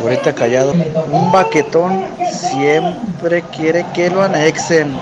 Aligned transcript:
Ahorita 0.00 0.34
callado. 0.34 0.72
Un 1.10 1.30
baquetón 1.32 2.04
siempre 2.32 3.42
quiere 3.54 3.84
que 3.94 4.10
lo 4.10 4.22
anexen 4.22 4.96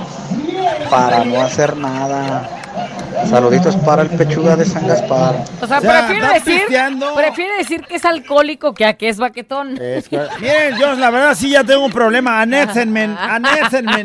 para 0.90 1.24
no 1.24 1.40
hacer 1.40 1.76
nada. 1.76 2.48
Saluditos 3.28 3.74
para 3.76 4.02
el 4.02 4.08
pechuga 4.10 4.54
de 4.56 4.64
San 4.64 4.86
Gaspar. 4.86 5.34
O 5.60 5.66
sea, 5.66 5.78
O 5.78 5.80
sea, 5.80 6.06
prefiere, 6.06 6.26
anda 6.26 6.32
decir, 6.34 6.62
prefiere 7.16 7.56
decir 7.58 7.80
que 7.86 7.96
es 7.96 8.04
alcohólico 8.04 8.72
que 8.74 8.86
a 8.86 8.92
que 8.96 9.08
es 9.08 9.18
baquetón. 9.18 9.76
Es 9.80 10.08
que- 10.08 10.20
Miren, 10.40 10.78
yo 10.78 10.92
la 10.94 11.10
verdad 11.10 11.34
sí 11.34 11.50
ya 11.50 11.64
tengo 11.64 11.84
un 11.86 11.92
problema. 11.92 12.40
Anéxenme, 12.40 13.04
anéxenme. 13.18 14.04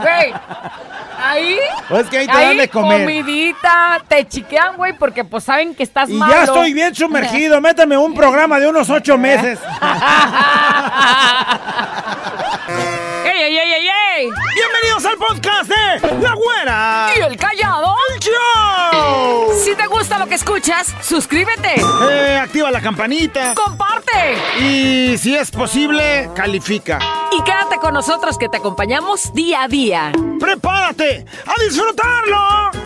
Güey, 0.00 0.32
ahí. 1.30 1.58
Pues 1.88 2.06
que 2.08 2.18
ahí 2.18 2.26
te 2.26 2.32
dan 2.32 2.56
de 2.56 2.68
comer. 2.68 3.00
comidita, 3.02 4.02
te 4.08 4.26
chiquean, 4.28 4.76
güey, 4.76 4.92
porque 4.98 5.24
pues 5.24 5.44
saben 5.44 5.74
que 5.74 5.82
estás 5.82 6.08
Y 6.08 6.14
malo. 6.14 6.32
ya 6.32 6.44
estoy 6.44 6.72
bien 6.72 6.94
sumergido. 6.94 7.60
Métame 7.60 7.96
un 7.96 8.14
programa 8.14 8.58
de 8.58 8.68
unos 8.68 8.88
ocho 8.90 9.16
meses. 9.18 9.58
¡Ey, 13.24 13.42
ey, 13.42 13.58
ey, 13.58 13.72
ey, 13.72 13.88
ey! 14.18 14.30
Bienvenidos 14.54 15.04
al 15.06 15.16
podcast 15.16 15.70
de 15.70 16.16
La 16.22 16.34
Güera. 16.34 17.10
¿Y 17.16 17.20
el 17.20 17.36
callado? 17.36 17.94
Show. 18.20 19.52
Si 19.64 19.74
te 19.74 19.86
gusta 19.86 20.18
lo 20.18 20.26
que 20.26 20.34
escuchas, 20.34 20.94
suscríbete, 21.00 21.74
Eh, 22.10 22.38
activa 22.42 22.70
la 22.70 22.80
campanita. 22.82 23.54
comparte 23.54 24.36
Y 24.60 25.16
si 25.16 25.34
es 25.36 25.50
posible, 25.50 26.28
califica. 26.34 26.98
y 27.32 27.42
quédate 27.42 27.76
con 27.78 27.94
nosotros 27.94 28.36
que 28.36 28.48
te 28.48 28.58
acompañamos 28.58 29.32
día 29.32 29.62
a 29.62 29.68
día. 29.68 30.12
¡Prepárate 30.38 31.19
a 31.46 31.54
disfrutarlo! 31.58 32.79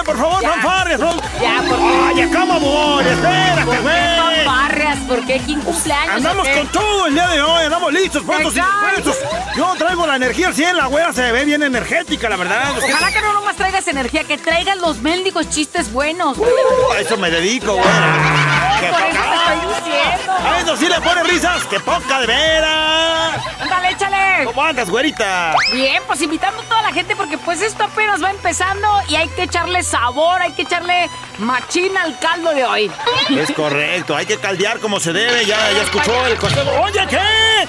Ponme 0.00 0.04
por 0.04 0.16
favor 0.18 0.42
Ya. 0.42 0.50
fanfarrias. 0.50 1.00
Ya, 1.00 1.62
por 1.68 1.78
Ay, 1.80 2.22
acá 2.22 2.42
amor, 2.42 3.06
espérate, 3.06 3.64
¿Por 3.64 3.74
qué 3.74 3.80
güey. 3.82 4.16
fanfarrias? 4.44 4.98
¿Por 5.08 5.26
qué? 5.26 5.40
¿Quién 5.44 5.60
cumpleaños? 5.60 6.14
Andamos 6.16 6.48
con 6.48 6.66
todo 6.68 7.06
el 7.06 7.14
día 7.14 7.28
de 7.28 7.42
hoy, 7.42 7.64
andamos 7.64 7.92
listos, 7.92 8.22
puestos 8.22 8.56
y 8.56 8.60
dispuestos. 8.60 9.16
Yo 9.56 9.74
traigo 9.76 10.06
la 10.06 10.16
energía 10.16 10.48
al 10.48 10.54
100, 10.54 10.76
la 10.76 10.86
güera 10.86 11.12
se 11.12 11.32
ve 11.32 11.44
bien 11.44 11.62
energética, 11.62 12.28
la 12.28 12.36
verdad. 12.36 12.72
Ojalá 12.76 13.12
que 13.12 13.20
no 13.20 13.32
nomás 13.32 13.56
traigas 13.56 13.86
energía, 13.88 14.24
que 14.24 14.38
traigas 14.38 14.76
los 14.78 14.98
mendigos 15.00 15.48
chistes 15.50 15.92
buenos. 15.92 16.36
güey. 16.38 16.50
A 16.96 17.00
eso 17.00 17.16
me 17.16 17.30
dedico, 17.30 17.74
güera. 17.74 18.76
¡Qué 18.80 18.86
Por! 18.88 19.19
Estoy 19.54 19.68
diciendo. 19.92 20.32
A 20.32 20.60
eso 20.60 20.76
sí 20.76 20.88
le 20.88 21.00
pone 21.00 21.22
risas, 21.24 21.64
¡qué 21.66 21.80
poca 21.80 22.20
de 22.20 22.26
veras! 22.26 23.40
Ándale, 23.60 23.90
échale. 23.90 24.44
¿Cómo 24.44 24.62
andas, 24.62 24.88
güerita? 24.90 25.54
Bien, 25.72 26.02
pues 26.06 26.20
invitando 26.22 26.60
a 26.62 26.64
toda 26.64 26.82
la 26.82 26.92
gente 26.92 27.14
porque 27.16 27.36
pues 27.38 27.60
esto 27.62 27.84
apenas 27.84 28.22
va 28.22 28.30
empezando 28.30 28.88
y 29.08 29.16
hay 29.16 29.28
que 29.28 29.42
echarle 29.44 29.82
sabor, 29.82 30.40
hay 30.42 30.52
que 30.52 30.62
echarle 30.62 31.08
machina 31.38 32.02
al 32.02 32.18
caldo 32.18 32.50
de 32.54 32.64
hoy. 32.64 32.90
Es 33.30 33.50
correcto, 33.52 34.16
hay 34.16 34.26
que 34.26 34.38
caldear 34.38 34.78
como 34.80 34.98
se 35.00 35.12
debe, 35.12 35.44
ya, 35.46 35.56
ya 35.72 35.82
escuchó 35.82 36.26
el 36.26 36.36
consejo. 36.36 36.70
Oye, 36.82 37.06
¿qué? 37.08 37.68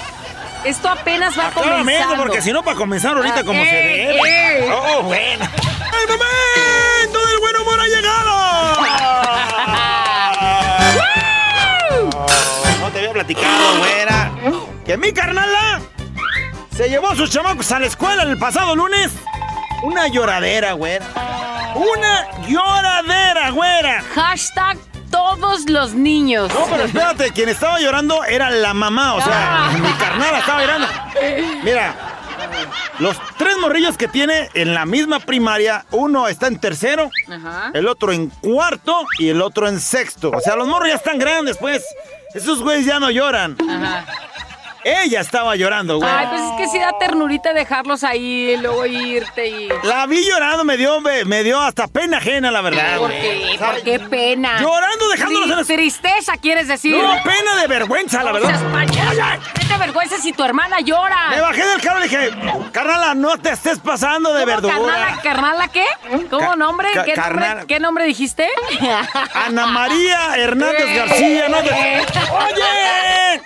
Esto 0.64 0.90
apenas 0.90 1.38
va 1.38 1.48
Acá 1.48 1.62
comenzando. 1.62 2.18
porque 2.18 2.42
si 2.42 2.52
no, 2.54 2.62
para 2.64 2.78
comenzar 2.78 3.18
ahorita 3.18 3.40
Ah, 3.40 3.44
como 3.44 3.64
se 3.64 3.70
eh, 3.70 4.08
debe. 4.14 4.68
eh. 4.68 4.72
Oh, 4.72 5.02
bueno. 5.04 5.46
¡El 5.46 6.08
momento 6.08 7.28
del 7.28 7.40
buen 7.40 7.56
humor 7.58 7.80
ha 7.80 7.88
llegado! 7.88 9.21
Platicado, 13.26 13.78
güera. 13.80 14.32
Que 14.86 14.98
mi 14.98 15.12
carnala 15.14 15.80
se 16.76 16.90
llevó 16.90 17.10
a 17.10 17.16
sus 17.16 17.30
chamacos 17.30 17.72
a 17.72 17.80
la 17.80 17.86
escuela 17.86 18.24
el 18.24 18.38
pasado 18.38 18.76
lunes. 18.76 19.12
Una 19.84 20.08
lloradera, 20.08 20.74
güera. 20.74 21.06
Una 21.76 22.48
lloradera, 22.48 23.52
güera. 23.52 24.04
Hashtag 24.16 24.78
todos 25.12 25.70
los 25.70 25.94
niños. 25.94 26.52
No, 26.54 26.66
pero 26.70 26.84
espérate, 26.86 27.32
quien 27.32 27.50
estaba 27.50 27.80
llorando 27.80 28.24
era 28.24 28.50
la 28.50 28.74
mamá, 28.74 29.16
o 29.16 29.22
sea, 29.22 29.66
Ah. 29.68 29.72
mi 29.78 29.92
carnala 29.94 30.40
estaba 30.40 30.62
llorando. 30.62 30.88
Mira, 31.64 31.94
los 33.00 33.18
tres 33.38 33.58
morrillos 33.60 33.98
que 33.98 34.08
tiene 34.08 34.50
en 34.54 34.74
la 34.74 34.86
misma 34.86 35.20
primaria, 35.20 35.86
uno 35.92 36.28
está 36.28 36.48
en 36.48 36.60
tercero, 36.60 37.10
Ajá. 37.30 37.72
el 37.74 37.88
otro 37.88 38.12
en 38.14 38.30
cuarto 38.30 39.06
y 39.20 39.30
el 39.30 39.42
otro 39.42 39.68
en 39.68 39.80
sexto. 39.80 40.32
O 40.32 40.40
sea, 40.40 40.56
los 40.56 40.68
morros 40.68 40.90
ya 40.90 40.96
están 40.96 41.20
grandes, 41.20 41.58
pues. 41.58 41.84
Esos 42.34 42.62
güeyes 42.62 42.86
ya 42.86 43.00
no 43.00 43.10
lloran. 43.10 43.58
Ella 44.84 45.22
estaba 45.22 45.56
llorando, 45.56 45.98
güey. 45.98 46.10
Ay, 46.12 46.28
pues 46.30 46.42
es 46.42 46.52
que 46.58 46.68
sí 46.70 46.80
da 46.80 46.92
ternurita 47.00 47.54
dejarlos 47.54 48.04
ahí 48.04 48.52
y 48.52 48.58
luego 48.58 48.86
irte 48.88 49.48
y... 49.48 49.70
La 49.84 50.08
vi 50.08 50.24
llorando, 50.28 50.64
me 50.64 50.76
dio, 50.78 51.00
me, 51.02 51.44
dio 51.44 51.60
hasta 51.60 51.88
pena 51.88 52.18
ajena, 52.18 52.50
la 52.50 52.62
verdad, 52.62 52.98
¿Por 52.98 53.10
güey. 53.10 53.22
qué? 53.22 53.52
O 53.54 53.58
sea, 53.60 53.72
¿Por 53.74 53.84
qué 53.84 54.00
pena? 54.00 54.60
Llorando, 54.60 55.10
dejándolos 55.10 55.50
en 55.52 55.56
la- 55.58 55.62
Tri- 55.64 55.76
Tristeza, 55.76 56.34
quieres 56.38 56.68
decir. 56.68 56.96
No, 56.98 57.12
pena 57.24 57.56
de 57.62 57.68
vergüenza, 57.68 58.24
la 58.24 58.32
verdad. 58.32 58.60
¿Qué 59.54 59.66
te 59.66 59.78
vergüenza 59.78 60.18
si 60.18 60.34
tu 60.34 60.44
hermana 60.44 60.80
llora? 60.80 61.30
Me 61.30 61.42
bajé 61.42 61.66
del 61.66 61.82
carro 61.82 62.00
y 62.00 62.04
dije, 62.04 62.32
carnala, 62.72 63.14
no 63.14 63.38
te 63.38 63.52
estés 63.52 63.78
pasando 63.80 64.34
de 64.34 64.42
¿Cómo, 64.46 64.52
verdura. 64.56 64.74
¿Carnala, 64.76 65.22
¿Carnala 65.22 65.68
qué? 65.68 65.86
¿Cómo 66.30 66.56
nombre? 66.56 66.90
¿Qué, 67.06 67.16
nombre? 67.16 67.48
¿Qué 67.68 67.80
nombre 67.80 68.06
dijiste? 68.06 68.48
Ana 69.34 69.68
María 69.68 70.36
Hernández 70.38 70.96
García, 70.96 71.50
no 71.50 71.58
te... 71.62 71.70
¡Oye! 72.32 73.42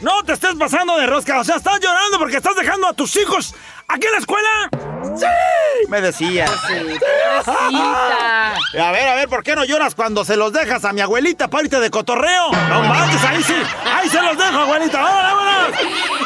No 0.00 0.22
te 0.24 0.32
estés 0.32 0.55
pasando 0.58 0.96
de 0.98 1.06
rosca, 1.06 1.40
o 1.40 1.44
sea, 1.44 1.56
estás 1.56 1.80
llorando 1.80 2.18
porque 2.18 2.36
estás 2.36 2.54
dejando 2.56 2.86
a 2.88 2.92
tus 2.92 3.16
hijos 3.16 3.54
aquí 3.88 4.06
en 4.06 4.12
la 4.12 4.18
escuela. 4.18 4.48
¡Sí! 5.16 5.26
Me 5.88 6.00
decía. 6.00 6.46
Pobrecita. 6.46 7.06
A 8.86 8.90
ver, 8.92 9.08
a 9.08 9.14
ver, 9.14 9.28
¿por 9.28 9.42
qué 9.42 9.56
no 9.56 9.64
lloras 9.64 9.94
cuando 9.94 10.24
se 10.24 10.36
los 10.36 10.52
dejas 10.52 10.84
a 10.84 10.92
mi 10.92 11.00
abuelita 11.00 11.48
para 11.48 11.64
irte 11.64 11.80
de 11.80 11.90
cotorreo? 11.90 12.50
No 12.68 12.82
manches, 12.82 13.24
ahí 13.24 13.42
sí, 13.42 13.54
ahí 13.84 14.08
se 14.08 14.20
los 14.20 14.36
dejo, 14.36 14.58
abuelita, 14.58 15.00
¡vámonos, 15.00 15.32
vámonos! 15.34 15.80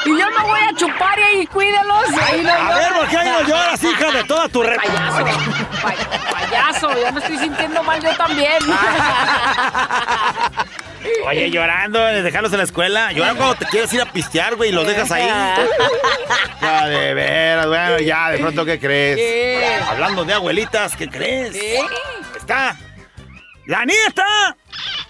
Y 0.06 0.18
yo 0.18 0.30
me 0.30 0.42
voy 0.42 0.60
a 0.60 0.74
chupar 0.74 1.18
y 1.18 1.22
ahí 1.22 1.46
cuídelos. 1.46 2.04
Ahí 2.22 2.42
no 2.42 2.52
A 2.52 2.74
ver. 2.74 2.92
¿por 2.94 3.08
qué 3.08 3.16
ahí 3.18 3.30
no 3.30 3.42
lloras, 3.42 3.82
hija 3.84 4.10
de 4.12 4.24
toda 4.24 4.48
tu 4.48 4.62
re... 4.62 4.76
Payaso. 4.76 5.24
Pa- 5.82 6.32
payaso, 6.32 6.90
ya 7.00 7.12
me 7.12 7.20
estoy 7.20 7.38
sintiendo 7.38 7.82
mal 7.82 8.00
yo 8.02 8.14
también. 8.16 8.58
Oye, 11.26 11.50
llorando, 11.50 11.98
de 12.04 12.22
dejarlos 12.22 12.52
en 12.52 12.58
la 12.58 12.64
escuela. 12.64 13.12
Lloran 13.12 13.36
cuando 13.36 13.54
te 13.56 13.66
quieres 13.66 13.92
ir 13.92 14.02
a 14.02 14.12
pistear, 14.12 14.56
güey, 14.56 14.70
y 14.70 14.72
los 14.72 14.86
dejas 14.86 15.10
ahí. 15.10 15.28
Ya, 16.60 16.86
de 16.86 17.14
veras, 17.14 17.66
bueno, 17.66 17.98
ya, 18.00 18.30
de 18.30 18.38
pronto, 18.38 18.64
¿qué 18.66 18.78
crees? 18.78 19.16
¿Qué? 19.16 19.80
Hablando 19.88 20.24
de 20.26 20.34
abuelitas, 20.34 20.94
¿qué 20.94 21.08
crees? 21.08 21.56
Está 22.36 22.76
la 23.66 23.84
nieta 23.86 24.56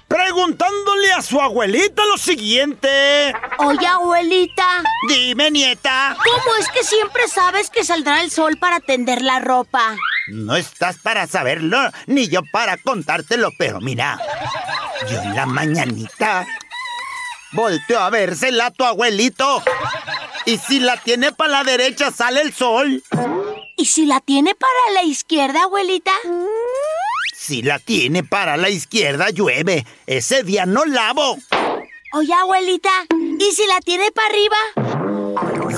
preguntándole 0.07 1.13
a 1.13 1.23
su 1.23 1.41
abuelita 1.41 2.05
lo 2.05 2.19
siguiente. 2.19 3.33
Oye, 3.59 3.87
abuelita, 3.87 4.83
Dime, 5.09 5.51
nieta. 5.51 6.17
¿cómo 6.19 6.57
es 6.57 6.69
que 6.69 6.85
siempre 6.85 7.27
sabes 7.29 7.71
que 7.71 7.85
saldrá 7.85 8.21
el 8.21 8.31
sol 8.31 8.57
para 8.59 8.81
tender 8.81 9.23
la 9.23 9.39
ropa? 9.41 9.97
No 10.29 10.57
estás 10.57 10.99
para 10.99 11.27
saberlo, 11.27 11.79
ni 12.07 12.29
yo 12.29 12.41
para 12.53 12.77
contártelo, 12.77 13.51
pero 13.59 13.81
mira, 13.81 14.19
yo 15.09 15.23
en 15.23 15.35
la 15.35 15.47
mañanita 15.47 16.47
volteo 17.53 18.01
a 18.01 18.11
vérsela 18.11 18.67
a 18.67 18.71
tu 18.71 18.85
abuelito. 18.85 19.63
Y 20.47 20.59
si 20.59 20.81
la 20.81 20.97
tiene 20.97 21.33
para 21.33 21.51
la 21.51 21.65
derecha, 21.65 22.11
sale 22.11 22.41
el 22.41 22.53
sol. 22.53 23.03
¿Y 23.77 23.87
si 23.87 24.07
la 24.07 24.21
tiene 24.21 24.55
para 24.55 24.95
la 24.95 25.03
izquierda, 25.03 25.63
abuelita? 25.63 26.13
Si 27.35 27.63
la 27.63 27.79
tiene 27.79 28.25
para 28.25 28.57
la 28.57 28.69
izquierda, 28.69 29.31
llueve. 29.31 29.87
Ese 30.07 30.43
día 30.43 30.67
no 30.67 30.85
lavo. 30.85 31.39
Oye, 32.13 32.35
abuelita, 32.35 32.91
¿y 33.39 33.53
si 33.53 33.67
la 33.67 33.81
tiene 33.81 34.11
para 34.11 34.29
arriba? 34.29 34.57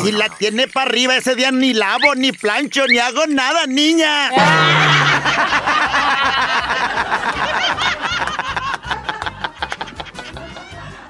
Si 0.02 0.12
la 0.12 0.28
tiene 0.30 0.66
para 0.66 0.88
arriba, 0.88 1.16
ese 1.16 1.34
día 1.34 1.52
ni 1.52 1.74
lavo, 1.74 2.14
ni 2.14 2.32
plancho, 2.32 2.86
ni 2.86 2.98
hago 2.98 3.26
nada, 3.26 3.66
niña. 3.66 4.30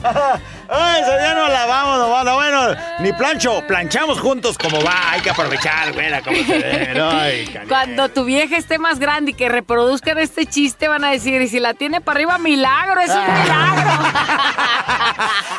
Ay, 0.68 1.02
ese 1.02 1.18
día 1.18 1.34
no 1.34 1.48
lavamos, 1.48 2.24
no, 2.24 2.34
bueno, 2.34 2.74
ni 3.00 3.12
plancho, 3.12 3.62
planchamos 3.66 4.20
juntos 4.20 4.56
como 4.56 4.82
va, 4.82 5.12
hay 5.12 5.20
que 5.20 5.30
aprovechar, 5.30 5.92
güera, 5.92 6.22
como 6.22 6.36
se 6.36 6.58
ve. 6.58 7.00
Ay, 7.00 7.46
canijo. 7.46 7.68
Cuando 7.68 8.08
tu 8.08 8.24
vieja 8.24 8.56
esté 8.56 8.78
más 8.78 8.98
grande 8.98 9.32
y 9.32 9.34
que 9.34 9.48
reproduzcan 9.48 10.18
este 10.18 10.46
chiste, 10.46 10.88
van 10.88 11.04
a 11.04 11.10
decir, 11.10 11.40
y 11.42 11.48
si 11.48 11.60
la 11.60 11.74
tiene 11.74 12.00
para 12.00 12.18
arriba, 12.18 12.38
milagro, 12.38 13.00
es 13.00 13.10
un 13.10 13.42
milagro. 13.42 13.90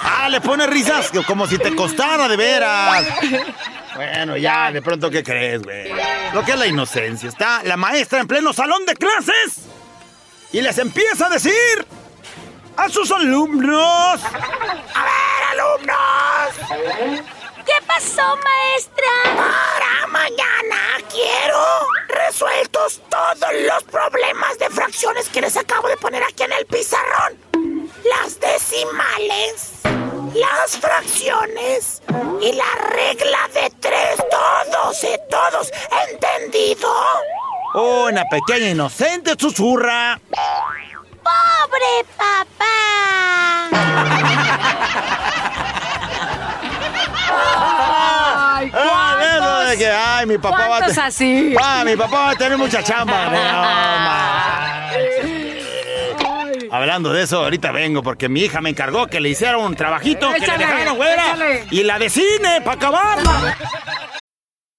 Ah, 0.06 0.30
le 0.30 0.40
pone 0.42 0.66
risas 0.68 1.12
como 1.28 1.48
si 1.48 1.57
te 1.57 1.75
costara 1.75 2.28
de 2.28 2.38
veras. 2.38 3.06
Bueno, 3.95 4.38
ya, 4.38 4.72
de 4.72 4.81
pronto, 4.81 5.10
¿qué 5.10 5.22
crees, 5.22 5.62
güey? 5.62 5.92
Lo 6.34 6.44
que 6.44 6.51
es 6.51 6.57
la 6.57 6.68
inocencia. 6.68 7.30
Está 7.30 7.62
la 7.63 7.75
maestra 7.78 8.19
en 8.19 8.28
pleno 8.28 8.54
salón 8.54 8.86
de 8.86 8.95
clases 8.95 9.66
y 10.51 10.62
les 10.62 10.78
empieza 10.78 11.28
a 11.28 11.30
decir 11.30 11.86
a 12.78 12.90
sus 12.90 13.12
alumnos. 13.12 14.22
A 14.24 15.04
ver, 15.04 15.60
alumnos. 15.60 17.24
¿Qué 17.66 17.74
pasó, 17.88 18.38
maestra? 18.44 19.08
Para 19.24 20.08
mañana 20.08 20.78
quiero 21.10 21.60
resueltos 22.08 23.02
todos 23.10 23.54
los 23.68 23.84
problemas 23.86 24.60
de 24.60 24.70
fracciones 24.70 25.30
que 25.30 25.42
les 25.42 25.56
acabo 25.56 25.88
de 25.88 25.98
poner 25.98 26.24
aquí 26.24 26.44
en 26.44 26.52
el 26.54 26.66
pizarrón. 26.66 27.38
Las 28.04 28.40
decimales, 28.40 29.72
las 30.34 30.78
fracciones 30.78 32.02
y 32.42 32.52
la 32.52 32.76
regla 32.90 33.50
de 33.54 33.72
tres. 33.80 34.18
Todos, 34.30 35.04
eh, 35.06 35.19
todos. 35.30 35.72
¿Entendido? 36.10 36.90
Una 37.76 38.24
pequeña 38.26 38.69
inocente 38.69 39.36
susurra. 39.40 40.19
¡Pobre 41.24 42.06
papá! 42.18 43.74
Ay, 48.66 48.72
Ah, 48.74 49.66
de 49.70 49.78
que, 49.78 49.88
ay, 49.90 50.25
mi 50.25 50.38
papá 50.38 50.58
va 50.58 50.64
a 50.66 50.68
¿Cuántos 50.80 50.96
te- 50.96 51.02
así? 51.02 51.56
Ah, 51.62 51.84
mi 51.86 51.96
papá 51.96 52.18
va 52.18 52.30
a 52.31 52.36
tener 52.36 52.58
mucha 52.58 52.84
chamba. 52.84 53.30
No. 53.30 54.04
Hablando 56.75 57.14
de 57.14 57.24
eso, 57.24 57.38
ahorita 57.44 57.72
vengo 57.72 58.02
porque 58.02 58.30
mi 58.30 58.42
hija 58.42 58.60
me 58.62 58.69
encargó 58.72 59.06
que 59.08 59.19
le 59.19 59.30
hiciera 59.30 59.58
un 59.58 59.76
trabajito 59.76 60.31
que 60.34 60.40
le 60.40 60.46
Échale, 60.46 60.66
dejaron, 60.66 60.96
güera. 60.96 61.26
échale. 61.28 61.66
Y 61.69 61.84
la 61.84 62.00
de 62.00 62.10
cine, 62.10 62.62
para 62.64 62.76
acabarla. 62.78 63.58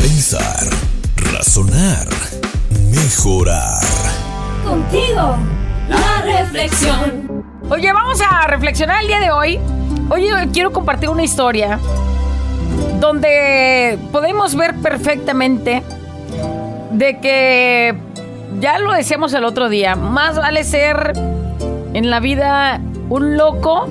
Pensar, 0.00 0.66
razonar, 1.32 2.06
mejorar. 2.90 3.80
Contigo, 4.66 5.36
la 5.88 6.22
reflexión. 6.22 7.44
Oye, 7.68 7.92
vamos 7.92 8.18
a 8.20 8.46
reflexionar 8.46 9.02
el 9.02 9.08
día 9.08 9.20
de 9.20 9.30
hoy. 9.30 9.60
Oye, 10.08 10.30
quiero 10.52 10.72
compartir 10.72 11.10
una 11.10 11.22
historia 11.22 11.78
donde 12.98 13.98
podemos 14.10 14.54
ver 14.54 14.74
perfectamente 14.76 15.82
de 16.92 17.18
que, 17.20 17.94
ya 18.58 18.78
lo 18.78 18.92
decíamos 18.92 19.34
el 19.34 19.44
otro 19.44 19.68
día, 19.68 19.96
más 19.96 20.36
vale 20.36 20.64
ser 20.64 21.12
en 21.92 22.10
la 22.10 22.20
vida 22.20 22.80
un 23.08 23.36
loco, 23.36 23.86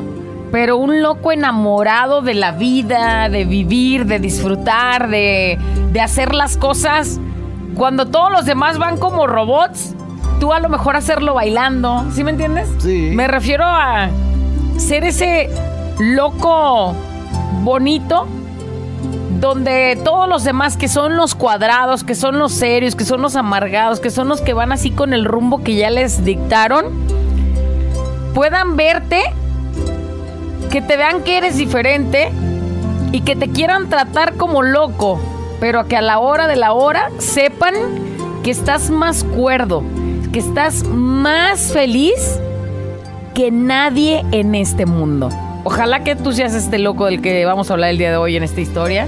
pero 0.51 0.77
un 0.77 1.01
loco 1.01 1.31
enamorado 1.31 2.21
de 2.21 2.33
la 2.33 2.51
vida, 2.51 3.29
de 3.29 3.45
vivir, 3.45 4.05
de 4.05 4.19
disfrutar, 4.19 5.09
de, 5.09 5.57
de 5.91 6.01
hacer 6.01 6.33
las 6.33 6.57
cosas. 6.57 7.19
Cuando 7.75 8.07
todos 8.07 8.31
los 8.31 8.45
demás 8.45 8.77
van 8.77 8.97
como 8.97 9.27
robots, 9.27 9.95
tú 10.39 10.53
a 10.53 10.59
lo 10.59 10.69
mejor 10.69 10.95
hacerlo 10.95 11.33
bailando, 11.33 12.05
¿sí 12.13 12.23
me 12.23 12.31
entiendes? 12.31 12.69
Sí. 12.79 13.11
Me 13.13 13.27
refiero 13.27 13.65
a 13.65 14.09
ser 14.77 15.03
ese 15.03 15.49
loco 15.99 16.95
bonito 17.63 18.27
donde 19.39 19.97
todos 20.03 20.27
los 20.27 20.43
demás 20.43 20.75
que 20.75 20.87
son 20.87 21.15
los 21.15 21.35
cuadrados, 21.35 22.03
que 22.03 22.15
son 22.15 22.39
los 22.39 22.51
serios, 22.53 22.95
que 22.95 23.05
son 23.05 23.21
los 23.21 23.35
amargados, 23.35 23.99
que 23.99 24.09
son 24.09 24.27
los 24.27 24.41
que 24.41 24.53
van 24.53 24.71
así 24.71 24.91
con 24.91 25.13
el 25.13 25.25
rumbo 25.25 25.63
que 25.63 25.75
ya 25.75 25.89
les 25.89 26.25
dictaron, 26.25 26.85
puedan 28.33 28.75
verte, 28.75 29.21
que 30.69 30.81
te 30.81 30.97
vean 30.97 31.23
que 31.23 31.37
eres 31.37 31.57
diferente 31.57 32.31
y 33.11 33.21
que 33.21 33.35
te 33.35 33.49
quieran 33.49 33.89
tratar 33.89 34.35
como 34.35 34.61
loco, 34.61 35.19
pero 35.59 35.87
que 35.87 35.97
a 35.97 36.01
la 36.01 36.19
hora 36.19 36.47
de 36.47 36.55
la 36.55 36.73
hora 36.73 37.09
sepan 37.17 37.73
que 38.43 38.51
estás 38.51 38.89
más 38.89 39.23
cuerdo, 39.23 39.83
que 40.31 40.39
estás 40.39 40.83
más 40.83 41.71
feliz 41.73 42.39
que 43.33 43.51
nadie 43.51 44.23
en 44.31 44.53
este 44.53 44.85
mundo. 44.85 45.29
Ojalá 45.63 46.03
que 46.03 46.15
tú 46.15 46.31
seas 46.33 46.53
este 46.53 46.77
loco 46.77 47.05
del 47.05 47.21
que 47.21 47.45
vamos 47.45 47.69
a 47.69 47.73
hablar 47.73 47.89
el 47.89 47.97
día 47.97 48.11
de 48.11 48.17
hoy 48.17 48.35
en 48.35 48.43
esta 48.43 48.61
historia 48.61 49.07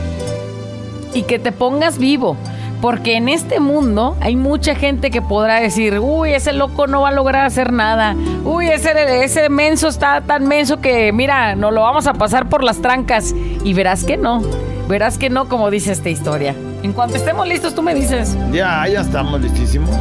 y 1.14 1.24
que 1.24 1.40
te 1.40 1.52
pongas 1.52 1.98
vivo. 1.98 2.38
Porque 2.82 3.16
en 3.16 3.30
este 3.30 3.60
mundo 3.60 4.18
hay 4.22 4.36
mucha 4.36 4.74
gente 4.74 5.12
que 5.12 5.22
podrá 5.22 5.60
decir, 5.60 6.00
uy, 6.00 6.34
ese 6.34 6.52
loco 6.52 6.88
no 6.88 7.02
va 7.02 7.10
a 7.10 7.12
lograr 7.12 7.46
hacer 7.46 7.72
nada. 7.72 8.16
Uy, 8.44 8.68
ese, 8.70 9.24
ese 9.24 9.50
menso 9.50 9.88
está 9.88 10.22
tan 10.22 10.48
menso 10.48 10.82
que, 10.82 11.14
mira, 11.14 11.56
nos 11.56 11.72
lo 11.74 11.82
vamos 11.82 12.08
a 12.08 12.14
pasar 12.14 12.50
por 12.50 12.64
las 12.64 12.82
trancas. 12.82 13.36
Y 13.64 13.74
verás 13.74 14.04
que 14.04 14.18
no, 14.18 14.42
verás 14.88 15.20
que 15.20 15.30
no, 15.30 15.48
como 15.48 15.70
dice 15.70 15.92
esta 15.92 16.10
historia. 16.10 16.56
En 16.82 16.94
cuanto 16.94 17.18
estemos 17.18 17.48
listos, 17.48 17.76
tú 17.76 17.84
me 17.84 17.94
dices. 17.94 18.36
Ya, 18.52 18.88
ya 18.88 19.02
estamos 19.02 19.40
listísimos. 19.40 19.92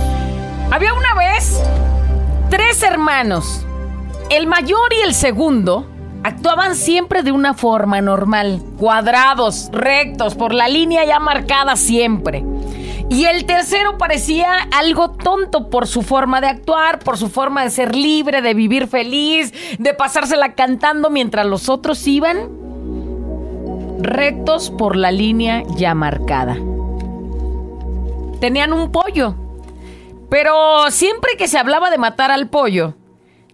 Había 0.70 0.94
una 0.94 1.14
vez 1.14 1.62
tres 2.48 2.82
hermanos. 2.82 3.66
El 4.30 4.46
mayor 4.46 4.92
y 4.98 5.06
el 5.06 5.12
segundo 5.12 5.86
actuaban 6.22 6.76
siempre 6.76 7.22
de 7.22 7.32
una 7.32 7.54
forma 7.54 8.00
normal, 8.00 8.62
cuadrados, 8.78 9.68
rectos, 9.72 10.34
por 10.34 10.54
la 10.54 10.68
línea 10.68 11.04
ya 11.04 11.18
marcada 11.18 11.76
siempre. 11.76 12.44
Y 13.10 13.24
el 13.24 13.44
tercero 13.44 13.98
parecía 13.98 14.68
algo 14.70 15.10
tonto 15.10 15.68
por 15.68 15.88
su 15.88 16.02
forma 16.02 16.40
de 16.40 16.46
actuar, 16.46 17.00
por 17.00 17.18
su 17.18 17.28
forma 17.28 17.64
de 17.64 17.70
ser 17.70 17.96
libre, 17.96 18.40
de 18.40 18.54
vivir 18.54 18.86
feliz, 18.86 19.52
de 19.80 19.94
pasársela 19.94 20.54
cantando 20.54 21.10
mientras 21.10 21.44
los 21.44 21.68
otros 21.68 22.06
iban 22.06 22.48
rectos 23.98 24.70
por 24.70 24.94
la 24.94 25.10
línea 25.10 25.64
ya 25.76 25.92
marcada. 25.92 26.56
Tenían 28.40 28.72
un 28.72 28.92
pollo, 28.92 29.34
pero 30.30 30.88
siempre 30.90 31.32
que 31.36 31.48
se 31.48 31.58
hablaba 31.58 31.90
de 31.90 31.98
matar 31.98 32.30
al 32.30 32.48
pollo, 32.48 32.94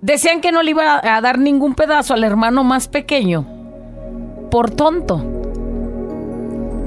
decían 0.02 0.42
que 0.42 0.52
no 0.52 0.62
le 0.62 0.72
iba 0.72 1.00
a 1.02 1.20
dar 1.22 1.38
ningún 1.38 1.74
pedazo 1.74 2.12
al 2.12 2.24
hermano 2.24 2.62
más 2.62 2.88
pequeño, 2.88 3.46
por 4.50 4.70
tonto. 4.70 5.24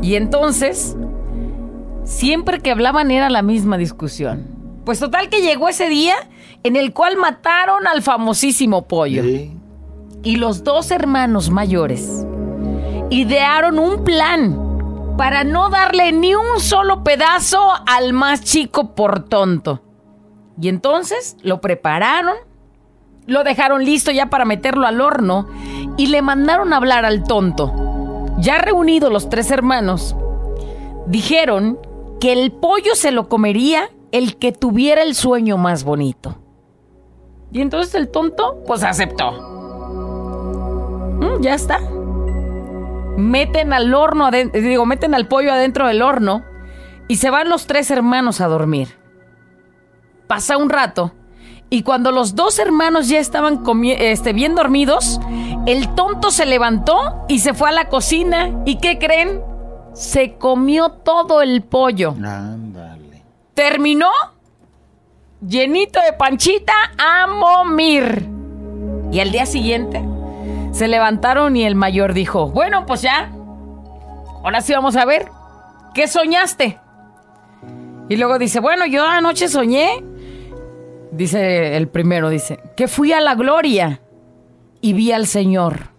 Y 0.03 0.15
entonces, 0.15 0.95
siempre 2.09 2.59
que 2.59 2.71
hablaban 2.71 3.11
era 3.11 3.29
la 3.29 3.41
misma 3.41 3.77
discusión. 3.77 4.47
Pues 4.83 4.99
total 4.99 5.29
que 5.29 5.41
llegó 5.41 5.69
ese 5.69 5.87
día 5.87 6.15
en 6.63 6.75
el 6.75 6.91
cual 6.91 7.15
mataron 7.15 7.87
al 7.87 8.01
famosísimo 8.01 8.87
pollo. 8.87 9.23
Y 10.23 10.35
los 10.35 10.63
dos 10.63 10.91
hermanos 10.91 11.49
mayores 11.49 12.25
idearon 13.09 13.79
un 13.79 14.03
plan 14.03 15.15
para 15.17 15.43
no 15.43 15.69
darle 15.69 16.11
ni 16.11 16.35
un 16.35 16.59
solo 16.59 17.03
pedazo 17.03 17.59
al 17.87 18.13
más 18.13 18.43
chico 18.43 18.95
por 18.95 19.25
tonto. 19.25 19.81
Y 20.59 20.67
entonces 20.67 21.37
lo 21.41 21.61
prepararon, 21.61 22.35
lo 23.27 23.43
dejaron 23.43 23.85
listo 23.85 24.11
ya 24.11 24.25
para 24.25 24.45
meterlo 24.45 24.87
al 24.87 24.99
horno 24.99 25.47
y 25.95 26.07
le 26.07 26.21
mandaron 26.21 26.73
a 26.73 26.77
hablar 26.77 27.05
al 27.05 27.23
tonto. 27.23 27.73
Ya 28.39 28.57
reunidos 28.57 29.11
los 29.11 29.29
tres 29.29 29.51
hermanos, 29.51 30.15
dijeron 31.05 31.79
que 32.19 32.31
el 32.33 32.51
pollo 32.51 32.95
se 32.95 33.11
lo 33.11 33.29
comería 33.29 33.89
el 34.11 34.37
que 34.37 34.51
tuviera 34.51 35.03
el 35.03 35.15
sueño 35.15 35.57
más 35.57 35.83
bonito. 35.83 36.37
Y 37.51 37.61
entonces 37.61 37.95
el 37.95 38.09
tonto, 38.09 38.63
pues 38.67 38.83
aceptó. 38.83 39.31
Mm, 41.19 41.41
ya 41.41 41.55
está. 41.55 41.79
Meten 43.17 43.73
al 43.73 43.93
horno, 43.93 44.29
digo, 44.31 44.85
meten 44.85 45.13
al 45.13 45.27
pollo 45.27 45.51
adentro 45.51 45.87
del 45.87 46.01
horno 46.01 46.43
y 47.07 47.17
se 47.17 47.29
van 47.29 47.49
los 47.49 47.65
tres 47.67 47.91
hermanos 47.91 48.39
a 48.39 48.47
dormir. 48.47 48.97
Pasa 50.27 50.57
un 50.57 50.69
rato 50.69 51.13
y 51.69 51.83
cuando 51.83 52.11
los 52.11 52.35
dos 52.35 52.59
hermanos 52.59 53.09
ya 53.09 53.19
estaban 53.19 53.63
este, 53.83 54.33
bien 54.33 54.55
dormidos, 54.55 55.19
el 55.65 55.93
tonto 55.95 56.31
se 56.31 56.45
levantó 56.45 57.25
y 57.27 57.39
se 57.39 57.53
fue 57.53 57.69
a 57.69 57.73
la 57.73 57.89
cocina. 57.89 58.51
¿Y 58.65 58.77
qué 58.77 58.97
creen? 58.97 59.41
Se 59.93 60.35
comió 60.35 60.89
todo 60.89 61.41
el 61.41 61.63
pollo. 61.63 62.11
Ándale. 62.11 63.23
Terminó 63.53 64.09
llenito 65.45 65.99
de 66.01 66.13
panchita 66.13 66.73
a 66.97 67.27
momir. 67.27 68.27
Y 69.11 69.19
al 69.19 69.31
día 69.31 69.45
siguiente 69.45 70.03
se 70.71 70.87
levantaron 70.87 71.55
y 71.55 71.63
el 71.65 71.75
mayor 71.75 72.13
dijo, 72.13 72.49
bueno, 72.49 72.85
pues 72.85 73.01
ya, 73.01 73.31
ahora 74.43 74.61
sí 74.61 74.73
vamos 74.73 74.95
a 74.95 75.05
ver, 75.05 75.27
¿qué 75.93 76.07
soñaste? 76.07 76.79
Y 78.07 78.17
luego 78.17 78.37
dice, 78.37 78.59
bueno, 78.59 78.85
yo 78.85 79.05
anoche 79.05 79.47
soñé, 79.47 80.03
dice 81.11 81.75
el 81.75 81.87
primero, 81.87 82.29
dice, 82.29 82.59
que 82.75 82.87
fui 82.87 83.13
a 83.13 83.21
la 83.21 83.35
gloria 83.35 84.01
y 84.81 84.93
vi 84.93 85.11
al 85.11 85.27
Señor. 85.27 85.89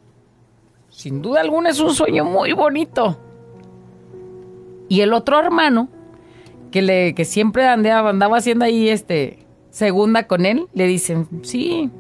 Sin 0.89 1.23
duda 1.23 1.41
alguna 1.41 1.71
es 1.71 1.81
un 1.81 1.95
sueño 1.95 2.25
muy 2.25 2.53
bonito. 2.53 3.19
Y 4.91 5.03
el 5.03 5.13
otro 5.13 5.39
hermano, 5.39 5.89
que, 6.73 6.83
le, 6.83 7.15
que 7.15 7.25
siempre 7.25 7.65
andaba, 7.67 8.11
andaba 8.11 8.39
haciendo 8.39 8.65
ahí 8.65 8.89
este, 8.89 9.39
segunda 9.71 10.27
con 10.27 10.45
él, 10.45 10.67
le 10.75 10.89
dicen, 10.89 11.29
sí, 11.43 11.91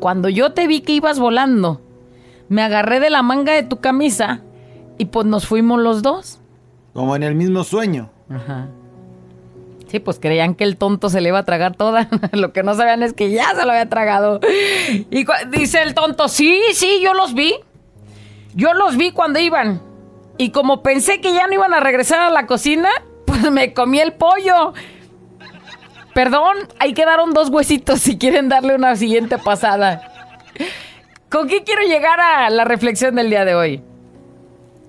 cuando 0.00 0.30
yo 0.30 0.52
te 0.54 0.66
vi 0.66 0.80
que 0.80 0.94
ibas 0.94 1.18
volando, 1.18 1.82
me 2.48 2.62
agarré 2.62 3.00
de 3.00 3.10
la 3.10 3.22
manga 3.22 3.52
de 3.52 3.64
tu 3.64 3.80
camisa 3.80 4.40
y 4.96 5.04
pues 5.04 5.26
nos 5.26 5.46
fuimos 5.46 5.78
los 5.80 6.02
dos. 6.02 6.40
Como 6.94 7.14
en 7.14 7.22
el 7.22 7.34
mismo 7.34 7.64
sueño. 7.64 8.08
Ajá. 8.30 8.68
Sí, 9.88 10.00
pues 10.00 10.18
creían 10.18 10.54
que 10.54 10.64
el 10.64 10.78
tonto 10.78 11.10
se 11.10 11.20
le 11.20 11.28
iba 11.28 11.40
a 11.40 11.44
tragar 11.44 11.76
toda. 11.76 12.08
Lo 12.32 12.54
que 12.54 12.62
no 12.62 12.74
sabían 12.74 13.02
es 13.02 13.12
que 13.12 13.30
ya 13.30 13.54
se 13.54 13.66
lo 13.66 13.72
había 13.72 13.90
tragado. 13.90 14.40
Y 15.10 15.26
dice 15.50 15.82
el 15.82 15.92
tonto, 15.92 16.28
sí, 16.28 16.58
sí, 16.72 17.00
yo 17.02 17.12
los 17.12 17.34
vi. 17.34 17.56
Yo 18.54 18.72
los 18.72 18.96
vi 18.96 19.12
cuando 19.12 19.38
iban. 19.38 19.91
Y 20.42 20.50
como 20.50 20.82
pensé 20.82 21.20
que 21.20 21.32
ya 21.32 21.46
no 21.46 21.54
iban 21.54 21.72
a 21.72 21.78
regresar 21.78 22.18
a 22.18 22.28
la 22.28 22.48
cocina, 22.48 22.88
pues 23.26 23.48
me 23.52 23.72
comí 23.72 24.00
el 24.00 24.14
pollo. 24.14 24.72
Perdón, 26.14 26.56
ahí 26.80 26.94
quedaron 26.94 27.32
dos 27.32 27.48
huesitos 27.48 28.00
si 28.00 28.18
quieren 28.18 28.48
darle 28.48 28.74
una 28.74 28.96
siguiente 28.96 29.38
pasada. 29.38 30.02
¿Con 31.30 31.46
qué 31.46 31.62
quiero 31.62 31.82
llegar 31.82 32.20
a 32.20 32.50
la 32.50 32.64
reflexión 32.64 33.14
del 33.14 33.30
día 33.30 33.44
de 33.44 33.54
hoy? 33.54 33.84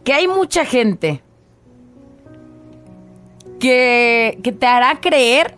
Que 0.03 0.13
hay 0.13 0.27
mucha 0.27 0.65
gente 0.65 1.21
que, 3.59 4.39
que 4.43 4.51
te 4.53 4.65
hará 4.65 5.01
creer 5.01 5.55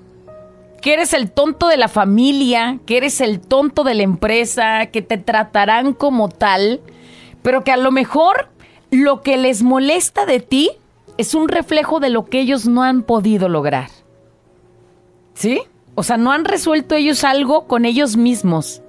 que 0.81 0.91
eres 0.91 1.13
el 1.13 1.31
tonto 1.31 1.69
de 1.69 1.77
la 1.77 1.87
familia, 1.87 2.79
que 2.85 2.97
eres 2.97 3.21
el 3.21 3.39
tonto 3.39 3.85
de 3.85 3.93
la 3.93 4.03
empresa, 4.03 4.87
que 4.87 5.01
te 5.01 5.17
tratarán 5.17 5.93
como 5.93 6.27
tal, 6.27 6.81
pero 7.41 7.63
que 7.63 7.71
a 7.71 7.77
lo 7.77 7.93
mejor 7.93 8.49
lo 8.91 9.21
que 9.21 9.37
les 9.37 9.63
molesta 9.63 10.25
de 10.25 10.39
ti 10.39 10.71
es 11.17 11.33
un 11.33 11.47
reflejo 11.47 11.99
de 11.99 12.09
lo 12.09 12.25
que 12.25 12.39
ellos 12.39 12.67
no 12.67 12.83
han 12.83 13.03
podido 13.03 13.49
lograr. 13.49 13.89
¿Sí? 15.33 15.61
O 15.95 16.03
sea, 16.03 16.17
no 16.17 16.31
han 16.31 16.45
resuelto 16.45 16.95
ellos 16.95 17.23
algo 17.23 17.67
con 17.67 17.85
ellos 17.85 18.17
mismos. 18.17 18.81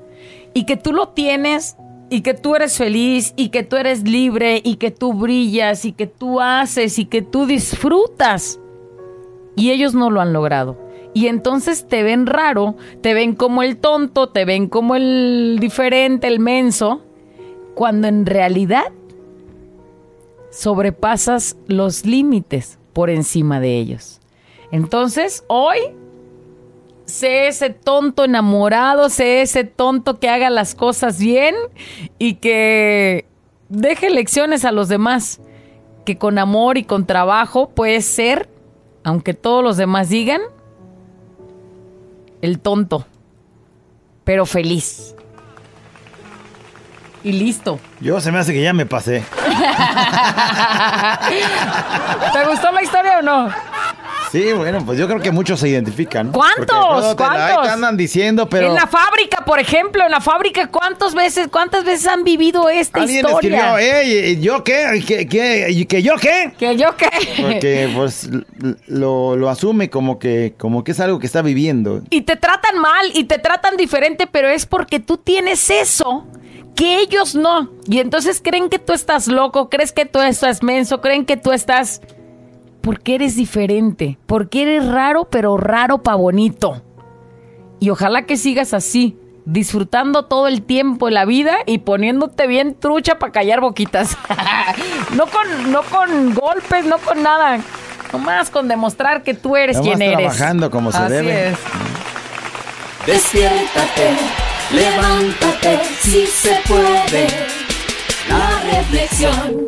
Y 0.54 0.64
que 0.64 0.76
tú 0.76 0.92
lo 0.92 1.08
tienes 1.08 1.76
y 2.10 2.20
que 2.20 2.34
tú 2.34 2.54
eres 2.54 2.76
feliz 2.76 3.32
y 3.36 3.48
que 3.48 3.62
tú 3.62 3.76
eres 3.76 4.04
libre 4.04 4.60
y 4.64 4.76
que 4.76 4.90
tú 4.90 5.12
brillas 5.12 5.84
y 5.84 5.92
que 5.92 6.06
tú 6.06 6.40
haces 6.40 6.98
y 6.98 7.04
que 7.04 7.22
tú 7.22 7.46
disfrutas. 7.46 8.60
Y 9.54 9.70
ellos 9.70 9.94
no 9.94 10.10
lo 10.10 10.20
han 10.20 10.32
logrado. 10.32 10.78
Y 11.14 11.28
entonces 11.28 11.86
te 11.88 12.02
ven 12.02 12.26
raro, 12.26 12.76
te 13.00 13.14
ven 13.14 13.34
como 13.34 13.62
el 13.62 13.78
tonto, 13.78 14.28
te 14.28 14.44
ven 14.44 14.68
como 14.68 14.96
el 14.96 15.56
diferente, 15.60 16.26
el 16.26 16.40
menso, 16.40 17.00
cuando 17.74 18.06
en 18.06 18.26
realidad 18.26 18.92
sobrepasas 20.50 21.56
los 21.66 22.04
límites 22.04 22.78
por 22.92 23.10
encima 23.10 23.60
de 23.60 23.78
ellos. 23.78 24.20
Entonces, 24.70 25.44
hoy 25.48 25.78
sé 27.06 27.48
ese 27.48 27.70
tonto 27.70 28.24
enamorado, 28.24 29.08
sé 29.08 29.42
ese 29.42 29.64
tonto 29.64 30.18
que 30.18 30.28
haga 30.28 30.50
las 30.50 30.74
cosas 30.74 31.18
bien 31.18 31.54
y 32.18 32.34
que 32.34 33.26
deje 33.68 34.10
lecciones 34.10 34.64
a 34.64 34.72
los 34.72 34.88
demás, 34.88 35.40
que 36.04 36.18
con 36.18 36.38
amor 36.38 36.78
y 36.78 36.84
con 36.84 37.06
trabajo 37.06 37.70
puede 37.70 38.00
ser, 38.00 38.48
aunque 39.04 39.34
todos 39.34 39.62
los 39.62 39.76
demás 39.76 40.08
digan, 40.08 40.40
el 42.42 42.60
tonto, 42.60 43.06
pero 44.24 44.46
feliz. 44.46 45.15
Y 47.26 47.33
listo. 47.33 47.80
Yo 48.00 48.21
se 48.21 48.30
me 48.30 48.38
hace 48.38 48.52
que 48.52 48.62
ya 48.62 48.73
me 48.73 48.87
pasé. 48.87 49.25
¿Te 52.33 52.45
gustó 52.49 52.71
la 52.71 52.83
historia 52.85 53.18
o 53.18 53.23
no? 53.23 53.49
Sí, 54.30 54.52
bueno, 54.52 54.78
pues 54.87 54.97
yo 54.97 55.09
creo 55.09 55.18
que 55.21 55.33
muchos 55.33 55.59
se 55.59 55.68
identifican. 55.68 56.30
¿Cuántos? 56.30 56.68
Porque 56.68 57.23
la- 57.25 57.33
ahí 57.33 57.38
¿Cuántos? 57.54 57.62
te 57.66 57.71
andan 57.73 57.97
diciendo, 57.97 58.49
pero... 58.49 58.68
En 58.68 58.75
la 58.75 58.87
fábrica, 58.87 59.45
por 59.45 59.59
ejemplo, 59.59 60.04
en 60.04 60.11
la 60.12 60.21
fábrica, 60.21 60.68
¿cuántas 60.68 61.14
veces, 61.16 61.49
cuántas 61.50 61.85
veces 61.85 62.06
han 62.06 62.23
vivido 62.23 62.68
esta 62.68 63.00
Alguien 63.00 63.25
historia? 63.26 63.76
escribió, 63.76 63.78
"Ey, 63.78 64.40
¿yo 64.40 64.62
qué? 64.62 65.02
¿Que, 65.04 65.26
que, 65.26 65.87
que 65.88 66.02
yo 66.02 66.14
qué? 66.21 66.52
¿Que 66.56 66.76
yo 66.76 66.95
qué? 66.97 67.09
Porque 67.42 67.90
pues 67.97 68.28
lo, 68.87 69.35
lo 69.37 69.50
asume 69.50 69.90
como 69.90 70.21
que, 70.21 70.54
como 70.59 70.85
que 70.85 70.92
es 70.92 71.00
algo 71.00 71.18
que 71.18 71.26
está 71.26 71.42
viviendo. 71.42 72.02
Y 72.11 72.21
te 72.23 72.37
tratan 72.37 72.78
mal 72.78 73.06
y 73.14 73.25
te 73.25 73.38
tratan 73.38 73.76
diferente, 73.76 74.28
pero 74.28 74.49
es 74.49 74.64
porque 74.66 75.00
tú 75.00 75.16
tienes 75.18 75.71
eso 75.71 76.25
que 76.76 77.00
ellos 77.00 77.35
no. 77.35 77.71
Y 77.88 77.99
entonces 77.99 78.40
creen 78.45 78.68
que 78.68 78.78
tú 78.78 78.92
estás 78.92 79.26
loco, 79.26 79.68
crees 79.68 79.92
que 79.92 80.04
tú 80.04 80.21
estás 80.21 80.62
menso, 80.62 81.00
creen 81.00 81.25
que 81.25 81.37
tú 81.37 81.50
estás... 81.52 82.00
Porque 82.83 83.16
eres 83.16 83.35
diferente, 83.35 84.16
porque 84.26 84.62
eres 84.62 84.87
raro, 84.87 85.25
pero 85.28 85.56
raro 85.56 86.04
pa' 86.04 86.14
bonito. 86.14 86.83
Y 87.80 87.90
ojalá 87.90 88.26
que 88.26 88.37
sigas 88.37 88.73
así, 88.75 89.18
disfrutando 89.45 90.26
todo 90.26 90.47
el 90.47 90.62
tiempo 90.62 91.06
de 91.06 91.12
la 91.12 91.25
vida 91.25 91.56
y 91.66 91.78
poniéndote 91.78 92.47
bien 92.47 92.76
trucha 92.78 93.18
para 93.18 93.33
callar 93.33 93.61
boquitas. 93.61 94.16
no, 95.16 95.26
con, 95.26 95.73
no 95.73 95.83
con 95.83 96.33
golpes, 96.35 96.85
no 96.85 96.99
con 96.99 97.25
nada. 97.25 97.59
Nomás 98.12 98.50
con 98.50 98.68
demostrar 98.68 99.25
que 99.25 99.35
tú 99.35 99.56
eres 99.56 99.78
Nomás 99.78 99.97
quien 99.97 100.02
eres. 100.02 100.18
trabajando 100.37 100.71
como 100.71 100.92
se 100.92 100.99
Así 100.99 101.12
debe. 101.12 101.49
es. 101.49 101.59
Despiértate, 103.04 104.16
levántate, 104.73 105.80
si 106.00 106.26
se 106.26 106.56
puede. 106.66 107.26
La 108.28 108.78
reflexión. 108.78 109.66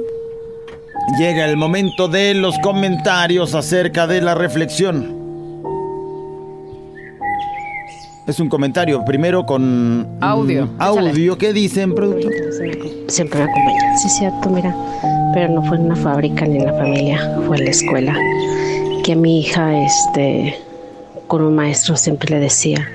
Llega 1.19 1.47
el 1.47 1.57
momento 1.57 2.09
de 2.09 2.35
los 2.35 2.59
comentarios 2.59 3.55
acerca 3.55 4.07
de 4.07 4.21
la 4.21 4.35
reflexión. 4.35 5.17
Es 8.27 8.41
un 8.41 8.51
comentario 8.51 9.03
primero 9.07 9.47
con 9.47 10.01
mm, 10.01 10.23
Audio, 10.23 10.69
audio. 10.79 11.39
¿Qué 11.39 11.55
dicen, 11.55 11.95
productor? 11.95 12.31
siempre 13.09 13.39
me 13.39 13.51
acompaña. 13.51 13.97
Sí, 13.97 14.07
es 14.09 14.17
cierto, 14.19 14.51
mira, 14.51 14.77
pero 15.33 15.49
no 15.49 15.65
fue 15.65 15.79
en 15.79 15.87
una 15.87 15.97
fábrica 15.97 16.45
ni 16.45 16.59
en 16.59 16.67
la 16.67 16.75
familia, 16.75 17.39
fue 17.47 17.57
en 17.57 17.65
la 17.65 17.71
escuela. 17.71 18.15
Que 19.03 19.13
a 19.13 19.17
mi 19.17 19.41
hija, 19.41 19.83
este, 19.83 20.59
con 21.27 21.41
un 21.41 21.55
maestro 21.55 21.97
siempre 21.97 22.29
le 22.29 22.41
decía, 22.41 22.87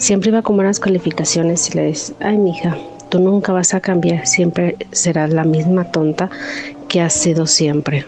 siempre 0.00 0.30
iba 0.30 0.42
con 0.42 0.56
buenas 0.56 0.80
calificaciones 0.80 1.68
y 1.70 1.76
le 1.76 1.82
decía, 1.82 2.16
ay, 2.20 2.38
mi 2.38 2.50
hija, 2.50 2.76
tú 3.10 3.20
nunca 3.20 3.52
vas 3.52 3.74
a 3.74 3.80
cambiar, 3.80 4.26
siempre 4.26 4.76
serás 4.90 5.30
la 5.30 5.44
misma 5.44 5.92
tonta 5.92 6.30
que 6.88 7.00
has 7.00 7.12
sido 7.12 7.46
siempre. 7.46 8.06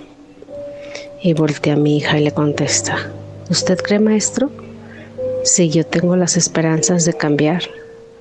Y 1.22 1.34
voltea 1.34 1.74
a 1.74 1.76
mi 1.76 1.98
hija 1.98 2.18
y 2.18 2.24
le 2.24 2.32
contesta, 2.32 3.10
¿usted 3.48 3.78
cree, 3.78 4.00
maestro? 4.00 4.50
Sí, 5.44 5.68
yo 5.68 5.86
tengo 5.86 6.16
las 6.16 6.36
esperanzas 6.36 7.04
de 7.04 7.12
cambiar, 7.12 7.62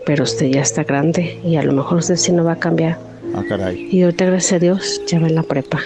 pero 0.06 0.24
usted 0.24 0.48
ya 0.48 0.62
está 0.62 0.84
grande 0.84 1.40
y 1.44 1.56
a 1.56 1.64
lo 1.64 1.72
mejor 1.72 2.00
usted 2.00 2.18
sí 2.18 2.32
no 2.32 2.44
va 2.44 2.54
a 2.54 2.60
cambiar. 2.60 3.00
Ah, 3.34 3.44
caray. 3.48 3.88
Y 3.92 4.04
ahorita, 4.04 4.26
gracias 4.26 4.54
a 4.54 4.60
Dios, 4.60 5.02
ya 5.08 5.20
va 5.20 5.28
en 5.28 5.36
la 5.36 5.44
prepa. 5.44 5.80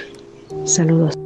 Saludos. 0.65 1.24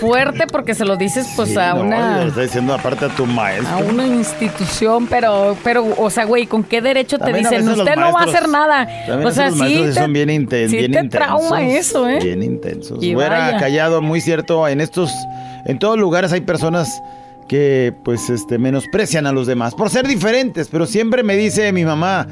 Fuerte 0.00 0.46
porque 0.46 0.74
se 0.74 0.84
lo 0.84 0.96
dices 0.96 1.26
pues 1.36 1.50
Sí, 1.50 1.58
a 1.58 1.74
no, 1.74 1.82
una 1.82 2.20
lo 2.22 2.28
está 2.28 2.40
diciendo 2.42 2.74
aparte 2.74 3.04
a 3.04 3.08
tu 3.08 3.26
maestro. 3.26 3.68
a 3.68 3.78
una 3.78 4.06
institución, 4.06 5.06
pero 5.08 5.56
pero 5.62 5.86
o 5.98 6.10
sea, 6.10 6.24
güey, 6.24 6.46
¿con 6.46 6.64
qué 6.64 6.80
derecho 6.80 7.18
te 7.18 7.24
También 7.24 7.44
dicen 7.48 7.68
usted 7.68 7.96
no 7.96 8.12
va 8.12 8.20
a 8.22 8.24
hacer 8.24 8.48
nada? 8.48 8.88
O 9.24 9.30
sea, 9.30 9.50
los 9.50 9.58
sí 9.58 9.82
te- 9.84 9.92
son 9.94 10.12
bien, 10.12 10.28
inten- 10.30 10.68
sí 10.68 10.76
bien 10.76 10.92
te 10.92 10.98
intensos. 11.00 11.10
trauma 11.10 11.62
eso, 11.68 12.08
¿eh? 12.08 12.18
Bien 12.22 12.42
intensos. 12.42 13.02
Y 13.02 13.14
Fuera 13.14 13.56
callado, 13.58 14.00
muy 14.02 14.20
cierto. 14.20 14.66
En 14.68 14.80
estos, 14.80 15.10
en 15.66 15.78
todos 15.78 15.98
lugares 15.98 16.32
hay 16.32 16.40
personas 16.40 17.02
que, 17.48 17.92
pues, 18.04 18.30
este, 18.30 18.58
menosprecian 18.58 19.26
a 19.26 19.32
los 19.32 19.46
demás 19.46 19.74
por 19.74 19.90
ser 19.90 20.06
diferentes. 20.06 20.68
Pero 20.68 20.86
siempre 20.86 21.22
me 21.22 21.36
dice 21.36 21.72
mi 21.72 21.84
mamá 21.84 22.26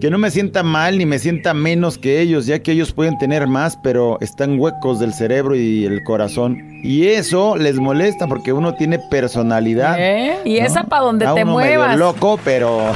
que 0.00 0.10
no 0.10 0.18
me 0.18 0.30
sienta 0.30 0.62
mal 0.62 0.98
ni 0.98 1.06
me 1.06 1.18
sienta 1.18 1.54
menos 1.54 1.98
que 1.98 2.20
ellos, 2.20 2.46
ya 2.46 2.60
que 2.60 2.72
ellos 2.72 2.92
pueden 2.92 3.18
tener 3.18 3.46
más, 3.48 3.76
pero 3.82 4.18
están 4.20 4.58
huecos 4.58 5.00
del 5.00 5.12
cerebro 5.12 5.56
y 5.56 5.84
el 5.84 6.02
corazón. 6.04 6.58
Y 6.84 7.08
eso 7.08 7.56
les 7.56 7.76
molesta 7.76 8.26
porque 8.28 8.52
uno 8.52 8.74
tiene 8.74 8.98
personalidad. 9.10 9.96
¿Eh? 9.98 10.38
Y 10.44 10.60
¿no? 10.60 10.66
esa 10.66 10.84
para 10.84 11.02
donde 11.02 11.24
Da 11.24 11.34
te 11.34 11.42
uno 11.42 11.56
medio 11.56 11.78
muevas. 11.78 11.96
loco, 11.98 12.38
pero 12.44 12.92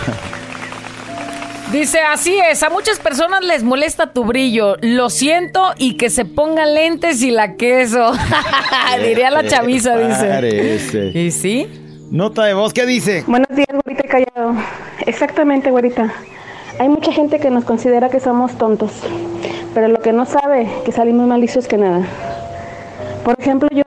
Dice, 1.72 2.00
así 2.00 2.38
es, 2.50 2.62
a 2.62 2.68
muchas 2.68 2.98
personas 3.00 3.42
les 3.44 3.62
molesta 3.62 4.12
tu 4.12 4.24
brillo. 4.24 4.76
Lo 4.82 5.08
siento 5.08 5.72
y 5.78 5.96
que 5.96 6.10
se 6.10 6.26
pongan 6.26 6.74
lentes 6.74 7.22
y 7.22 7.30
la 7.30 7.56
queso. 7.56 8.12
Diría 9.02 9.30
la 9.30 9.46
chaviza, 9.46 9.96
dice. 9.96 10.26
Parece. 10.28 11.18
¿Y 11.18 11.30
sí? 11.30 11.66
Nota 12.10 12.44
de 12.44 12.52
voz, 12.52 12.74
¿qué 12.74 12.84
dice? 12.84 13.24
Buenos 13.26 13.48
días, 13.56 13.68
güerita 13.70 14.06
callado. 14.06 14.54
Exactamente, 15.06 15.70
güerita. 15.70 16.12
Hay 16.78 16.88
mucha 16.88 17.12
gente 17.12 17.38
que 17.38 17.50
nos 17.50 17.64
considera 17.64 18.08
que 18.08 18.20
somos 18.20 18.52
tontos, 18.52 18.92
pero 19.74 19.88
lo 19.88 20.00
que 20.00 20.12
no 20.12 20.24
sabe 20.24 20.68
que 20.84 20.92
salimos 20.92 21.26
más 21.28 21.38
listos 21.38 21.68
que 21.68 21.78
nada. 21.78 22.02
Por 23.24 23.38
ejemplo, 23.38 23.68
yo 23.70 23.84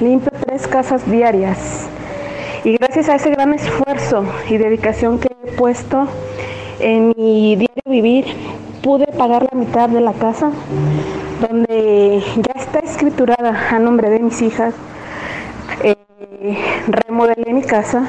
limpio 0.00 0.32
tres 0.46 0.66
casas 0.66 1.08
diarias 1.08 1.86
y 2.64 2.76
gracias 2.76 3.08
a 3.08 3.16
ese 3.16 3.30
gran 3.30 3.52
esfuerzo 3.54 4.24
y 4.48 4.56
dedicación 4.56 5.18
que 5.18 5.28
he 5.44 5.52
puesto 5.52 6.08
en 6.80 7.12
mi 7.16 7.56
diario 7.56 7.82
vivir, 7.86 8.26
pude 8.82 9.06
pagar 9.06 9.48
la 9.52 9.58
mitad 9.58 9.88
de 9.88 10.00
la 10.00 10.12
casa, 10.12 10.50
donde 11.40 12.22
ya 12.36 12.60
está 12.60 12.80
escriturada 12.80 13.68
a 13.70 13.78
nombre 13.78 14.10
de 14.10 14.18
mis 14.18 14.42
hijas. 14.42 14.74
Eh, 15.84 15.96
remodelé 16.88 17.52
mi 17.52 17.62
casa, 17.62 18.08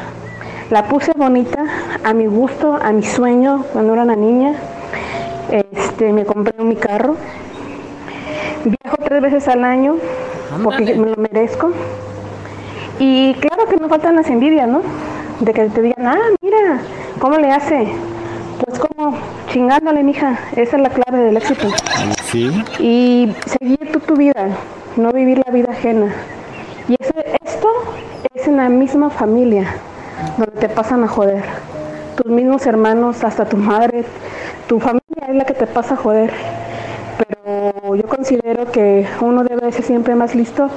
la 0.71 0.87
puse 0.87 1.11
bonita, 1.15 1.63
a 2.03 2.13
mi 2.13 2.25
gusto, 2.25 2.77
a 2.81 2.91
mi 2.91 3.03
sueño 3.03 3.65
cuando 3.73 3.93
era 3.93 4.03
una 4.03 4.15
niña. 4.15 4.55
Este, 5.51 6.11
me 6.11 6.25
compré 6.25 6.63
mi 6.63 6.75
carro. 6.75 7.15
Viajo 8.65 8.97
tres 9.03 9.21
veces 9.21 9.47
al 9.47 9.63
año 9.63 9.95
porque 10.63 10.95
me 10.95 11.09
lo 11.09 11.15
merezco. 11.17 11.71
Y 12.99 13.33
claro 13.35 13.65
que 13.67 13.77
no 13.77 13.89
faltan 13.89 14.15
las 14.15 14.29
envidias, 14.29 14.67
¿no? 14.67 14.81
De 15.39 15.53
que 15.53 15.65
te 15.65 15.81
digan, 15.81 16.07
ah, 16.07 16.19
mira, 16.41 16.79
¿cómo 17.19 17.37
le 17.37 17.51
hace? 17.51 17.87
Pues 18.63 18.79
como 18.79 19.17
chingándole, 19.51 20.03
mija, 20.03 20.39
esa 20.55 20.77
es 20.77 20.81
la 20.81 20.89
clave 20.89 21.23
del 21.23 21.37
éxito. 21.37 21.67
Sí. 22.25 22.63
Y 22.79 23.33
seguir 23.45 23.91
tú 23.91 23.99
tu 23.99 24.15
vida, 24.15 24.49
no 24.95 25.11
vivir 25.11 25.41
la 25.45 25.51
vida 25.51 25.71
ajena. 25.71 26.13
Y 26.87 26.95
eso, 26.99 27.13
esto 27.43 27.69
es 28.33 28.47
en 28.47 28.57
la 28.57 28.69
misma 28.69 29.09
familia, 29.09 29.65
donde 30.37 30.59
te 30.59 30.69
pasan 30.69 31.03
a 31.03 31.07
joder. 31.07 31.43
Tus 32.15 32.31
mismos 32.31 32.65
hermanos, 32.65 33.23
hasta 33.23 33.45
tu 33.45 33.57
madre, 33.57 34.03
tu 34.67 34.79
familia 34.79 35.27
es 35.27 35.35
la 35.35 35.45
que 35.45 35.53
te 35.53 35.67
pasa 35.67 35.95
a 35.95 35.97
joder. 35.97 36.31
Pero 37.17 37.95
yo 37.95 38.03
considero 38.03 38.71
que 38.71 39.07
uno 39.21 39.43
debe 39.43 39.71
ser 39.71 39.83
siempre 39.83 40.15
más 40.15 40.35
listo 40.35 40.69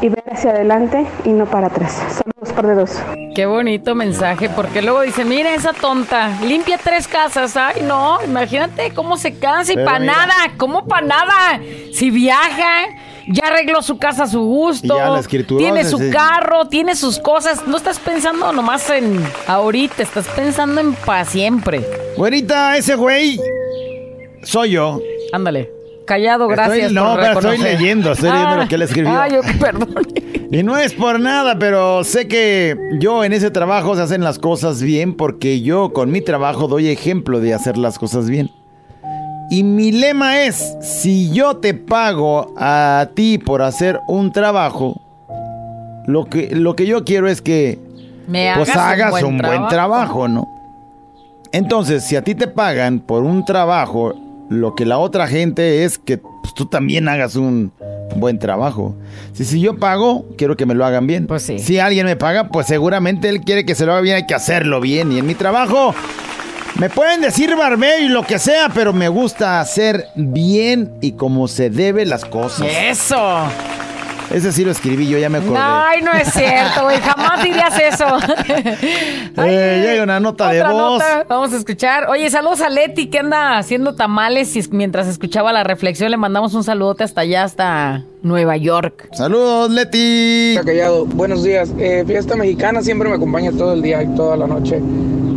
y 0.00 0.08
ver 0.08 0.24
hacia 0.30 0.50
adelante 0.50 1.06
y 1.24 1.30
no 1.30 1.46
para 1.46 1.68
atrás. 1.68 2.02
Saludos, 2.08 2.52
par 2.54 2.66
de 2.66 2.74
dos. 2.74 2.98
Qué 3.34 3.46
bonito 3.46 3.94
mensaje, 3.94 4.50
porque 4.50 4.82
luego 4.82 5.00
dice, 5.02 5.24
mira 5.24 5.54
esa 5.54 5.72
tonta, 5.72 6.28
limpia 6.42 6.78
tres 6.82 7.08
casas. 7.08 7.56
Ay, 7.56 7.82
no, 7.82 8.18
imagínate 8.22 8.92
cómo 8.94 9.16
se 9.16 9.38
cansa 9.38 9.72
y 9.72 9.76
para 9.76 10.00
nada, 10.00 10.34
¿cómo 10.58 10.86
para 10.86 11.06
nada? 11.06 11.60
Si 11.92 12.10
viaja, 12.10 12.86
ya 13.28 13.48
arregló 13.48 13.82
su 13.82 13.98
casa 13.98 14.24
a 14.24 14.26
su 14.26 14.40
gusto, 14.40 14.96
tiene 15.58 15.84
su 15.84 15.98
carro, 16.10 16.66
tiene 16.68 16.94
sus 16.96 17.18
cosas. 17.18 17.66
No 17.66 17.76
estás 17.76 17.98
pensando 17.98 18.52
nomás 18.52 18.88
en 18.90 19.22
ahorita, 19.46 20.02
estás 20.02 20.26
pensando 20.28 20.80
en 20.80 20.94
para 20.94 21.24
siempre. 21.24 21.86
Güerita, 22.16 22.76
ese 22.76 22.94
güey 22.94 23.38
soy 24.42 24.70
yo. 24.72 25.00
Ándale. 25.32 25.70
Callado, 26.04 26.50
Estoy- 26.50 26.56
gracias. 26.56 26.92
no, 26.92 27.12
por 27.14 27.20
pero 27.20 27.32
estoy 27.38 27.58
leyendo, 27.58 28.12
estoy 28.12 28.30
leyendo 28.30 28.56
lo 28.56 28.68
que 28.68 28.74
él 28.74 28.82
escribió. 28.82 29.20
Ay, 29.20 29.32
yo, 29.34 29.40
perdón. 29.60 29.94
Y 30.50 30.62
no 30.62 30.76
es 30.76 30.92
por 30.92 31.18
nada, 31.20 31.58
pero 31.58 32.04
sé 32.04 32.28
que 32.28 32.76
yo 32.98 33.24
en 33.24 33.32
ese 33.32 33.50
trabajo 33.50 33.94
se 33.96 34.02
hacen 34.02 34.22
las 34.22 34.38
cosas 34.38 34.82
bien 34.82 35.14
porque 35.14 35.62
yo 35.62 35.92
con 35.92 36.10
mi 36.10 36.20
trabajo 36.20 36.66
doy 36.66 36.88
ejemplo 36.88 37.40
de 37.40 37.54
hacer 37.54 37.78
las 37.78 37.98
cosas 37.98 38.28
bien. 38.28 38.50
Y 39.52 39.64
mi 39.64 39.92
lema 39.92 40.44
es, 40.44 40.78
si 40.80 41.30
yo 41.30 41.58
te 41.58 41.74
pago 41.74 42.54
a 42.56 43.10
ti 43.14 43.36
por 43.36 43.60
hacer 43.60 44.00
un 44.08 44.32
trabajo, 44.32 44.98
lo 46.06 46.24
que, 46.24 46.56
lo 46.56 46.74
que 46.74 46.86
yo 46.86 47.04
quiero 47.04 47.28
es 47.28 47.42
que 47.42 47.78
Me 48.26 48.50
pues 48.56 48.70
hagas, 48.70 49.10
hagas 49.10 49.22
un 49.22 49.36
buen, 49.36 49.68
trabajo, 49.68 50.26
¿no? 50.26 50.48
Entonces, 51.52 52.02
si 52.02 52.16
a 52.16 52.24
ti 52.24 52.34
te 52.34 52.48
pagan 52.48 53.00
por 53.00 53.24
un 53.24 53.44
trabajo, 53.44 54.14
lo 54.48 54.74
que 54.74 54.86
la 54.86 54.96
otra 54.96 55.26
gente 55.26 55.84
es 55.84 55.98
que 55.98 56.16
pues, 56.16 56.54
tú 56.54 56.64
también 56.64 57.06
hagas 57.06 57.36
un 57.36 57.72
buen 58.16 58.38
trabajo. 58.38 58.96
Si, 59.34 59.44
si 59.44 59.60
yo 59.60 59.76
pago, 59.76 60.24
quiero 60.38 60.56
que 60.56 60.64
me 60.64 60.72
lo 60.74 60.86
hagan 60.86 61.06
bien. 61.06 61.26
Pues 61.26 61.42
sí. 61.42 61.58
Si 61.58 61.78
alguien 61.78 62.06
me 62.06 62.16
paga, 62.16 62.48
pues 62.48 62.68
seguramente 62.68 63.28
él 63.28 63.42
quiere 63.42 63.66
que 63.66 63.74
se 63.74 63.84
lo 63.84 63.92
haga 63.92 64.00
bien, 64.00 64.16
hay 64.16 64.26
que 64.26 64.34
hacerlo 64.34 64.80
bien. 64.80 65.12
Y 65.12 65.18
en 65.18 65.26
mi 65.26 65.34
trabajo, 65.34 65.94
me 66.76 66.90
pueden 66.90 67.20
decir 67.20 67.54
barbero 67.56 68.02
y 68.02 68.08
lo 68.08 68.22
que 68.22 68.38
sea, 68.38 68.68
pero 68.72 68.92
me 68.92 69.08
gusta 69.08 69.60
hacer 69.60 70.08
bien 70.14 70.92
y 71.00 71.12
como 71.12 71.48
se 71.48 71.70
debe 71.70 72.04
las 72.06 72.24
cosas. 72.24 72.66
Eso. 72.68 73.46
Ese 74.32 74.50
sí 74.50 74.64
lo 74.64 74.70
escribí, 74.70 75.06
yo 75.08 75.18
ya 75.18 75.28
me 75.28 75.38
acordé. 75.38 75.58
Ay, 75.60 76.00
no 76.00 76.10
es 76.12 76.32
cierto, 76.32 76.84
güey. 76.84 76.98
Jamás 76.98 77.42
dirías 77.42 77.78
eso. 77.78 78.06
Eh, 79.34 79.82
llega 79.84 80.04
una 80.04 80.20
nota 80.20 80.50
de 80.50 80.62
voz. 80.62 80.98
nota, 80.98 81.24
Vamos 81.26 81.52
a 81.52 81.56
escuchar. 81.56 82.08
Oye, 82.10 82.28
saludos 82.30 82.60
a 82.60 82.68
Leti 82.68 83.08
que 83.08 83.18
anda 83.18 83.56
haciendo 83.56 83.94
tamales 83.94 84.54
y 84.56 84.62
mientras 84.70 85.06
escuchaba 85.06 85.52
la 85.52 85.64
reflexión 85.64 86.10
le 86.10 86.18
mandamos 86.18 86.52
un 86.54 86.62
saludote 86.62 87.02
hasta 87.04 87.22
allá, 87.22 87.44
hasta 87.44 88.04
Nueva 88.22 88.56
York. 88.58 89.08
Saludos, 89.12 89.70
Leti. 89.70 90.56
Callado, 90.64 91.06
buenos 91.06 91.42
días. 91.42 91.70
Eh, 91.78 92.04
fiesta 92.06 92.36
mexicana 92.36 92.82
siempre 92.82 93.08
me 93.08 93.16
acompaña 93.16 93.50
todo 93.52 93.72
el 93.72 93.80
día 93.82 94.02
y 94.02 94.14
toda 94.14 94.36
la 94.36 94.46
noche. 94.46 94.80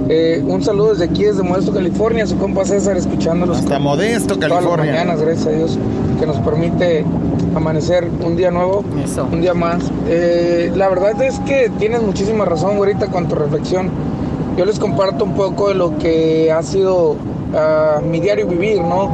Eh, 0.07 0.43
un 0.45 0.63
saludo 0.63 0.91
desde 0.91 1.05
aquí, 1.05 1.23
desde 1.23 1.41
Modesto, 1.41 1.73
California, 1.73 2.27
su 2.27 2.37
compa 2.37 2.63
César, 2.63 2.95
escuchándolos. 2.95 3.57
Hasta 3.59 3.79
Modesto, 3.79 4.35
Todas 4.35 4.51
California. 4.51 4.85
las 4.85 5.05
mañanas, 5.05 5.21
gracias 5.21 5.47
a 5.47 5.49
Dios, 5.51 5.79
que 6.19 6.25
nos 6.27 6.37
permite 6.37 7.03
amanecer 7.55 8.07
un 8.23 8.35
día 8.35 8.51
nuevo, 8.51 8.83
un 9.31 9.41
día 9.41 9.55
más. 9.55 9.83
Eh, 10.07 10.71
la 10.75 10.89
verdad 10.89 11.19
es 11.23 11.39
que 11.39 11.71
tienes 11.79 12.03
muchísima 12.03 12.45
razón, 12.45 12.77
ahorita 12.77 13.07
con 13.07 13.27
tu 13.27 13.35
reflexión. 13.35 13.89
Yo 14.57 14.65
les 14.65 14.77
comparto 14.77 15.25
un 15.25 15.33
poco 15.33 15.69
de 15.69 15.75
lo 15.75 15.97
que 15.97 16.51
ha 16.51 16.61
sido 16.61 17.15
ah, 17.55 17.99
mi 18.07 18.19
diario 18.19 18.47
vivir, 18.47 18.81
¿no? 18.81 19.09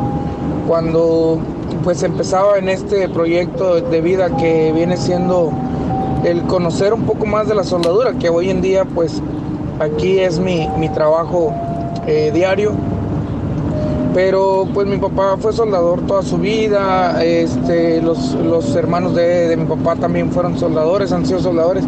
Cuando 0.68 1.40
pues 1.84 2.04
empezaba 2.04 2.58
en 2.58 2.68
este 2.68 3.08
proyecto 3.10 3.80
de 3.80 4.02
vida 4.02 4.36
que 4.36 4.72
viene 4.74 4.98
siendo 4.98 5.52
el 6.26 6.44
conocer 6.44 6.94
un 6.94 7.04
poco 7.04 7.26
más 7.26 7.48
de 7.48 7.56
la 7.56 7.64
soldadura, 7.64 8.14
que 8.20 8.30
hoy 8.30 8.50
en 8.50 8.62
día 8.62 8.86
pues 8.86 9.22
aquí 9.82 10.20
es 10.20 10.40
mi, 10.40 10.68
mi 10.78 10.90
trabajo 10.90 11.54
eh, 12.08 12.32
diario. 12.34 12.74
Pero 14.14 14.68
pues 14.74 14.88
mi 14.88 14.98
papá 14.98 15.38
fue 15.40 15.54
soldador 15.54 16.02
toda 16.06 16.22
su 16.22 16.38
vida, 16.38 17.24
este, 17.24 18.02
los, 18.02 18.34
los 18.34 18.76
hermanos 18.76 19.16
de, 19.16 19.48
de 19.48 19.56
mi 19.56 19.66
papá 19.66 19.96
también 19.96 20.32
fueron 20.32 20.58
soldadores, 20.60 21.14
han 21.14 21.26
sido 21.26 21.40
soldadores. 21.40 21.86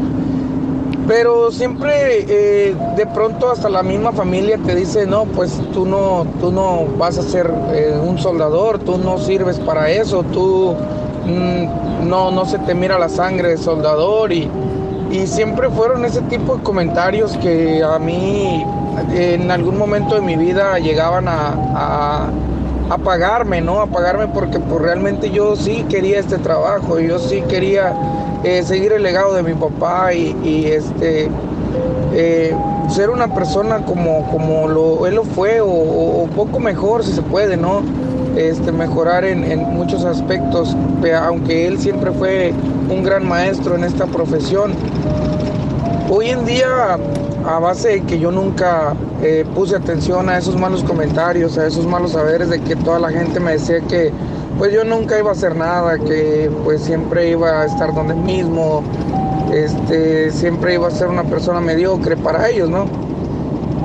Pero 1.05 1.51
siempre 1.51 2.25
eh, 2.29 2.75
de 2.95 3.05
pronto 3.07 3.51
hasta 3.51 3.67
la 3.67 3.83
misma 3.83 4.13
familia 4.13 4.57
te 4.57 4.73
dice, 4.73 5.05
no, 5.05 5.25
pues 5.25 5.59
tú 5.73 5.85
no, 5.85 6.25
tú 6.39 6.49
no 6.49 6.85
vas 6.97 7.17
a 7.17 7.23
ser 7.23 7.53
eh, 7.73 7.93
un 8.01 8.17
soldador, 8.17 8.79
tú 8.79 8.97
no 8.97 9.17
sirves 9.17 9.59
para 9.59 9.91
eso, 9.91 10.23
tú 10.31 10.75
mm, 11.25 12.07
no, 12.07 12.31
no 12.31 12.45
se 12.45 12.57
te 12.59 12.73
mira 12.73 12.97
la 12.97 13.09
sangre 13.09 13.49
de 13.49 13.57
soldador 13.57 14.31
y, 14.31 14.49
y 15.13 15.27
siempre 15.27 15.69
fueron 15.69 16.03
ese 16.05 16.21
tipo 16.23 16.57
de 16.57 16.63
comentarios 16.63 17.37
que 17.37 17.83
a 17.83 17.99
mí 17.99 18.65
en 19.13 19.51
algún 19.51 19.77
momento 19.77 20.15
de 20.15 20.21
mi 20.21 20.35
vida 20.35 20.79
llegaban 20.79 21.27
a, 21.27 22.29
a, 22.89 22.97
pagarme, 23.03 23.61
¿no? 23.61 23.79
A 23.79 23.87
pagarme 23.87 24.27
porque 24.27 24.59
pues, 24.59 24.81
realmente 24.81 25.29
yo 25.29 25.55
sí 25.55 25.85
quería 25.87 26.19
este 26.19 26.37
trabajo, 26.37 26.99
yo 26.99 27.19
sí 27.19 27.41
quería 27.47 27.93
eh, 28.43 28.63
seguir 28.63 28.91
el 28.91 29.03
legado 29.03 29.33
de 29.33 29.43
mi 29.43 29.53
papá 29.53 30.13
y, 30.13 30.65
este 30.65 31.29
eh, 32.13 32.55
ser 32.89 33.09
una 33.09 33.33
persona 33.33 33.85
como, 33.85 34.27
como 34.29 34.67
lo, 34.67 35.07
él 35.07 35.15
lo 35.15 35.23
fue 35.23 35.61
o 35.61 36.27
poco 36.35 36.59
mejor 36.59 37.03
si 37.03 37.13
se 37.13 37.21
puede, 37.21 37.55
¿no? 37.55 37.81
Este, 38.35 38.71
mejorar 38.71 39.25
en, 39.25 39.43
en 39.43 39.59
muchos 39.73 40.05
aspectos, 40.05 40.75
pe- 41.01 41.15
aunque 41.15 41.67
él 41.67 41.79
siempre 41.79 42.11
fue 42.11 42.53
un 42.89 43.03
gran 43.03 43.27
maestro 43.27 43.75
en 43.75 43.83
esta 43.83 44.05
profesión. 44.05 44.73
Hoy 46.09 46.29
en 46.29 46.45
día, 46.45 46.97
a 47.45 47.59
base 47.59 47.89
de 47.89 48.01
que 48.01 48.19
yo 48.19 48.31
nunca 48.31 48.93
eh, 49.21 49.45
puse 49.55 49.75
atención 49.75 50.29
a 50.29 50.37
esos 50.37 50.57
malos 50.59 50.83
comentarios, 50.83 51.57
a 51.57 51.65
esos 51.67 51.85
malos 51.87 52.11
saberes 52.11 52.49
de 52.49 52.59
que 52.61 52.75
toda 52.75 52.99
la 52.99 53.09
gente 53.09 53.39
me 53.39 53.53
decía 53.53 53.79
que 53.81 54.11
pues 54.57 54.71
yo 54.71 54.83
nunca 54.83 55.17
iba 55.17 55.29
a 55.29 55.33
hacer 55.33 55.55
nada, 55.55 55.97
que 55.97 56.51
pues 56.63 56.81
siempre 56.81 57.29
iba 57.29 57.61
a 57.61 57.65
estar 57.65 57.93
donde 57.93 58.13
mismo, 58.13 58.83
este, 59.51 60.29
siempre 60.31 60.75
iba 60.75 60.87
a 60.87 60.91
ser 60.91 61.07
una 61.07 61.23
persona 61.23 61.59
mediocre 61.59 62.15
para 62.17 62.49
ellos, 62.49 62.69
¿no? 62.69 62.85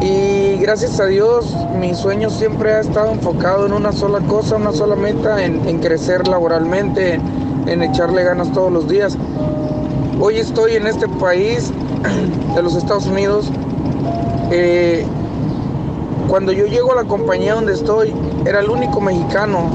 Y 0.00 0.56
gracias 0.58 1.00
a 1.00 1.06
Dios 1.06 1.54
mi 1.78 1.94
sueño 1.94 2.30
siempre 2.30 2.72
ha 2.72 2.80
estado 2.80 3.12
enfocado 3.12 3.66
en 3.66 3.72
una 3.72 3.92
sola 3.92 4.20
cosa, 4.20 4.56
una 4.56 4.72
sola 4.72 4.96
meta, 4.96 5.44
en, 5.44 5.78
crecer 5.80 6.28
laboralmente, 6.28 7.14
en, 7.14 7.22
en 7.68 7.82
echarle 7.82 8.22
ganas 8.22 8.52
todos 8.52 8.72
los 8.72 8.88
días. 8.88 9.16
Hoy 10.20 10.38
estoy 10.38 10.74
en 10.74 10.86
este 10.86 11.08
país 11.08 11.72
de 12.54 12.62
los 12.62 12.74
Estados 12.76 13.06
Unidos. 13.06 13.50
Eh, 14.50 15.04
cuando 16.28 16.52
yo 16.52 16.66
llego 16.66 16.92
a 16.92 16.96
la 16.96 17.04
compañía 17.04 17.54
donde 17.54 17.72
estoy, 17.72 18.14
era 18.44 18.60
el 18.60 18.68
único 18.68 19.00
mexicano 19.00 19.70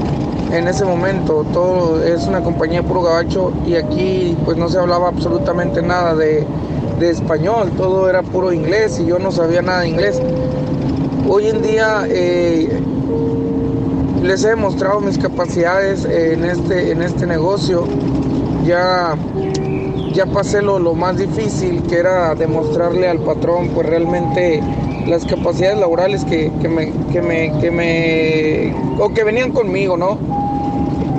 en 0.52 0.68
ese 0.68 0.84
momento. 0.84 1.44
Todo 1.52 2.02
es 2.02 2.26
una 2.26 2.42
compañía 2.42 2.82
puro 2.82 3.02
gabacho 3.02 3.52
y 3.66 3.74
aquí 3.74 4.36
pues 4.44 4.56
no 4.56 4.68
se 4.68 4.78
hablaba 4.78 5.08
absolutamente 5.08 5.82
nada 5.82 6.14
de, 6.14 6.46
de 6.98 7.10
español, 7.10 7.72
todo 7.76 8.08
era 8.08 8.22
puro 8.22 8.52
inglés 8.52 9.00
y 9.00 9.06
yo 9.06 9.18
no 9.18 9.32
sabía 9.32 9.62
nada 9.62 9.80
de 9.80 9.88
inglés. 9.88 10.20
Hoy 11.28 11.48
en 11.48 11.62
día 11.62 12.04
eh, 12.08 12.80
les 14.22 14.44
he 14.44 14.48
demostrado 14.48 15.00
mis 15.00 15.18
capacidades 15.18 16.04
en 16.04 16.44
este, 16.44 16.92
en 16.92 17.02
este 17.02 17.26
negocio. 17.26 17.84
Ya, 18.64 19.16
ya 20.12 20.26
pasé 20.26 20.62
lo, 20.62 20.78
lo 20.78 20.94
más 20.94 21.16
difícil, 21.18 21.82
que 21.82 21.98
era 21.98 22.34
demostrarle 22.34 23.08
al 23.08 23.20
patrón 23.20 23.70
pues 23.74 23.86
realmente 23.86 24.62
las 25.06 25.24
capacidades 25.24 25.78
laborales 25.78 26.24
que, 26.24 26.50
que 26.62 26.68
me, 26.68 26.92
que 27.12 27.20
me, 27.20 27.58
que 27.60 27.70
me, 27.70 28.74
o 29.02 29.10
que 29.10 29.24
venían 29.24 29.52
conmigo, 29.52 29.96
¿no? 29.96 30.18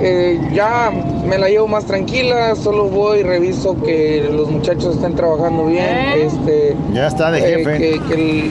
Eh, 0.00 0.38
ya 0.52 0.92
me 1.26 1.38
la 1.38 1.48
llevo 1.48 1.68
más 1.68 1.84
tranquila, 1.86 2.54
solo 2.54 2.84
voy 2.88 3.20
y 3.20 3.22
reviso 3.22 3.76
que 3.82 4.28
los 4.30 4.50
muchachos 4.50 4.96
estén 4.96 5.14
trabajando 5.14 5.64
bien, 5.66 5.84
este, 6.16 6.76
Ya 6.92 7.06
está 7.06 7.30
de 7.30 7.38
eh, 7.38 7.58
jefe. 7.64 7.78
que, 7.78 8.00
que 8.08 8.14
el- 8.14 8.50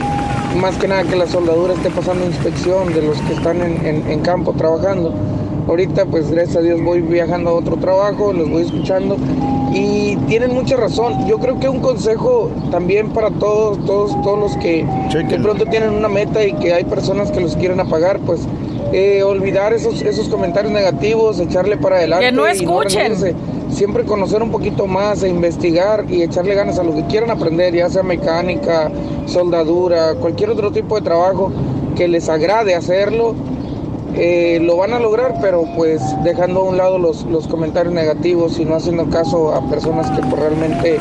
más 0.60 0.74
que 0.76 0.88
nada 0.88 1.02
que 1.04 1.14
la 1.16 1.26
soldadura 1.26 1.74
esté 1.74 1.90
pasando 1.90 2.24
inspección 2.24 2.92
de 2.94 3.02
los 3.02 3.18
que 3.22 3.34
están 3.34 3.60
en, 3.62 3.86
en- 3.86 4.10
en 4.10 4.20
campo 4.20 4.54
trabajando. 4.54 5.12
Ahorita 5.68 6.04
pues 6.06 6.30
gracias 6.30 6.56
a 6.56 6.60
Dios 6.60 6.82
voy 6.82 7.00
viajando 7.02 7.50
a 7.50 7.52
otro 7.54 7.76
trabajo, 7.76 8.32
los 8.32 8.48
voy 8.48 8.62
escuchando 8.62 9.16
y 9.72 10.16
tienen 10.28 10.54
mucha 10.54 10.76
razón. 10.76 11.26
Yo 11.26 11.38
creo 11.38 11.58
que 11.60 11.68
un 11.68 11.80
consejo 11.80 12.50
también 12.70 13.10
para 13.10 13.30
todos, 13.30 13.84
todos, 13.84 14.20
todos 14.22 14.38
los 14.38 14.56
que 14.58 14.84
de 15.12 15.38
pronto 15.40 15.64
tienen 15.66 15.90
una 15.90 16.08
meta 16.08 16.44
y 16.44 16.52
que 16.54 16.72
hay 16.72 16.84
personas 16.84 17.30
que 17.30 17.40
los 17.40 17.56
quieren 17.56 17.80
apagar, 17.80 18.18
pues 18.20 18.40
eh, 18.92 19.22
olvidar 19.22 19.72
esos, 19.72 20.02
esos 20.02 20.28
comentarios 20.28 20.72
negativos, 20.72 21.40
echarle 21.40 21.76
para 21.76 21.96
adelante. 21.96 22.26
Que 22.26 22.32
no 22.32 22.46
y 22.46 22.52
escuchen. 22.52 23.14
siempre 23.70 24.04
conocer 24.04 24.42
un 24.42 24.50
poquito 24.50 24.86
más 24.86 25.22
e 25.22 25.28
investigar 25.28 26.04
y 26.08 26.22
echarle 26.22 26.54
ganas 26.54 26.78
a 26.78 26.82
lo 26.82 26.94
que 26.94 27.04
quieran 27.06 27.30
aprender, 27.30 27.74
ya 27.74 27.88
sea 27.88 28.02
mecánica, 28.02 28.90
soldadura, 29.26 30.14
cualquier 30.14 30.50
otro 30.50 30.70
tipo 30.72 30.94
de 30.96 31.02
trabajo 31.02 31.52
que 31.96 32.08
les 32.08 32.28
agrade 32.28 32.74
hacerlo, 32.74 33.34
eh, 34.14 34.60
lo 34.62 34.76
van 34.76 34.94
a 34.94 34.98
lograr, 34.98 35.34
pero 35.42 35.64
pues 35.76 36.00
dejando 36.24 36.60
a 36.60 36.64
un 36.64 36.76
lado 36.76 36.98
los, 36.98 37.24
los 37.24 37.46
comentarios 37.48 37.92
negativos 37.92 38.58
y 38.58 38.64
no 38.64 38.76
haciendo 38.76 39.10
caso 39.10 39.52
a 39.52 39.68
personas 39.68 40.10
que 40.10 40.22
pues, 40.22 40.40
realmente 40.40 40.98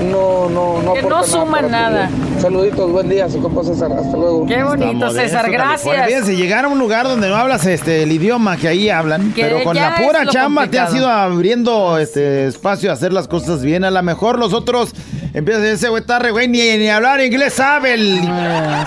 no, 0.00 0.48
no, 0.48 0.82
no 0.82 0.94
Que 0.94 1.02
no 1.02 1.16
aportan 1.16 1.24
suman 1.30 1.50
para 1.50 1.66
su 1.66 1.70
nada. 1.70 2.10
Saluditos, 2.40 2.90
buen 2.90 3.08
día, 3.08 3.28
su 3.28 3.40
compa 3.40 3.64
César, 3.64 3.90
hasta 3.92 4.16
luego. 4.16 4.46
Qué 4.46 4.62
bonito, 4.62 5.10
César, 5.10 5.50
gracias. 5.50 6.06
Fíjense, 6.06 6.36
llegar 6.36 6.64
a 6.66 6.68
un 6.68 6.78
lugar 6.78 7.06
donde 7.08 7.28
no 7.28 7.36
hablas 7.36 7.64
este, 7.66 8.02
el 8.02 8.12
idioma 8.12 8.56
que 8.56 8.68
ahí 8.68 8.90
hablan, 8.90 9.32
Que 9.32 9.42
pero 9.42 9.64
con 9.64 9.74
la 9.74 9.96
pura 9.96 10.26
chamba 10.26 10.68
te 10.68 10.78
has 10.78 10.94
ido 10.94 11.08
abriendo 11.08 11.98
este 11.98 12.46
espacio 12.46 12.90
a 12.90 12.94
hacer 12.94 13.12
las 13.12 13.26
cosas 13.26 13.62
bien. 13.62 13.84
A 13.84 13.90
lo 13.90 14.02
mejor 14.02 14.38
los 14.38 14.52
otros 14.52 14.92
empiezan 15.32 15.62
a 15.62 15.64
decir, 15.64 15.76
ese 15.76 15.88
güey 15.88 16.02
está 16.02 16.18
re 16.18 16.30
güey, 16.30 16.46
ni, 16.48 16.58
ni 16.76 16.88
hablar 16.88 17.20
inglés 17.20 17.54
sabe. 17.54 17.94
el-". 17.94 18.20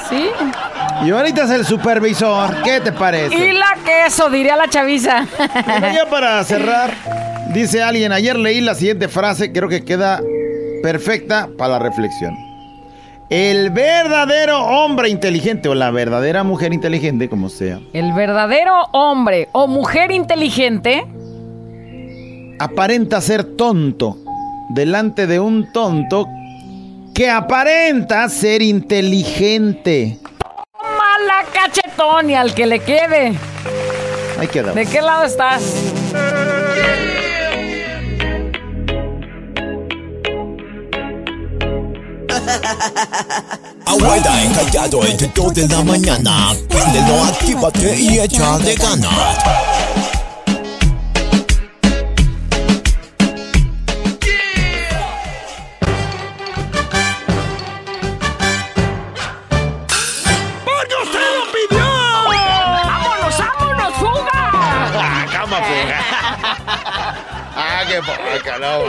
Sí. 0.10 0.30
Y 1.06 1.12
ahorita 1.12 1.44
es 1.46 1.52
el 1.52 1.66
supervisor. 1.66 2.62
¿Qué 2.64 2.82
te 2.82 2.92
parece? 2.92 3.34
Y 3.36 3.52
la 3.54 3.78
queso, 3.84 4.30
diría 4.30 4.56
la 4.56 4.70
chaviza. 4.70 5.26
Bueno, 5.66 5.94
ya 5.94 6.10
para 6.10 6.44
cerrar, 6.44 6.94
dice 7.54 7.82
alguien, 7.82 8.12
ayer 8.12 8.38
leí 8.38 8.62
la 8.62 8.76
siguiente 8.76 9.08
frase, 9.08 9.52
creo 9.52 9.70
que 9.70 9.84
queda 9.84 10.22
perfecta 10.82 11.50
para 11.58 11.74
la 11.74 11.80
reflexión. 11.80 12.36
El 13.30 13.70
verdadero 13.70 14.60
hombre 14.60 15.10
inteligente 15.10 15.70
o 15.70 15.76
la 15.76 15.92
verdadera 15.92 16.44
mujer 16.44 16.74
inteligente, 16.74 17.30
como 17.30 17.50
sea, 17.50 17.80
El 17.94 18.12
verdadero 18.14 18.74
hombre 18.92 19.50
o 19.52 19.68
mujer 19.68 20.12
inteligente 20.12 21.06
aparenta 22.60 23.22
ser 23.22 23.44
tonto 23.44 24.18
delante 24.70 25.28
de 25.28 25.40
un 25.40 25.72
tonto 25.72 26.28
que 27.14 27.30
aparenta 27.30 28.28
ser 28.30 28.62
inteligente. 28.64 30.18
mala 30.82 31.44
cachetón 31.54 32.30
y 32.32 32.36
al 32.36 32.54
que 32.56 32.66
le 32.66 32.80
quede. 32.80 33.34
Ahí 34.40 34.48
queda. 34.48 34.72
¿De 34.74 34.86
qué 34.86 35.02
lado 35.02 35.26
estás? 35.26 35.62
Abuela 43.86 44.44
encallado 44.44 45.06
entre 45.06 45.28
2 45.28 45.54
de 45.54 45.68
la 45.68 45.84
mañana. 45.84 46.54
Préndelo, 46.68 47.24
actívate 47.24 47.96
y 47.96 48.20
échale 48.20 48.76
ganas. 48.76 49.38
¡Porque 60.66 60.96
usted 61.04 61.26
lo 61.36 61.44
pidió! 61.52 61.86
¡Vámonos, 62.86 63.38
vámonos, 63.38 63.94
fuga! 63.96 65.28
¡Cama 65.32 65.58
¡Ah, 67.62 67.84
qué 67.88 68.00
poca, 68.02 68.58
no! 68.60 68.84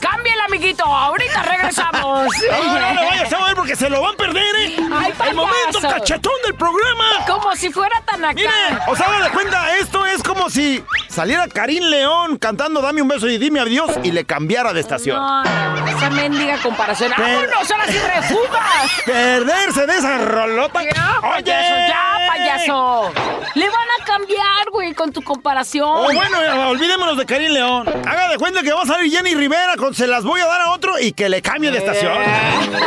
Cámbiale, 0.00 0.33
amiguito, 0.54 0.84
ahorita 0.84 1.42
regresamos. 1.42 2.04
No, 2.54 2.62
no, 2.78 2.92
no 2.94 3.06
vayas 3.06 3.32
a 3.32 3.46
ver 3.46 3.54
porque 3.56 3.76
se 3.76 3.88
lo 3.90 4.00
van 4.00 4.14
a 4.14 4.16
perder, 4.16 4.56
¿eh? 4.56 4.76
Ay, 4.94 5.12
El 5.28 5.34
momento 5.34 5.80
cachetón 5.80 6.32
del 6.44 6.54
programa. 6.54 7.04
Como 7.26 7.54
si 7.56 7.70
fuera 7.70 8.00
tan 8.04 8.24
acá. 8.24 8.34
Miren, 8.34 8.78
o 8.86 8.94
sea, 8.96 9.06
hagan 9.06 9.24
de 9.24 9.30
cuenta, 9.30 9.76
esto 9.78 10.06
es 10.06 10.22
como 10.22 10.48
si 10.50 10.82
saliera 11.08 11.48
Karim 11.48 11.84
León 11.84 12.38
cantando 12.38 12.80
Dame 12.80 13.02
un 13.02 13.08
beso 13.08 13.28
y 13.28 13.38
dime 13.38 13.60
adiós 13.60 13.90
y 14.02 14.12
le 14.12 14.24
cambiara 14.24 14.72
de 14.72 14.80
estación. 14.80 15.16
No, 15.16 15.42
no, 15.44 15.88
esa 15.88 16.10
mendiga 16.10 16.58
comparación. 16.58 17.12
Per- 17.12 17.24
¡Vámonos, 17.24 17.70
ahora 17.70 17.86
sí 17.86 17.98
refugas! 17.98 18.90
Perderse 19.06 19.86
de 19.86 19.96
esa 19.98 20.18
rolota. 20.18 20.82
Ya, 20.82 21.18
payaso, 21.20 21.74
ya, 21.88 22.18
payaso. 22.28 23.12
Le 23.54 23.68
van 23.68 23.88
a 24.00 24.04
cambiar, 24.04 24.70
güey, 24.72 24.94
con 24.94 25.12
tu 25.12 25.22
comparación. 25.22 25.88
Oh, 25.88 26.12
bueno, 26.12 26.42
eh, 26.42 26.50
olvidémonos 26.66 27.16
de 27.16 27.26
Karim 27.26 27.52
León. 27.52 27.88
Haga 28.06 28.28
de 28.28 28.38
cuenta 28.38 28.62
que 28.62 28.72
va 28.72 28.82
a 28.82 28.86
salir 28.86 29.10
Jenny 29.10 29.34
Rivera 29.34 29.76
con 29.76 29.94
se 29.94 30.06
las 30.06 30.24
voy 30.24 30.40
a 30.40 30.43
dar 30.46 30.60
a 30.62 30.70
otro 30.70 30.98
y 30.98 31.12
que 31.12 31.28
le 31.28 31.42
cambie 31.42 31.70
de 31.70 31.78
estación. 31.78 32.16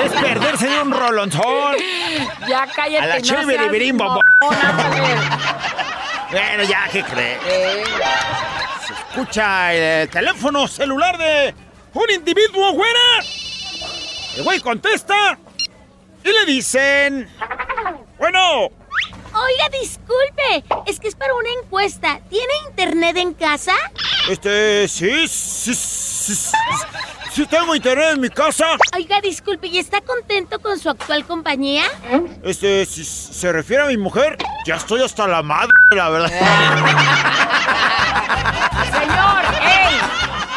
Es 0.03 0.11
perderse 0.13 0.67
de 0.67 0.81
un 0.81 0.91
rolonzón. 0.91 1.75
Ya 2.47 2.67
cállate, 2.73 3.03
A 3.03 3.07
la 3.07 3.15
no 3.15 3.21
chévere, 3.21 3.67
güey. 3.67 3.91
Bueno, 6.29 6.63
ya, 6.63 6.89
¿qué 6.91 7.03
cree? 7.03 7.37
Eh, 7.45 7.83
Se 8.85 8.93
escucha 8.93 9.73
el 9.73 10.09
teléfono 10.09 10.67
celular 10.67 11.17
de 11.17 11.55
un 11.93 12.09
individuo, 12.13 12.73
güera. 12.73 12.99
El 14.35 14.43
güey 14.43 14.59
contesta 14.59 15.37
y 16.23 16.27
le 16.29 16.45
dicen... 16.45 17.29
Bueno, 18.19 18.69
Oiga, 19.33 19.69
disculpe, 19.79 20.63
es 20.87 20.99
que 20.99 21.07
es 21.07 21.15
para 21.15 21.33
una 21.35 21.49
encuesta. 21.63 22.19
¿Tiene 22.29 22.51
internet 22.69 23.17
en 23.17 23.33
casa? 23.33 23.73
este, 24.29 24.87
sí, 24.87 25.27
sí, 25.27 25.73
sí, 25.75 26.35
sí, 26.35 26.57
sí 27.37 27.45
tengo 27.45 27.75
internet 27.75 28.13
en 28.15 28.21
mi 28.21 28.29
casa. 28.29 28.65
Oiga, 28.95 29.21
disculpe, 29.21 29.67
¿y 29.67 29.77
está 29.77 30.01
contento 30.01 30.59
con 30.59 30.79
su 30.79 30.89
actual 30.89 31.23
compañía? 31.23 31.83
Este, 32.43 32.83
si 32.87 33.05
se 33.05 33.51
refiere 33.51 33.83
a 33.83 33.85
mi 33.85 33.97
mujer, 33.97 34.37
ya 34.65 34.75
estoy 34.77 35.03
hasta 35.03 35.27
la 35.27 35.43
madre, 35.43 35.69
la 35.91 36.09
verdad. 36.09 36.29
Señor, 38.91 39.43
ey, 39.61 39.99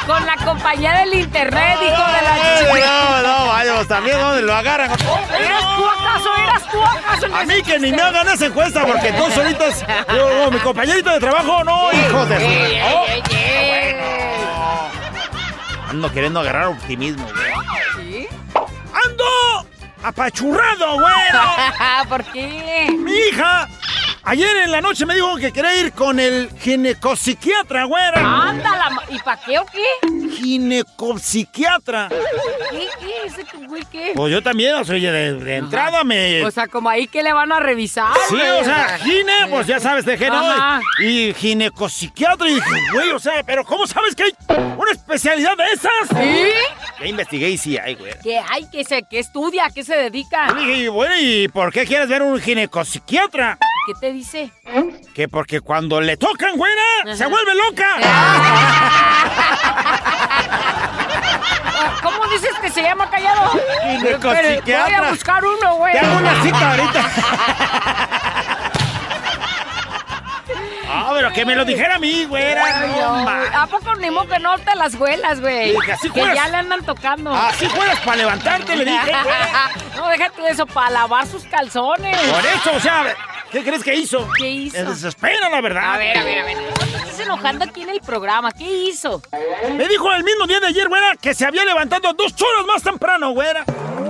con 0.07 0.25
la 0.25 0.37
compañía 0.37 0.93
del 1.01 1.13
internet, 1.21 1.79
hijo 1.83 2.13
de 2.13 2.23
la 2.23 2.35
chica. 2.59 2.87
No, 2.87 3.23
no, 3.29 3.47
vaya, 3.49 3.85
también, 3.87 4.19
¿dónde 4.19 4.41
lo 4.41 4.55
agarran? 4.55 4.91
¿Eras 4.91 5.77
tú 5.77 5.85
acaso? 5.87 6.35
¿Eras 6.43 6.63
tú 6.71 6.83
acaso? 6.83 7.27
A 7.37 7.45
mí 7.45 7.63
que 7.63 7.79
ni 7.79 7.93
me 7.93 8.01
hagan 8.01 8.27
esa 8.29 8.47
encuesta, 8.47 8.87
porque 8.87 9.13
tú 9.13 9.31
solitas, 9.33 9.85
yo, 10.17 10.51
mi 10.51 10.59
compañerito 10.61 11.11
de 11.11 11.21
trabajo, 11.21 11.63
no, 11.63 11.93
hijos 11.93 12.27
de 12.31 12.37
su... 12.37 12.43
Ey, 12.43 12.81
Oh, 12.83 13.05
ey, 13.07 13.23
ey, 13.31 13.37
ey. 13.37 13.40
Ando 15.91 16.13
queriendo 16.13 16.39
agarrar 16.39 16.69
optimismo, 16.69 17.27
güey. 17.27 17.53
¿Sí? 17.97 18.29
¡Ando 18.55 19.25
apachurrado, 20.05 20.95
güero! 20.95 21.41
¿Por 22.09 22.25
qué? 22.27 22.97
Mi 22.97 23.13
hija, 23.13 23.69
ayer 24.25 24.57
en 24.65 24.71
la 24.73 24.81
noche 24.81 25.07
me 25.07 25.15
dijo 25.15 25.37
que 25.37 25.53
quería 25.53 25.77
ir 25.77 25.93
con 25.93 26.21
el 26.21 26.51
ginecopsiquiatra, 26.61 27.85
güera. 27.85 28.21
Ándala, 28.21 29.03
¿y 29.09 29.19
para 29.19 29.41
qué 29.43 29.59
o 29.59 29.67
qué? 29.67 29.85
Ginecopsiquiatra. 30.37 32.09
¿Qué, 32.71 32.89
qué? 33.01 33.27
¿Ese 33.27 33.67
güey 33.67 33.83
qué? 33.91 34.13
Pues 34.15 34.33
yo 34.33 34.43
también, 34.43 34.75
o 34.77 34.85
sea, 34.85 34.95
de, 34.95 35.35
de 35.35 35.57
entrada 35.57 36.05
me... 36.05 36.45
O 36.45 36.51
sea, 36.51 36.67
como 36.69 36.89
ahí 36.89 37.07
que 37.07 37.23
le 37.23 37.33
van 37.33 37.53
a 37.53 37.61
revisar. 37.61 38.13
Sí, 38.29 38.37
güey, 38.37 38.61
o 38.61 38.65
sea, 38.65 38.99
gine, 38.99 39.47
pues 39.51 39.67
ya 39.67 39.81
sabes 39.81 40.05
de 40.05 40.17
no. 40.29 40.51
Ajá. 40.51 40.81
Y 41.01 41.35
ginecopsiquiatra. 41.35 42.49
Y 42.49 42.55
dije, 42.55 42.71
güey, 42.93 43.11
o 43.11 43.19
sea, 43.19 43.43
pero 43.45 43.65
¿cómo 43.65 43.87
sabes 43.87 44.15
que 44.15 44.25
hay 44.25 44.33
una 44.49 44.93
especialidad 44.93 45.57
de 45.57 45.65
esas? 45.65 46.09
¿Sí? 46.09 46.51
Ya 47.01 47.07
investigué 47.07 47.51
y 47.51 47.59
sí 47.59 47.79
hay, 47.79 47.95
güey. 47.95 48.13
¿Qué 48.23 48.39
hay? 48.39 48.67
¿Qué, 48.71 48.85
se, 48.85 49.03
¿Qué 49.05 49.19
estudia? 49.19 49.67
¿A 49.67 49.71
qué 49.71 49.83
se 49.85 49.97
dedica? 49.97 50.49
Yo 50.49 50.55
dije, 50.55 50.89
bueno, 50.89 51.15
¿y 51.19 51.49
por 51.49 51.73
qué 51.73 51.87
quieres 51.87 52.09
ver 52.09 52.23
un 52.23 52.39
ginecopsiquiatra? 52.41 53.59
¿Qué 53.87 53.95
te 54.01 54.13
dice? 54.13 54.51
Que 55.15 55.29
porque 55.29 55.61
cuando 55.61 56.01
le 56.01 56.17
tocan, 56.17 56.57
güera, 56.57 57.17
se 57.17 57.27
vuelve 57.27 57.55
loca. 57.55 57.89
¿Cómo 62.03 62.27
dices 62.29 62.51
que 62.61 62.71
se 62.71 62.83
llama 62.83 63.09
callado? 63.11 63.53
Voy 64.23 64.73
a 64.73 65.11
buscar 65.11 65.45
uno, 65.45 65.77
güey. 65.77 65.93
Te 65.93 65.99
hago 66.01 66.17
una 66.19 66.43
cita 66.43 66.71
ahorita. 66.71 67.11
Ah, 70.93 71.13
pero 71.15 71.31
que 71.33 71.45
me 71.45 71.55
lo 71.55 71.65
dijera 71.65 71.95
a 71.95 71.99
mí, 72.01 72.25
güera. 72.25 72.81
No. 72.89 73.29
¿A 73.29 73.65
poco 73.69 73.95
ni 73.95 74.11
modo 74.11 74.27
que 74.27 74.41
no 74.41 74.59
te 74.59 74.75
las 74.75 74.99
vuelas, 74.99 75.41
güey? 75.41 75.73
Así 75.93 76.11
Que 76.11 76.21
juegas. 76.21 76.35
ya 76.35 76.49
le 76.49 76.57
andan 76.57 76.85
tocando. 76.85 77.33
Así 77.33 77.69
juegas 77.69 78.01
para 78.01 78.17
levantarte, 78.17 78.75
le 78.77 78.85
dije, 78.85 79.13
güera. 79.23 79.71
no, 79.97 80.09
déjate 80.09 80.43
de 80.43 80.49
eso, 80.51 80.67
para 80.67 80.91
lavar 80.91 81.29
sus 81.29 81.45
calzones. 81.45 82.19
Por 82.19 82.45
eso, 82.45 82.73
o 82.75 82.81
sea, 82.81 83.05
¿qué 83.53 83.63
crees 83.63 83.83
que 83.83 83.95
hizo? 83.95 84.29
¿Qué 84.37 84.49
hizo? 84.49 84.77
Me 84.79 84.91
desespera, 84.91 85.49
la 85.49 85.61
verdad. 85.61 85.95
A 85.95 85.99
ver, 85.99 86.19
a 86.19 86.25
ver, 86.25 86.39
a 86.39 86.45
ver. 86.45 86.57
Te 86.75 86.97
estés 86.97 87.21
enojando 87.21 87.65
aquí 87.65 87.83
en 87.83 87.91
el 87.91 88.01
programa. 88.01 88.51
¿Qué 88.53 88.65
hizo? 88.65 89.23
Me 89.77 89.87
dijo 89.89 90.13
el 90.13 90.25
mismo 90.25 90.47
día 90.47 90.61
de 90.61 90.69
ayer, 90.69 90.89
güera, 90.89 91.17
que 91.21 91.35
se 91.35 91.47
había 91.47 91.65
levantado 91.65 92.13
dos 92.13 92.33
horas 92.41 92.67
más 92.67 92.83
temprano, 92.83 93.31
güera. 93.31 93.65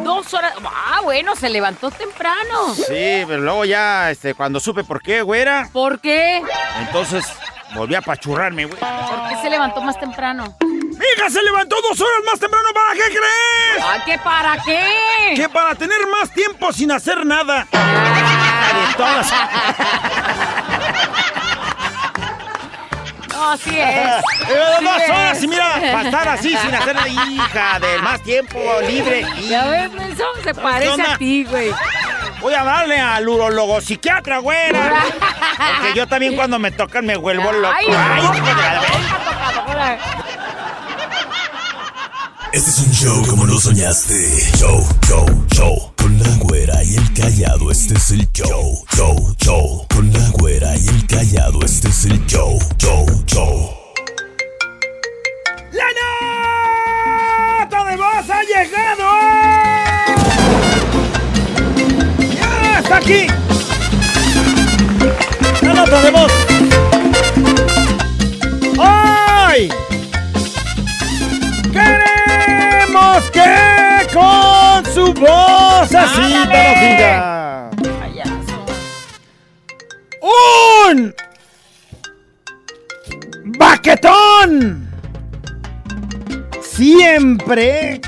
Dos 0.05 0.33
horas. 0.35 0.55
Ah, 0.65 1.01
bueno, 1.03 1.37
se 1.37 1.49
levantó 1.49 1.91
temprano. 1.91 2.75
Sí, 2.75 3.25
pero 3.27 3.39
luego 3.39 3.65
ya, 3.65 4.11
este, 4.11 4.35
cuando 4.35 4.61
supe 4.61 4.85
por 4.85 5.03
qué, 5.03 5.23
güera, 5.23 5.69
¿Por 5.73 6.01
qué? 6.01 6.43
entonces 6.81 7.25
volví 7.75 7.95
a 7.95 8.01
pachurrarme, 8.03 8.65
güey. 8.65 8.79
¿Por 8.79 9.29
qué 9.29 9.37
se 9.43 9.51
levantó 9.51 9.81
más 9.83 9.99
temprano? 9.99 10.57
Mi 10.61 11.07
hija 11.17 11.31
se 11.31 11.43
levantó 11.43 11.77
dos 11.81 11.99
horas 12.01 12.21
más 12.27 12.39
temprano, 12.39 12.69
¿para 12.75 12.93
qué 12.95 13.05
crees? 13.09 13.83
¿Ah, 13.83 14.03
qué 14.05 14.19
para 14.19 14.63
qué? 14.63 15.33
Que 15.35 15.49
para 15.49 15.75
tener 15.75 16.07
más 16.09 16.31
tiempo 16.33 16.73
sin 16.73 16.91
hacer 16.93 17.25
nada. 17.25 17.67
Todas. 18.97 19.33
No, 23.29 23.57
sí 23.57 23.79
es. 23.79 23.97
Eh, 23.97 24.21
Sí 24.79 24.85
dos 24.85 24.97
es. 25.03 25.11
horas 25.11 25.43
y 25.43 25.49
mira, 25.49 25.75
para 25.93 26.03
estar 26.03 26.29
así 26.29 26.57
sin 26.57 26.75
hacer 26.75 26.95
nada, 26.95 27.09
hija, 27.09 27.79
de 27.81 27.99
más 28.03 28.23
tiempo 28.23 28.59
libre. 28.87 29.25
Ya 29.49 29.65
ves, 29.67 29.91
eso 30.13 30.25
se 30.43 30.55
parece 30.55 31.03
a 31.03 31.17
ti, 31.19 31.45
güey. 31.45 31.73
Voy 32.41 32.55
a 32.55 32.65
darle 32.65 32.99
al 32.99 33.29
urologo 33.29 33.81
psiquiatra, 33.81 34.39
güera. 34.39 34.95
Porque 35.79 35.95
yo 35.95 36.07
también 36.07 36.37
cuando 36.37 36.59
me 36.59 36.71
tocan 36.71 37.05
me 37.05 37.17
vuelvo 37.17 37.53
loco. 37.53 37.75
Ay, 37.77 37.87
Ay, 37.89 38.23
no, 38.23 38.33
la- 38.33 38.81
tocadora. 39.55 39.99
Este 42.53 42.71
es 42.71 42.79
un 42.81 42.91
show 42.93 43.27
como 43.29 43.47
lo 43.47 43.61
soñaste. 43.61 44.15
Show, 44.59 44.85
show, 45.07 45.25
show. 45.53 45.93
Con 45.97 46.19
la 46.19 46.29
güera 46.39 46.83
y 46.83 46.97
el 46.97 47.13
callado, 47.15 47.71
este 47.71 47.95
es 47.95 48.11
el 48.11 48.29
show. 48.33 48.85
Show, 48.97 49.37
show. 49.39 49.87
Con 49.95 50.13
la 50.13 50.29
güera 50.31 50.77
y 50.77 50.89
el 50.89 51.07
callado, 51.07 51.61
este 51.65 51.89
es 51.89 52.07
el 52.07 52.27
show. 52.27 52.59
Show, 52.79 53.07
show. 53.27 53.71
¡La 55.73 55.85
nota 57.61 57.85
de 57.89 57.97
voz 57.97 58.31
ha 58.31 58.43
llegado! 58.43 59.07
¡Ya 62.35 62.81
está 62.81 62.97
aquí! 62.97 63.27
¡La 65.63 65.75
nota 65.75 66.03
de 66.03 66.11
voz! 66.11 66.50
¡Queremos 73.11 73.31
que 73.33 74.15
con 74.15 74.95
su 74.95 75.13
voz 75.15 75.95
así 75.95 76.33
diga! 76.47 77.71
¡Un 80.21 81.15
baquetón! 83.59 84.89
Siempre 86.63 88.01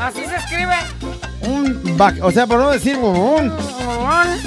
Así 0.00 0.24
se 0.24 0.36
escribe. 0.36 1.15
Un 1.46 1.96
o 2.22 2.30
sea, 2.30 2.46
por 2.46 2.58
no 2.58 2.70
decir 2.70 2.96
bubún. 2.96 3.52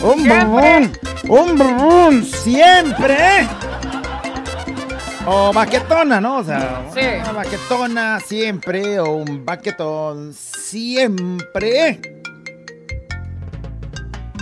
Un 0.03 0.27
bubún. 0.27 0.91
Un 1.29 1.57
bubún. 1.57 2.25
Siempre. 2.25 3.47
O 5.25 5.53
baquetona, 5.53 6.19
¿no? 6.19 6.38
O 6.38 6.43
sea, 6.43 6.83
Sí. 6.93 7.01
una 7.21 7.31
baquetona 7.31 8.19
siempre. 8.19 8.99
O 8.99 9.12
un 9.17 9.45
baquetón 9.45 10.33
siempre. 10.33 11.99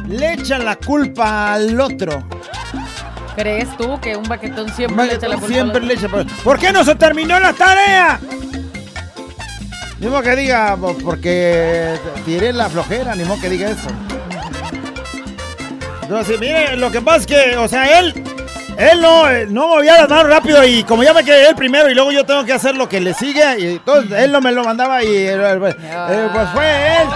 Le 0.08 0.34
echan 0.34 0.64
la 0.66 0.76
culpa 0.78 1.54
al 1.54 1.80
otro. 1.80 2.24
¿Crees 3.36 3.76
tú 3.78 4.00
que 4.02 4.16
un 4.16 4.24
baquetón 4.24 4.70
siempre 4.74 5.06
le 5.06 5.14
echa 5.16 5.28
la 5.28 5.36
culpa? 5.36 5.54
Siempre 5.54 5.82
al 5.82 5.88
le 5.88 5.94
echa. 5.94 6.08
¿Por 6.44 6.58
qué 6.58 6.72
no 6.72 6.84
se 6.84 6.96
terminó 6.96 7.40
la 7.40 7.54
tarea? 7.54 8.20
Ni 10.00 10.08
modo 10.08 10.22
que 10.22 10.36
diga, 10.36 10.78
"Pues, 10.80 10.98
porque 11.04 11.96
tiré 12.26 12.54
la 12.54 12.70
flojera, 12.70 13.16
ni 13.16 13.24
modo 13.24 13.42
que 13.42 13.50
diga 13.50 13.70
eso. 13.72 13.88
Entonces, 16.04 16.40
mire, 16.40 16.78
lo 16.78 16.92
que 16.92 17.02
pasa 17.02 17.18
es 17.18 17.28
que, 17.28 17.58
o 17.58 17.68
sea, 17.68 18.00
él, 18.00 18.14
él 18.78 19.02
no, 19.02 19.30
eh, 19.30 19.46
no 19.50 19.68
movía 19.68 19.98
las 19.98 20.08
manos 20.10 20.28
rápido 20.30 20.64
y 20.64 20.84
como 20.84 21.04
ya 21.04 21.14
me 21.14 21.24
quedé 21.24 21.50
él 21.50 21.56
primero 21.56 21.90
y 21.90 21.96
luego 21.96 22.12
yo 22.12 22.26
tengo 22.26 22.46
que 22.46 22.54
hacer 22.54 22.76
lo 22.78 22.88
que 22.88 23.02
le 23.02 23.14
sigue, 23.14 23.44
y 23.60 23.66
entonces 23.74 24.12
él 24.20 24.32
no 24.32 24.40
me 24.40 24.52
lo 24.54 24.64
mandaba 24.64 25.04
y 25.04 25.08
eh, 25.08 25.34
eh, 25.36 26.30
pues 26.32 26.50
fue 26.54 26.88
él. 27.02 27.08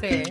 Sí. 0.00 0.22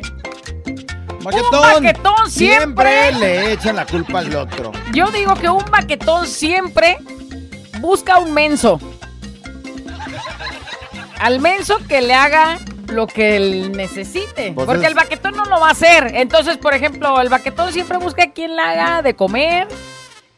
Baquetón, 1.21 1.61
baquetón 1.61 2.31
siempre. 2.31 3.11
le 3.11 3.51
echan 3.53 3.75
la 3.75 3.85
culpa 3.85 4.19
al 4.19 4.33
otro. 4.35 4.71
Yo 4.93 5.11
digo 5.11 5.35
que 5.35 5.49
un 5.49 5.65
baquetón 5.69 6.25
siempre 6.25 6.97
busca 7.79 8.17
un 8.17 8.33
menso. 8.33 8.79
Al 11.19 11.39
menso 11.39 11.77
que 11.87 12.01
le 12.01 12.13
haga 12.13 12.59
lo 12.91 13.07
que 13.07 13.35
él 13.37 13.71
necesite. 13.73 14.51
Pues 14.53 14.65
Porque 14.65 14.83
es- 14.83 14.87
el 14.89 14.95
baquetón 14.95 15.35
no 15.35 15.45
lo 15.45 15.59
va 15.59 15.69
a 15.69 15.71
hacer. 15.71 16.11
Entonces, 16.15 16.57
por 16.57 16.73
ejemplo, 16.73 17.19
el 17.21 17.29
baquetón 17.29 17.73
siempre 17.73 17.97
busca 17.97 18.23
a 18.23 18.31
quien 18.31 18.55
le 18.55 18.61
haga 18.61 19.01
de 19.01 19.15
comer, 19.15 19.67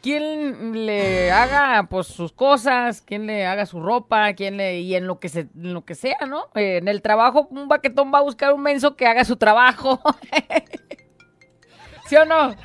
quien 0.02 0.86
le 0.86 1.32
haga 1.32 1.84
pues 1.90 2.08
sus 2.08 2.32
cosas, 2.32 3.02
quien 3.02 3.28
le 3.28 3.46
haga 3.46 3.66
su 3.66 3.82
ropa, 3.82 4.34
quien 4.34 4.58
le 4.58 4.80
y 4.80 4.96
en 4.96 5.06
lo 5.06 5.20
que 5.20 5.30
se 5.30 5.42
en 5.42 5.74
lo 5.74 5.84
que 5.84 5.96
sea, 5.96 6.18
¿no? 6.28 6.46
Eh, 6.56 6.78
en 6.78 6.88
el 6.88 7.02
trabajo 7.02 7.48
un 7.52 7.68
baquetón 7.68 8.12
va 8.14 8.20
a 8.20 8.24
buscar 8.24 8.54
un 8.54 8.62
menso 8.62 8.96
que 8.96 9.06
haga 9.06 9.26
su 9.26 9.36
trabajo. 9.36 10.00
¿Sí 12.08 12.16
o 12.16 12.26
no? 12.26 12.56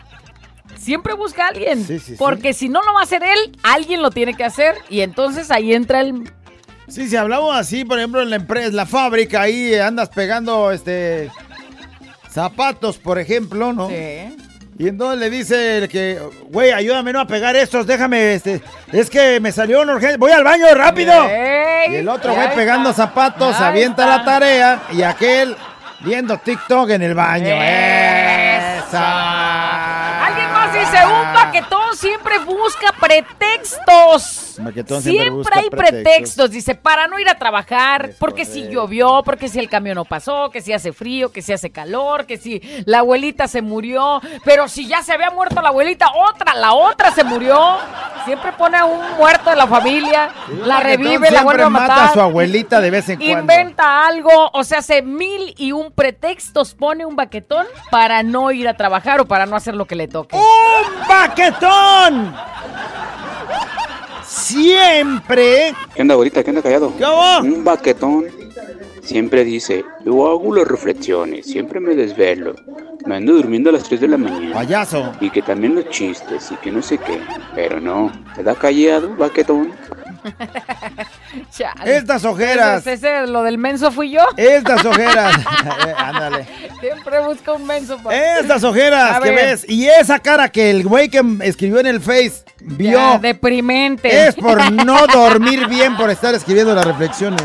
Siempre 0.76 1.14
busca 1.14 1.46
a 1.46 1.48
alguien. 1.48 1.84
Sí, 1.84 1.98
sí, 1.98 2.12
sí. 2.12 2.16
porque 2.18 2.52
si 2.54 2.68
no 2.68 2.80
lo 2.82 2.94
va 2.94 3.00
a 3.00 3.04
hacer 3.04 3.22
él, 3.22 3.58
alguien 3.62 4.02
lo 4.02 4.10
tiene 4.10 4.34
que 4.34 4.44
hacer. 4.44 4.76
Y 4.88 5.00
entonces 5.00 5.50
ahí 5.50 5.74
entra 5.74 6.00
el. 6.00 6.32
Sí, 6.88 7.08
si 7.08 7.16
hablamos 7.16 7.56
así, 7.56 7.84
por 7.84 7.98
ejemplo, 7.98 8.20
en 8.22 8.30
la 8.30 8.36
empresa, 8.36 8.70
la 8.72 8.86
fábrica, 8.86 9.42
ahí 9.42 9.74
andas 9.74 10.08
pegando 10.10 10.70
este 10.70 11.30
zapatos, 12.30 12.98
por 12.98 13.18
ejemplo, 13.18 13.72
¿no? 13.72 13.88
Sí. 13.88 14.36
Y 14.76 14.88
entonces 14.88 15.20
le 15.20 15.30
dice 15.30 15.78
el 15.78 15.88
que, 15.88 16.20
güey, 16.48 16.72
ayúdame 16.72 17.12
no 17.12 17.20
a 17.20 17.26
pegar 17.28 17.54
estos, 17.54 17.86
déjame, 17.86 18.34
este, 18.34 18.60
es 18.92 19.08
que 19.08 19.38
me 19.40 19.52
salió 19.52 19.80
una 19.82 19.94
urgencia, 19.94 20.18
voy 20.18 20.32
al 20.32 20.42
baño 20.42 20.66
rápido. 20.74 21.12
Ey, 21.28 21.92
y 21.92 21.96
el 21.96 22.08
otro 22.08 22.34
güey 22.34 22.52
pegando 22.56 22.90
está. 22.90 23.04
zapatos, 23.04 23.56
Ahí 23.60 23.66
avienta 23.66 24.02
está. 24.02 24.18
la 24.18 24.24
tarea 24.24 24.82
y 24.90 25.02
aquel 25.02 25.56
viendo 26.00 26.36
TikTok 26.38 26.90
en 26.90 27.02
el 27.02 27.14
baño. 27.14 27.54
Esa. 28.94 30.26
Alguien 30.26 30.52
más 30.52 30.72
dice 30.72 31.06
un 31.06 31.32
baquetón 31.34 31.96
siempre 31.96 32.38
busca 32.40 32.92
pretextos. 33.00 34.53
Siempre, 35.00 35.52
hay 35.54 35.70
pretextos. 35.70 36.02
pretextos. 36.02 36.50
Dice, 36.50 36.74
para 36.74 37.06
no 37.06 37.18
ir 37.18 37.28
a 37.28 37.38
trabajar, 37.38 38.10
porque 38.18 38.44
si 38.44 38.68
llovió, 38.68 39.22
porque 39.24 39.48
si 39.48 39.58
el 39.58 39.68
camión 39.68 39.96
no 39.96 40.04
pasó, 40.04 40.50
que 40.50 40.60
si 40.60 40.72
hace 40.72 40.92
frío, 40.92 41.32
que 41.32 41.42
si 41.42 41.52
hace 41.52 41.70
calor, 41.70 42.26
que 42.26 42.36
si 42.36 42.60
la 42.86 43.00
abuelita 43.00 43.48
se 43.48 43.62
murió. 43.62 44.20
Pero 44.44 44.68
si 44.68 44.86
ya 44.86 45.02
se 45.02 45.12
había 45.12 45.30
muerto 45.30 45.60
la 45.60 45.68
abuelita, 45.68 46.06
otra, 46.14 46.54
la 46.54 46.74
otra 46.74 47.10
se 47.12 47.24
murió. 47.24 47.78
Siempre 48.24 48.52
pone 48.52 48.78
a 48.78 48.84
un 48.86 49.16
muerto 49.18 49.50
de 49.50 49.56
la 49.56 49.66
familia, 49.66 50.30
la 50.64 50.80
revive, 50.80 51.30
la 51.30 51.42
vuelve 51.42 51.64
a 51.64 51.68
mata 51.68 52.06
a 52.06 52.12
su 52.12 52.20
abuelita 52.20 52.80
de 52.80 52.90
vez 52.90 53.08
en 53.08 53.18
cuando. 53.18 53.40
Inventa 53.40 54.06
algo, 54.06 54.50
o 54.52 54.64
sea, 54.64 54.78
hace 54.78 55.02
mil 55.02 55.54
y 55.58 55.72
un 55.72 55.92
pretextos 55.92 56.74
pone 56.74 57.04
un 57.04 57.16
baquetón 57.16 57.66
para 57.90 58.22
no 58.22 58.50
ir 58.50 58.68
a 58.68 58.76
trabajar 58.76 59.20
o 59.20 59.26
para 59.26 59.46
no 59.46 59.56
hacer 59.56 59.74
lo 59.74 59.84
que 59.84 59.94
le 59.94 60.08
toque. 60.08 60.36
¡Un 60.36 61.08
baquetón! 61.08 62.34
Siempre. 64.34 65.74
¿Qué 65.94 66.02
onda, 66.02 66.14
ahorita? 66.14 66.42
¿Qué 66.42 66.50
onda 66.50 66.62
callado? 66.62 66.92
¿Qué 66.96 67.04
hubo? 67.04 67.40
Un 67.40 67.64
baquetón 67.64 68.26
siempre 69.00 69.44
dice, 69.44 69.84
yo 70.04 70.28
hago 70.28 70.54
las 70.54 70.66
reflexiones, 70.66 71.46
siempre 71.46 71.78
me 71.78 71.94
desvelo, 71.94 72.54
me 73.06 73.16
ando 73.16 73.34
durmiendo 73.34 73.70
a 73.70 73.74
las 73.74 73.84
3 73.84 74.00
de 74.00 74.08
la 74.08 74.16
mañana. 74.16 74.54
Payaso. 74.54 75.12
Y 75.20 75.30
que 75.30 75.42
también 75.42 75.74
los 75.74 75.88
chistes 75.90 76.50
y 76.50 76.56
que 76.56 76.72
no 76.72 76.82
sé 76.82 76.98
qué. 76.98 77.20
Pero 77.54 77.80
no, 77.80 78.10
te 78.34 78.42
da 78.42 78.54
callado, 78.54 79.14
baquetón. 79.16 79.72
Chale. 81.50 81.96
Estas 81.96 82.24
ojeras. 82.24 82.86
Ese, 82.86 82.92
ese, 82.94 83.26
lo 83.26 83.42
del 83.42 83.58
menso 83.58 83.90
fui 83.90 84.10
yo. 84.10 84.22
Estas 84.36 84.84
ojeras. 84.84 85.36
Eh, 85.86 85.94
Ándale. 85.96 86.46
Siempre 86.80 87.20
busco 87.20 87.54
un 87.54 87.66
menso. 87.66 87.98
para- 87.98 88.38
Estas 88.38 88.62
ojeras 88.64 89.20
que 89.20 89.30
ves. 89.30 89.64
Y 89.68 89.86
esa 89.86 90.18
cara 90.18 90.48
que 90.48 90.70
el 90.70 90.84
güey 90.84 91.08
que 91.08 91.22
escribió 91.42 91.80
en 91.80 91.86
el 91.86 92.00
Face 92.00 92.44
vio. 92.60 92.92
Ya, 92.92 93.18
deprimente. 93.18 94.26
Es 94.28 94.34
por 94.34 94.70
no 94.72 95.06
dormir 95.06 95.66
bien 95.68 95.96
por 95.96 96.10
estar 96.10 96.34
escribiendo 96.34 96.74
las 96.74 96.84
reflexiones. 96.84 97.42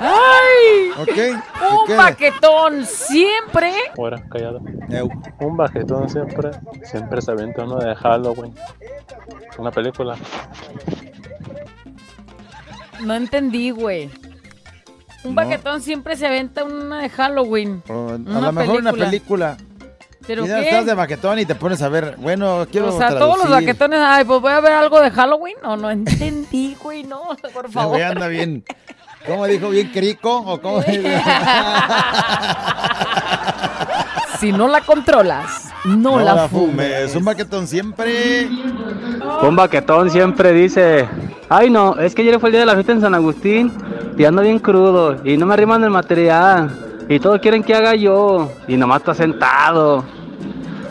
¡Ay! 0.00 0.90
¿Ok? 0.98 1.14
¿Qué 1.14 1.34
Un 1.92 1.96
baquetón 1.96 2.84
siempre. 2.86 3.72
Fuera, 3.94 4.22
callado. 4.30 4.60
Un 5.40 5.56
baquetón 5.56 6.08
siempre, 6.10 6.50
siempre 6.84 7.22
se 7.22 7.30
aventa 7.30 7.64
uno 7.64 7.78
de 7.78 7.94
Halloween. 7.96 8.54
Una 9.58 9.70
película. 9.70 10.16
No 13.04 13.14
entendí, 13.14 13.70
güey. 13.70 14.10
Un 15.24 15.34
No. 15.34 15.42
baquetón 15.42 15.80
siempre 15.80 16.16
se 16.16 16.26
aventa 16.26 16.64
una 16.64 17.00
de 17.02 17.08
Halloween. 17.08 17.82
A 17.88 17.92
Una 17.92 18.40
lo 18.40 18.52
mejor 18.52 18.80
una 18.80 18.92
película. 18.92 19.56
¿Pero 20.26 20.44
qué? 20.44 20.58
estás 20.60 20.86
de 20.86 20.94
baquetón 20.94 21.38
y 21.38 21.44
te 21.44 21.54
pones 21.54 21.82
a 21.82 21.88
ver. 21.90 22.16
Bueno, 22.18 22.66
quiero 22.70 22.94
o 22.94 22.98
sea, 22.98 23.10
todos 23.10 23.36
los 23.36 23.46
traducir. 23.46 23.66
baquetones, 23.68 24.00
ay, 24.02 24.24
pues 24.24 24.40
voy 24.40 24.52
a 24.52 24.60
ver 24.60 24.72
algo 24.72 25.00
de 25.02 25.10
Halloween. 25.10 25.56
No, 25.62 25.76
no 25.76 25.90
entendí, 25.90 26.74
güey, 26.82 27.04
no, 27.04 27.20
por 27.52 27.70
favor. 27.70 27.90
güey 27.96 28.02
anda 28.02 28.26
bien. 28.28 28.64
¿Cómo 29.26 29.46
dijo? 29.46 29.68
¿Bien 29.70 29.88
crico? 29.90 30.36
¿O 30.38 30.60
cómo 30.60 30.82
Si 34.40 34.52
no 34.52 34.68
la 34.68 34.80
controlas, 34.82 35.70
no, 35.84 36.18
la, 36.20 36.48
fumes. 36.48 37.14
Un 37.14 37.24
baquetón 37.24 37.66
siempre. 37.66 38.48
Un 39.42 39.56
baquetón 39.56 40.10
siempre 40.10 40.52
dice, 40.52 41.08
ay 41.48 41.70
no, 41.70 41.98
es 41.98 42.14
que 42.14 42.22
ayer 42.22 42.38
fue 42.40 42.48
el 42.48 42.52
día 42.52 42.60
de 42.60 42.66
la 42.66 42.74
fiesta 42.74 42.92
en 42.92 43.00
San 43.00 43.14
Agustín 43.14 43.72
y 44.16 44.24
ando 44.24 44.42
bien 44.42 44.58
crudo 44.58 45.16
y 45.24 45.36
no 45.36 45.46
me 45.46 45.54
arriman 45.54 45.82
el 45.84 45.90
material 45.90 47.04
y 47.08 47.18
todos 47.18 47.40
quieren 47.40 47.62
que 47.62 47.74
haga 47.74 47.94
yo 47.94 48.50
y 48.66 48.76
nomás 48.76 49.00
está 49.00 49.14
sentado. 49.14 50.04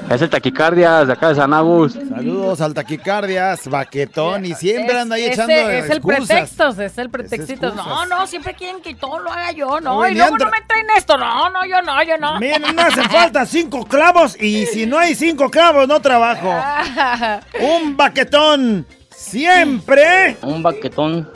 Es 0.10 0.22
el 0.22 0.30
taquicardias 0.30 1.08
de 1.08 1.14
acá 1.14 1.30
de 1.30 1.36
San 1.36 1.54
Agus. 1.54 1.94
Saludos 1.94 2.62
al 2.62 2.74
taquicardias, 2.74 3.68
baquetón. 3.68 4.46
Y 4.46 4.54
siempre 4.54 5.00
anda 5.00 5.16
ahí 5.16 5.26
echando 5.26 5.54
es 5.54 5.90
el 5.90 6.02
pretexto, 6.02 6.70
es 6.70 6.98
el 6.98 7.10
pretextito. 7.10 7.74
No, 7.74 8.06
no, 8.06 8.28
siempre 8.28 8.54
quieren 8.54 8.82
que 8.82 8.96
todo 8.96 9.20
lo 9.20 9.32
haga 9.32 9.52
yo, 9.52 9.80
no. 9.80 9.98
Oye, 9.98 10.12
y 10.12 10.16
luego 10.16 10.38
no 10.38 10.46
me 10.46 10.62
traen 10.68 10.88
esto, 10.96 11.18
no, 11.18 11.50
no, 11.50 11.66
yo 11.66 11.82
no, 11.82 12.04
yo 12.04 12.18
no. 12.18 12.40
Miren, 12.40 12.76
me 12.76 12.82
hacen 12.82 13.10
falta 13.10 13.46
cinco 13.46 13.86
clavos 13.86 14.40
y 14.40 14.66
si 14.68 14.86
no 14.86 15.00
hay 15.00 15.16
cinco 15.16 15.50
clavos 15.50 15.88
no 15.88 16.00
trabajo. 16.00 16.50
Un 17.60 17.98
baquetón 17.98 18.86
siempre. 19.34 20.38
Un 20.44 20.62
baquetón 20.64 21.30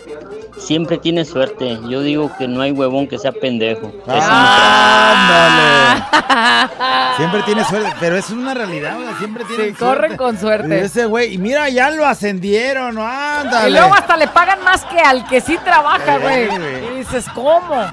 siempre 0.58 0.98
tiene 0.98 1.26
suerte. 1.26 1.80
Yo 1.90 2.02
digo 2.02 2.32
que 2.38 2.48
no 2.48 2.62
hay 2.62 2.72
huevón 2.72 3.08
que 3.08 3.18
sea 3.18 3.32
pendejo. 3.32 3.92
Ándale. 4.08 6.04
Siempre 7.18 7.42
tiene 7.44 7.66
suerte, 7.66 7.92
pero 8.00 8.16
es 8.16 8.30
una 8.30 8.54
realidad, 8.54 8.96
sea, 9.00 9.18
siempre 9.18 9.44
tiene 9.46 9.70
Sí, 9.70 9.74
corren 9.74 10.16
con 10.18 10.38
suerte. 10.40 10.82
Ese 10.82 11.06
güey, 11.08 11.34
y 11.34 11.38
mira, 11.40 11.68
ya 11.68 11.90
lo 11.90 12.06
ascendieron, 12.06 12.96
ándale. 13.00 13.70
Y 13.70 13.74
luego 13.74 13.96
hasta 13.96 14.16
le 14.18 14.28
pagan 14.28 14.64
más 14.64 14.84
que 14.86 15.00
al 15.00 15.26
que 15.28 15.42
sí 15.42 15.58
trabaja, 15.66 16.18
Eh, 16.18 16.20
güey. 16.20 16.48
güey. 16.48 16.86
y 16.94 16.98
dices, 17.00 17.26
¿cómo? 17.34 17.88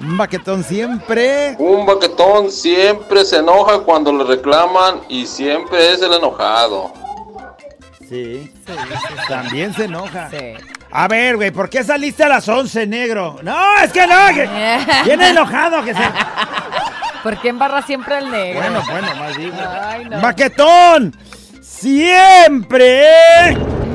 Un 0.00 0.16
baquetón 0.16 0.64
siempre. 0.64 1.56
Un 1.58 1.84
baquetón 1.84 2.50
siempre 2.50 3.22
se 3.26 3.36
enoja 3.36 3.80
cuando 3.80 4.14
le 4.14 4.24
reclaman 4.24 5.00
y 5.10 5.26
siempre 5.26 5.92
es 5.92 6.00
el 6.00 6.14
enojado. 6.14 6.90
Sí. 8.10 8.52
También 9.28 9.72
se 9.72 9.84
enoja. 9.84 10.28
A 10.90 11.06
ver, 11.06 11.36
güey, 11.36 11.52
¿por 11.52 11.70
qué 11.70 11.84
saliste 11.84 12.24
a 12.24 12.28
las 12.28 12.48
11, 12.48 12.88
negro? 12.88 13.36
No, 13.44 13.56
es 13.84 13.92
que 13.92 14.04
no, 14.04 14.34
que 14.34 14.48
viene 15.04 15.30
enojado 15.30 15.84
que 15.84 15.94
se... 15.94 16.02
¿Por 17.22 17.40
qué 17.40 17.50
embarra 17.50 17.82
siempre 17.82 18.18
el 18.18 18.28
negro? 18.28 18.60
Bueno, 18.62 18.82
bueno, 18.90 19.14
más 19.14 19.36
digo. 19.36 19.54
Ay, 19.80 20.06
no. 20.06 20.20
¡Baquetón! 20.20 21.14
¡Siempre! 21.60 23.04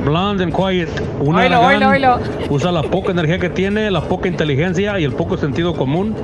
Blonde 0.06 0.46
and 0.46 0.56
quiet. 0.56 0.90
Una 1.20 1.42
Oílo, 1.42 1.58
aragán 1.58 1.84
oílo, 1.84 2.20
usa 2.50 2.72
la 2.72 2.84
poca 2.84 3.12
energía 3.12 3.38
que 3.38 3.50
tiene, 3.50 3.92
la 3.92 4.02
poca 4.02 4.30
inteligencia 4.30 4.98
y 4.98 5.04
el 5.04 5.12
poco 5.12 5.36
sentido 5.36 5.76
común 5.76 6.16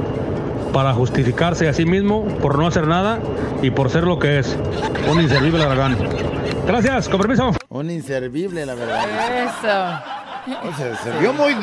para 0.73 0.93
justificarse 0.93 1.67
a 1.67 1.73
sí 1.73 1.86
mismo 1.86 2.25
por 2.39 2.57
no 2.57 2.67
hacer 2.67 2.88
nada 2.88 3.19
y 3.62 3.69
por 3.71 3.89
ser 3.89 4.03
lo 4.03 4.19
que 4.19 4.39
es. 4.39 4.57
Un 5.10 5.21
inservible 5.21 5.63
aragán. 5.63 5.97
Gracias, 6.65 7.10
con 7.10 7.19
permiso. 7.19 7.51
Un 7.69 7.89
inservible, 7.89 8.65
la 8.65 8.75
verdad. 8.75 9.05
Eso. 9.43 10.12
O 10.67 10.75
sea, 10.75 10.95
se 10.97 11.12
vio 11.19 11.34
muy 11.34 11.55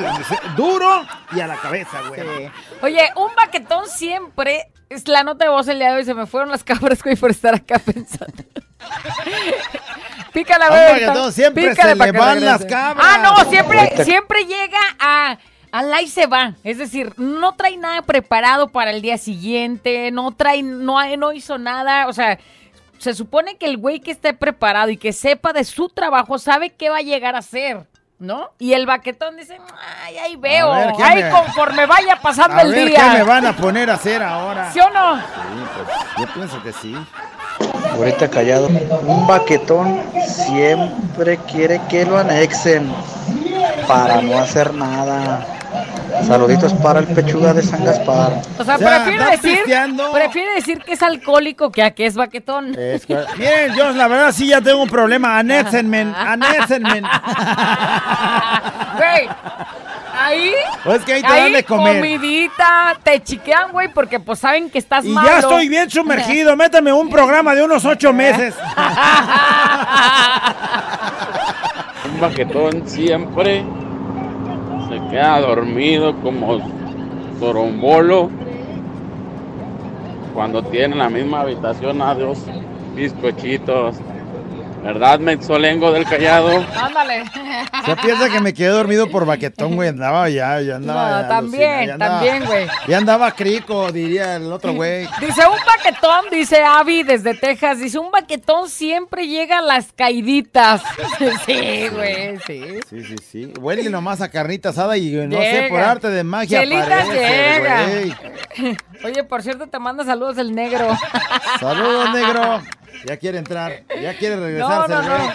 duro 0.57 1.03
y 1.33 1.41
a 1.41 1.47
la 1.49 1.57
cabeza, 1.57 1.99
güey. 2.09 2.51
Oye, 2.83 3.03
un 3.17 3.35
baquetón 3.35 3.87
siempre 3.89 4.71
es 4.89 5.09
la 5.09 5.25
nota 5.25 5.47
de 5.47 5.51
voz 5.51 5.67
el 5.69 5.79
día 5.79 5.91
de 5.91 5.97
hoy. 5.97 6.05
Se 6.05 6.15
me 6.15 6.27
fueron 6.27 6.51
las 6.51 6.63
cabras, 6.65 7.03
güey, 7.03 7.17
por 7.17 7.31
estar 7.31 7.55
acá 7.55 7.79
pensando. 7.79 8.45
Pícale, 10.33 10.65
Un 10.67 10.71
güey. 10.71 11.05
baquetón 11.05 11.33
siempre 11.33 11.71
Pícale 11.71 11.91
se 11.91 11.97
le 11.97 12.13
van 12.13 12.35
regrese. 12.35 12.47
las 12.47 12.65
cabras. 12.67 13.07
Ah, 13.09 13.19
no, 13.45 13.51
siempre, 13.51 14.05
siempre 14.05 14.45
llega 14.45 14.79
a. 15.01 15.39
Al 15.73 15.93
ahí 15.93 16.09
se 16.09 16.27
va, 16.27 16.55
es 16.65 16.79
decir, 16.79 17.13
no 17.19 17.53
trae 17.55 17.77
nada 17.77 18.03
preparado 18.03 18.69
para 18.69 18.91
el 18.91 19.03
día 19.03 19.19
siguiente, 19.19 20.11
no 20.11 20.33
trae, 20.33 20.63
no, 20.63 20.99
no 21.17 21.33
hizo 21.33 21.59
nada, 21.59 22.07
o 22.09 22.13
sea, 22.13 22.39
se 22.99 23.15
supone 23.15 23.57
que 23.57 23.67
el 23.67 23.77
güey 23.77 24.01
que 24.01 24.11
esté 24.11 24.33
preparado 24.35 24.91
y 24.91 24.97
que 24.97 25.13
sepa 25.13 25.53
de 25.53 25.65
su 25.65 25.89
trabajo 25.89 26.39
sabe 26.39 26.71
qué 26.71 26.89
va 26.91 26.99
a 26.99 27.03
llegar 27.03 27.35
a 27.37 27.41
hacer, 27.41 27.87
¿no? 28.19 28.51
Y 28.59 28.73
el 28.73 28.87
baquetón 28.87 29.37
dice, 29.37 29.59
ay, 30.05 30.17
ahí 30.19 30.37
veo, 30.37 30.73
ver, 30.73 30.93
¿qué 30.97 31.03
ay, 31.05 31.23
me- 31.25 31.31
conforme 31.31 31.87
vaya 31.87 32.17
pasando 32.21 32.57
A 32.57 32.63
el 32.63 32.73
ver 32.73 32.89
día. 32.89 32.99
qué 33.13 33.19
me 33.19 33.23
van 33.25 33.47
a 33.47 33.53
poner 33.55 33.91
a 33.91 33.95
hacer 33.95 34.23
ahora. 34.23 34.73
¿Sí 34.73 34.81
o 34.81 34.91
no? 34.91 35.17
Sí, 35.17 35.23
pues, 35.77 35.99
yo 36.29 36.35
pienso 36.35 36.63
que 36.63 36.73
sí. 36.73 36.97
Ahorita 37.93 38.29
callado. 38.31 38.69
Un 39.03 39.27
baquetón 39.27 40.01
siempre 40.27 41.37
quiere 41.51 41.81
que 41.89 42.05
lo 42.05 42.17
anexen 42.19 42.93
para 43.87 44.21
no 44.23 44.39
hacer 44.39 44.73
nada. 44.75 45.47
Saluditos 46.27 46.73
para 46.75 47.01
el 47.01 47.07
pechuga 47.07 47.53
de 47.55 47.63
San 47.63 47.85
Gaspar. 47.85 48.33
O 48.59 48.65
sea, 48.65 48.77
O 48.77 48.79
decir, 49.31 49.61
prefiere 50.13 50.55
decir 50.55 50.79
que 50.81 50.93
es 50.93 51.03
alcohólico 51.03 51.71
que 51.71 51.83
a 51.83 51.91
que 51.93 52.07
es 52.07 52.15
baquetón. 52.15 52.75
Es 52.79 53.07
que- 53.07 53.17
Miren, 53.39 53.75
yo 53.75 53.91
la 53.93 54.09
verdad 54.09 54.33
sí 54.33 54.47
ya 54.49 54.61
tengo 54.61 54.83
un 54.83 54.89
problema. 54.91 55.39
Anéxenme, 55.39 56.13
anéxenme. 56.17 57.03
Güey, 58.99 59.29
ahí. 60.21 60.53
Pues 60.83 61.05
que 61.05 61.13
ahí 61.15 61.23
te 61.23 61.29
dan 61.29 61.53
de 61.53 61.63
comer. 61.65 61.97
comidita, 61.97 62.97
te 63.03 63.23
chiquean, 63.23 63.71
güey, 63.71 63.89
porque 63.93 64.19
pues 64.19 64.41
saben 64.41 64.71
que 64.71 64.79
estás 64.79 65.05
Y 65.05 65.09
malo. 65.11 65.29
ya 65.29 65.39
estoy 65.39 65.69
bien 65.69 65.89
sumergido. 65.89 66.57
Métame 66.57 66.93
un 66.93 67.09
programa 67.09 67.55
de 67.55 67.63
unos 67.63 67.85
ocho 67.85 68.13
meses. 68.13 68.55
Un 72.13 72.21
baquetón 72.21 72.89
siempre 72.89 73.65
se 74.89 74.99
queda 75.11 75.41
dormido 75.41 76.15
como 76.23 76.61
torombolo 77.39 78.31
cuando 80.35 80.63
tiene 80.63 80.95
en 80.95 80.99
la 80.99 81.11
misma 81.11 81.43
habitación 81.43 82.01
a 82.01 82.15
dos 82.15 82.45
bizcochitos. 82.95 83.97
¿Verdad, 84.83 85.19
Mexolengo 85.19 85.93
del 85.93 86.05
Callado? 86.07 86.65
Ándale. 86.81 87.25
Yo 87.87 87.97
piensa 87.97 88.31
que 88.31 88.41
me 88.41 88.55
quedé 88.55 88.69
dormido 88.69 89.11
por 89.11 89.27
baquetón, 89.27 89.75
güey. 89.77 89.89
Andaba 89.91 90.29
ya, 90.31 90.61
ya 90.61 90.77
andaba. 90.77 91.11
No, 91.11 91.23
ya 91.23 91.29
también, 91.29 91.63
alucina, 91.71 91.85
ya 91.87 91.93
andaba- 91.95 92.11
también, 92.21 92.45
güey. 92.47 92.67
Ya 92.87 92.97
andaba 92.99 93.31
crico, 93.33 93.93
diría 93.93 94.37
el 94.37 94.51
otro 94.53 94.73
güey. 94.73 95.07
Dice 95.21 95.43
un 95.47 95.59
baquetón, 95.67 96.25
dice 96.31 96.63
Avi 96.63 97.03
desde 97.03 97.35
Texas, 97.35 97.79
dice 97.81 97.99
un 97.99 98.11
baquetón 98.11 98.71
siempre 98.71 99.27
llega 99.27 99.59
a 99.59 99.63
las 99.63 99.93
caiditas. 99.93 100.83
Sí, 101.45 101.89
güey, 101.93 102.39
sí. 102.47 102.81
Sí, 102.89 103.05
sí, 103.05 103.17
sí. 103.19 103.53
Huele 103.61 103.89
nomás 103.91 104.21
a 104.21 104.31
carnita 104.31 104.69
asada 104.71 104.97
y 104.97 105.11
no 105.13 105.39
sé, 105.41 105.67
por 105.69 105.81
arte 105.81 106.09
de 106.09 106.23
magia 106.25 106.61
aparece, 106.61 107.13
llega. 107.13 107.87
güey. 107.87 108.77
Oye, 109.05 109.25
por 109.25 109.43
cierto, 109.43 109.67
te 109.67 109.79
manda 109.79 110.05
saludos 110.05 110.39
el 110.39 110.55
negro. 110.55 110.97
Saludos, 111.61 112.13
negro. 112.15 112.61
Ya 113.07 113.17
quiere 113.17 113.39
entrar, 113.39 113.83
ya 114.03 114.17
quiere 114.17 114.37
No, 114.37 114.43
regresarse 114.45 114.93
no, 114.95 115.03
no. 115.03 115.09
güey. 115.17 115.31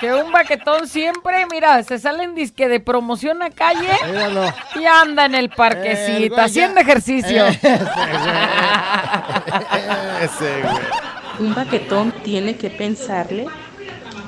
Que 0.00 0.12
un 0.12 0.32
baquetón 0.32 0.88
siempre, 0.88 1.46
mira, 1.50 1.82
se 1.82 1.98
salen 1.98 2.34
disque 2.34 2.68
de 2.68 2.80
promoción 2.80 3.42
a 3.42 3.50
calle 3.50 3.88
Míralo. 4.06 4.52
y 4.74 4.84
anda 4.84 5.24
en 5.26 5.34
el 5.34 5.48
parquecito 5.50 6.34
güey 6.34 6.44
haciendo 6.46 6.80
ejercicio. 6.80 7.46
Ese, 10.22 10.60
güey. 10.62 10.74
Un 11.48 11.54
baquetón 11.54 12.12
tiene 12.22 12.56
que 12.56 12.70
pensarle, 12.70 13.46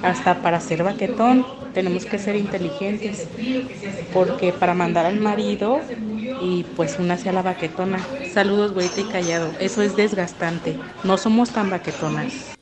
hasta 0.02 0.36
para 0.36 0.60
ser 0.60 0.82
baquetón 0.82 1.46
tenemos 1.74 2.04
que 2.06 2.18
ser 2.18 2.36
inteligentes, 2.36 3.28
porque 4.12 4.52
para 4.52 4.72
mandar 4.74 5.04
al 5.06 5.16
marido 5.20 5.80
y 6.40 6.64
pues 6.74 6.98
una 6.98 7.14
hacia 7.14 7.32
la 7.32 7.42
baquetona. 7.42 7.98
Saludos, 8.32 8.72
güeyita 8.72 9.00
y 9.02 9.04
callado. 9.04 9.50
Eso 9.60 9.82
es 9.82 9.94
desgastante. 9.94 10.78
No 11.04 11.18
somos 11.18 11.50
tan 11.50 11.68
baquetonas. 11.70 12.55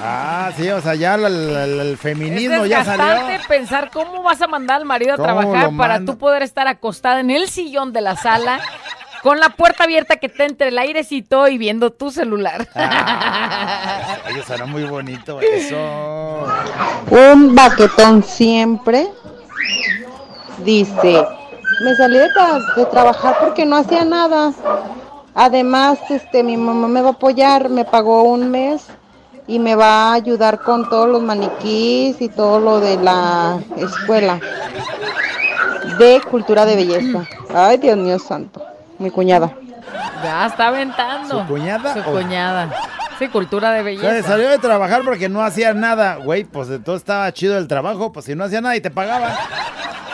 Ah, 0.00 0.50
sí, 0.56 0.68
o 0.70 0.80
sea, 0.80 0.94
ya 0.94 1.14
el, 1.14 1.24
el- 1.24 1.80
el 1.80 1.92
Es 1.94 2.00
feminismo 2.00 2.66
ya 2.66 2.78
desgastante 2.78 3.32
salió. 3.34 3.48
pensar 3.48 3.90
cómo 3.92 4.22
vas 4.22 4.42
a 4.42 4.46
mandar 4.46 4.76
al 4.80 4.84
marido 4.84 5.14
a 5.14 5.16
¿Cómo 5.16 5.26
trabajar 5.40 5.70
para 5.76 6.04
tú 6.04 6.18
poder 6.18 6.42
estar 6.42 6.66
acostada 6.68 7.20
en 7.20 7.30
el 7.30 7.48
sillón 7.48 7.92
de 7.92 8.00
la 8.00 8.16
sala 8.16 8.60
con 9.22 9.40
la 9.40 9.48
puerta 9.50 9.84
abierta 9.84 10.16
que 10.16 10.28
te 10.28 10.44
entre 10.44 10.68
el 10.68 10.78
airecito 10.78 11.48
y 11.48 11.56
viendo 11.56 11.90
tu 11.92 12.10
celular. 12.10 12.68
Ah. 12.74 14.16
Oye, 14.28 14.42
suena 14.42 14.66
muy 14.66 14.84
bonito 14.84 15.40
eso. 15.40 16.46
Un 17.10 17.54
baquetón 17.54 18.22
siempre 18.22 19.08
dice, 20.58 21.24
me 21.84 21.94
salí 21.96 22.18
de, 22.18 22.28
tra- 22.30 22.74
de 22.76 22.84
trabajar 22.86 23.36
porque 23.40 23.64
no 23.64 23.76
hacía 23.76 24.04
nada. 24.04 24.52
Además, 25.34 25.98
este, 26.10 26.42
mi 26.42 26.56
mamá 26.56 26.86
me 26.88 27.00
va 27.00 27.08
a 27.08 27.12
apoyar, 27.12 27.68
me 27.68 27.84
pagó 27.84 28.22
un 28.24 28.50
mes 28.50 28.86
y 29.46 29.58
me 29.58 29.74
va 29.76 30.10
a 30.10 30.14
ayudar 30.14 30.60
con 30.60 30.88
todos 30.88 31.08
los 31.08 31.22
maniquís 31.22 32.20
y 32.20 32.28
todo 32.28 32.58
lo 32.60 32.80
de 32.80 32.96
la 32.96 33.58
escuela 33.76 34.40
de 35.98 36.20
cultura 36.30 36.64
de 36.64 36.76
belleza. 36.76 37.24
Ay, 37.54 37.76
Dios 37.78 37.96
mío 37.96 38.18
santo, 38.18 38.62
mi 38.98 39.10
cuñada. 39.10 39.52
Ya 40.22 40.46
está 40.46 40.68
aventando. 40.68 41.40
¿Su 41.42 41.46
cuñada 41.46 41.92
Su 41.92 42.00
o- 42.00 42.12
cuñada. 42.14 42.70
Sí, 43.18 43.28
cultura 43.28 43.70
de 43.70 43.80
O 43.80 44.00
sea, 44.00 44.08
belleza. 44.10 44.28
salió 44.28 44.48
de 44.48 44.58
trabajar 44.58 45.02
porque 45.04 45.28
no 45.28 45.42
hacía 45.42 45.72
nada, 45.72 46.16
güey. 46.16 46.42
Pues 46.44 46.68
entonces 46.68 47.02
estaba 47.02 47.30
chido 47.32 47.56
el 47.58 47.68
trabajo, 47.68 48.12
pues 48.12 48.24
si 48.26 48.34
no 48.34 48.44
hacía 48.44 48.60
nada 48.60 48.74
y 48.74 48.80
te 48.80 48.90
pagaban. 48.90 49.32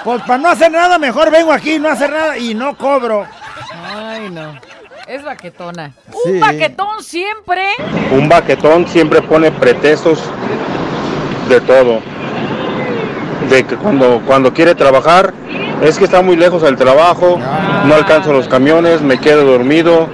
Pues 0.05 0.21
para 0.23 0.39
no 0.39 0.49
hacer 0.51 0.71
nada, 0.71 0.99
mejor 0.99 1.31
vengo 1.31 1.53
aquí, 1.53 1.79
no 1.79 1.89
hacer 1.89 2.11
nada 2.11 2.37
y 2.37 2.53
no 2.55 2.77
cobro. 2.77 3.25
Ay, 3.95 4.29
no. 4.31 4.53
Es 5.07 5.25
baquetona. 5.25 5.93
Sí. 6.25 6.33
Un 6.33 6.41
baquetón 6.41 7.03
siempre. 7.03 7.63
Un 8.13 8.29
baquetón 8.29 8.87
siempre 8.89 9.23
pone 9.23 9.51
pretextos 9.51 10.23
de 11.49 11.61
todo. 11.61 12.01
De 13.49 13.65
que 13.65 13.77
cuando, 13.77 14.23
cuando 14.27 14.53
quiere 14.53 14.75
trabajar, 14.75 15.33
es 15.83 15.99
que 15.99 16.05
está 16.05 16.23
muy 16.23 16.37
lejos 16.37 16.63
del 16.63 16.77
trabajo, 16.77 17.39
no 17.87 17.95
alcanzo 17.95 18.33
los 18.33 18.47
camiones, 18.47 19.01
me 19.01 19.19
quedo 19.19 19.45
dormido. 19.45 20.09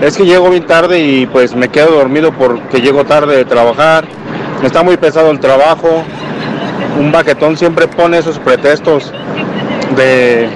Es 0.00 0.16
que 0.16 0.24
llego 0.24 0.50
bien 0.50 0.66
tarde 0.66 1.00
y 1.00 1.26
pues 1.26 1.54
me 1.54 1.68
quedo 1.68 1.92
dormido 1.92 2.32
porque 2.32 2.80
llego 2.80 3.04
tarde 3.04 3.36
de 3.36 3.44
trabajar. 3.44 4.06
Está 4.62 4.82
muy 4.82 4.96
pesado 4.96 5.30
el 5.30 5.40
trabajo. 5.40 6.04
Un 6.98 7.10
baquetón 7.10 7.56
siempre 7.56 7.88
pone 7.88 8.18
esos 8.18 8.38
pretextos 8.38 9.12
de 9.96 10.48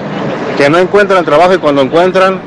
que 0.57 0.69
no 0.69 0.77
encuentran 0.77 1.23
trabajo 1.25 1.53
y 1.53 1.57
cuando 1.57 1.81
encuentran, 1.81 2.39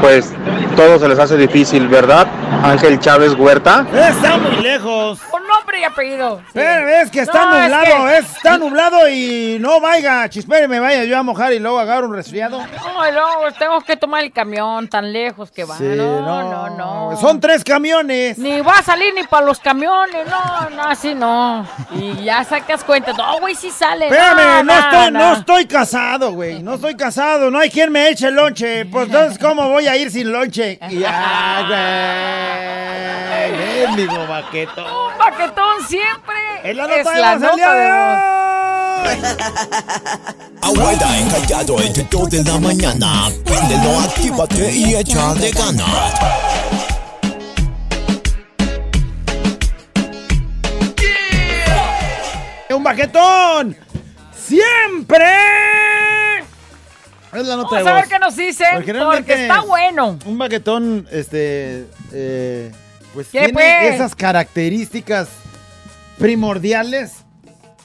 pues 0.00 0.32
todo 0.76 0.98
se 0.98 1.08
les 1.08 1.18
hace 1.18 1.36
difícil, 1.36 1.88
¿verdad? 1.88 2.26
Ángel 2.62 2.98
Chávez 2.98 3.34
Huerta. 3.34 3.86
Está 3.92 4.36
muy 4.36 4.62
lejos. 4.62 4.97
Apellido. 5.88 6.38
Sí. 6.46 6.50
Pero 6.54 6.88
es 6.88 7.10
que 7.10 7.20
está 7.20 7.44
No, 7.44 7.56
es 7.58 7.62
nublado, 7.70 8.06
que- 8.06 8.16
está 8.18 8.58
nublado 8.58 9.08
y 9.08 9.58
no 9.60 9.80
vaya, 9.80 10.28
chispere, 10.28 10.68
me 10.68 10.80
vaya 10.80 11.04
yo 11.04 11.18
a 11.18 11.22
mojar 11.22 11.52
y 11.52 11.58
luego 11.58 11.78
agarro 11.78 12.06
un 12.06 12.14
resfriado. 12.14 12.58
No, 12.58 13.10
luego 13.10 13.52
tengo 13.58 13.80
que 13.80 13.96
tomar 13.96 14.24
el 14.24 14.32
camión 14.32 14.88
tan 14.88 15.12
lejos 15.12 15.50
que 15.50 15.64
va. 15.64 15.76
Sí, 15.76 15.84
no, 15.84 16.20
no, 16.20 16.42
no, 16.42 16.70
no. 17.10 17.16
Son 17.16 17.40
tres 17.40 17.64
camiones. 17.64 18.38
Ni 18.38 18.60
va 18.60 18.78
a 18.78 18.82
salir 18.82 19.12
ni 19.14 19.24
para 19.24 19.46
los 19.46 19.58
camiones, 19.60 20.26
no, 20.28 20.70
no, 20.70 20.82
así 20.84 21.14
no. 21.14 21.66
Y 21.92 22.24
ya 22.24 22.44
sacas 22.44 22.84
cuenta, 22.84 23.12
no, 23.12 23.38
güey, 23.40 23.54
sí 23.54 23.70
sale. 23.70 24.06
Espérame, 24.06 24.64
no, 24.64 24.78
estoy, 24.78 25.10
no 25.12 25.32
estoy 25.34 25.66
casado, 25.66 26.32
güey. 26.32 26.62
No 26.62 26.74
estoy 26.74 26.96
casado, 26.96 27.50
no 27.50 27.58
hay 27.58 27.70
quien 27.70 27.90
me 27.92 28.08
eche 28.08 28.28
el 28.28 28.34
lonche. 28.34 28.86
Pues 28.86 29.06
entonces, 29.06 29.38
¿cómo 29.38 29.68
voy 29.68 29.86
a 29.88 29.96
ir 29.96 30.10
sin 30.10 30.32
lonche? 30.32 30.78
Ya, 30.90 31.64
güey. 31.68 33.48
Mendigo 33.88 34.26
baqueto. 34.26 34.84
Un 34.84 35.18
baquetón 35.18 35.77
siempre 35.86 36.34
Es 36.64 36.76
la 36.76 36.82
nota 36.84 37.00
es 37.00 37.06
de 37.06 37.18
la 37.20 37.32
voz 37.32 37.40
nota 37.42 37.74
de 37.74 37.92
voz. 37.92 38.38
Abuela 40.62 41.18
encallado 41.18 41.80
entre 41.80 42.04
dos 42.04 42.30
de 42.30 42.42
la 42.44 42.58
mañana. 42.58 43.30
Préndelo, 43.44 44.00
actívate 44.00 44.72
y 44.72 44.94
échale 44.94 45.50
ganas. 45.50 46.14
¡Un 52.70 52.84
baquetón! 52.84 53.76
¡Siempre! 54.36 55.26
Es 57.32 57.46
la 57.46 57.56
nota 57.56 57.68
Vamos 57.70 57.84
de 57.84 57.90
a 57.90 57.94
ver 57.94 58.08
qué 58.08 58.18
nos 58.18 58.36
dicen, 58.36 58.84
Porque 59.04 59.42
está 59.42 59.60
bueno. 59.62 60.18
Un 60.24 60.38
baquetón, 60.38 61.06
este, 61.10 61.86
eh, 62.12 62.72
pues 63.12 63.28
¿Qué, 63.28 63.38
tiene 63.40 63.52
pues? 63.52 63.94
esas 63.94 64.14
características 64.14 65.28
primordiales 66.18 67.24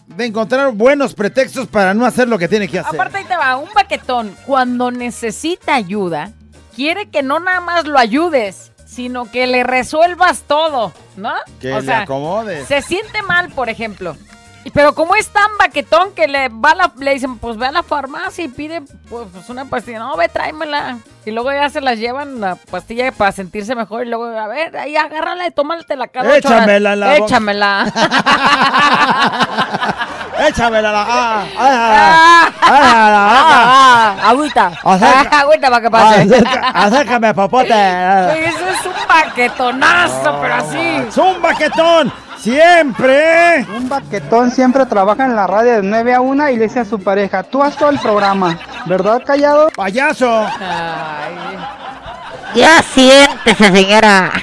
de 0.07 0.25
encontrar 0.25 0.71
buenos 0.73 1.13
pretextos 1.13 1.67
para 1.67 1.93
no 1.93 2.05
hacer 2.05 2.27
lo 2.27 2.37
que 2.37 2.47
tiene 2.47 2.67
que 2.67 2.79
hacer. 2.79 2.95
Aparte 2.95 3.17
ahí 3.19 3.25
te 3.25 3.37
va, 3.37 3.55
un 3.57 3.69
baquetón 3.73 4.35
cuando 4.45 4.91
necesita 4.91 5.75
ayuda, 5.75 6.31
quiere 6.75 7.09
que 7.09 7.23
no 7.23 7.39
nada 7.39 7.61
más 7.61 7.85
lo 7.85 7.97
ayudes, 7.97 8.71
sino 8.85 9.29
que 9.31 9.47
le 9.47 9.63
resuelvas 9.63 10.43
todo, 10.43 10.93
¿no? 11.15 11.33
que 11.59 11.81
le 11.81 11.93
acomodes. 11.93 12.67
Se 12.67 12.81
siente 12.81 13.21
mal, 13.23 13.49
por 13.49 13.69
ejemplo. 13.69 14.15
Pero 14.73 14.95
como 14.95 15.15
es 15.15 15.29
tan 15.29 15.55
baquetón 15.59 16.13
que 16.15 16.27
le 16.27 16.49
va 16.49 16.73
la, 16.73 16.91
le 16.97 17.13
dicen, 17.13 17.37
pues 17.37 17.57
ve 17.57 17.67
a 17.67 17.71
la 17.71 17.83
farmacia 17.83 18.43
y 18.43 18.47
pide 18.47 18.81
pues, 19.09 19.27
pues, 19.31 19.49
una 19.49 19.65
pastilla. 19.65 19.99
No, 19.99 20.17
ve, 20.17 20.27
tráemela. 20.29 20.97
Y 21.25 21.31
luego 21.31 21.51
ya 21.51 21.69
se 21.69 21.79
las 21.79 21.99
llevan 21.99 22.41
la 22.41 22.55
pastilla 22.55 23.11
para 23.11 23.31
sentirse 23.31 23.75
mejor. 23.75 24.05
Y 24.05 24.09
luego, 24.09 24.25
a 24.25 24.47
ver, 24.47 24.75
ahí 24.75 24.97
agárrala 24.97 25.45
y 25.47 25.51
tómatela 25.51 26.07
cada. 26.07 26.37
Échamela 26.37 26.95
la. 26.95 27.17
Échamela. 27.17 27.85
Échamela 30.47 30.91
la. 30.91 31.01
Ah, 31.01 31.45
ah, 31.57 32.33
Ah, 32.65 32.69
ah, 32.69 32.71
ah, 32.71 33.45
ah, 33.45 34.15
ah, 34.23 34.29
agüita. 34.29 34.71
Ah, 34.83 35.39
agüita 35.41 35.69
para 35.69 35.81
que 35.81 35.89
pase. 35.91 36.43
Acércame, 36.73 37.33
popote. 37.33 37.73
Eso 37.73 38.67
es 38.69 38.85
un 38.85 39.07
paquetonazo, 39.07 40.39
pero 40.41 40.55
así. 40.55 40.95
¡Es 41.07 41.17
un 41.17 41.41
baquetón! 41.41 42.11
¡Siempre! 42.43 43.65
Un 43.73 43.87
baquetón 43.87 44.51
siempre 44.51 44.85
trabaja 44.85 45.23
en 45.23 45.33
la 45.33 45.47
radio 45.47 45.75
de 45.75 45.81
9 45.81 46.13
a 46.13 46.19
1 46.19 46.49
y 46.49 46.57
le 46.57 46.63
dice 46.63 46.81
a 46.81 46.85
su 46.85 46.99
pareja, 46.99 47.41
tú 47.41 47.63
haz 47.63 47.77
todo 47.77 47.89
el 47.89 47.99
programa, 47.99 48.59
¿verdad, 48.85 49.23
callado? 49.25 49.69
¡Payaso! 49.73 50.45
Ya 52.53 52.83
siéntese, 52.83 53.71
señora. 53.71 54.33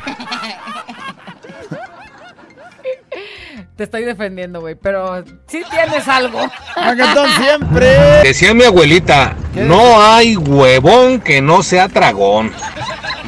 Te 3.76 3.84
estoy 3.84 4.04
defendiendo, 4.04 4.62
güey, 4.62 4.76
pero 4.76 5.22
sí 5.46 5.62
tienes 5.70 6.08
algo. 6.08 6.40
Baquetón 6.74 7.28
siempre. 7.32 8.22
Decía 8.22 8.54
mi 8.54 8.64
abuelita, 8.64 9.36
no 9.54 10.02
hay 10.02 10.38
huevón 10.38 11.20
que 11.20 11.42
no 11.42 11.62
sea 11.62 11.90
tragón. 11.90 12.50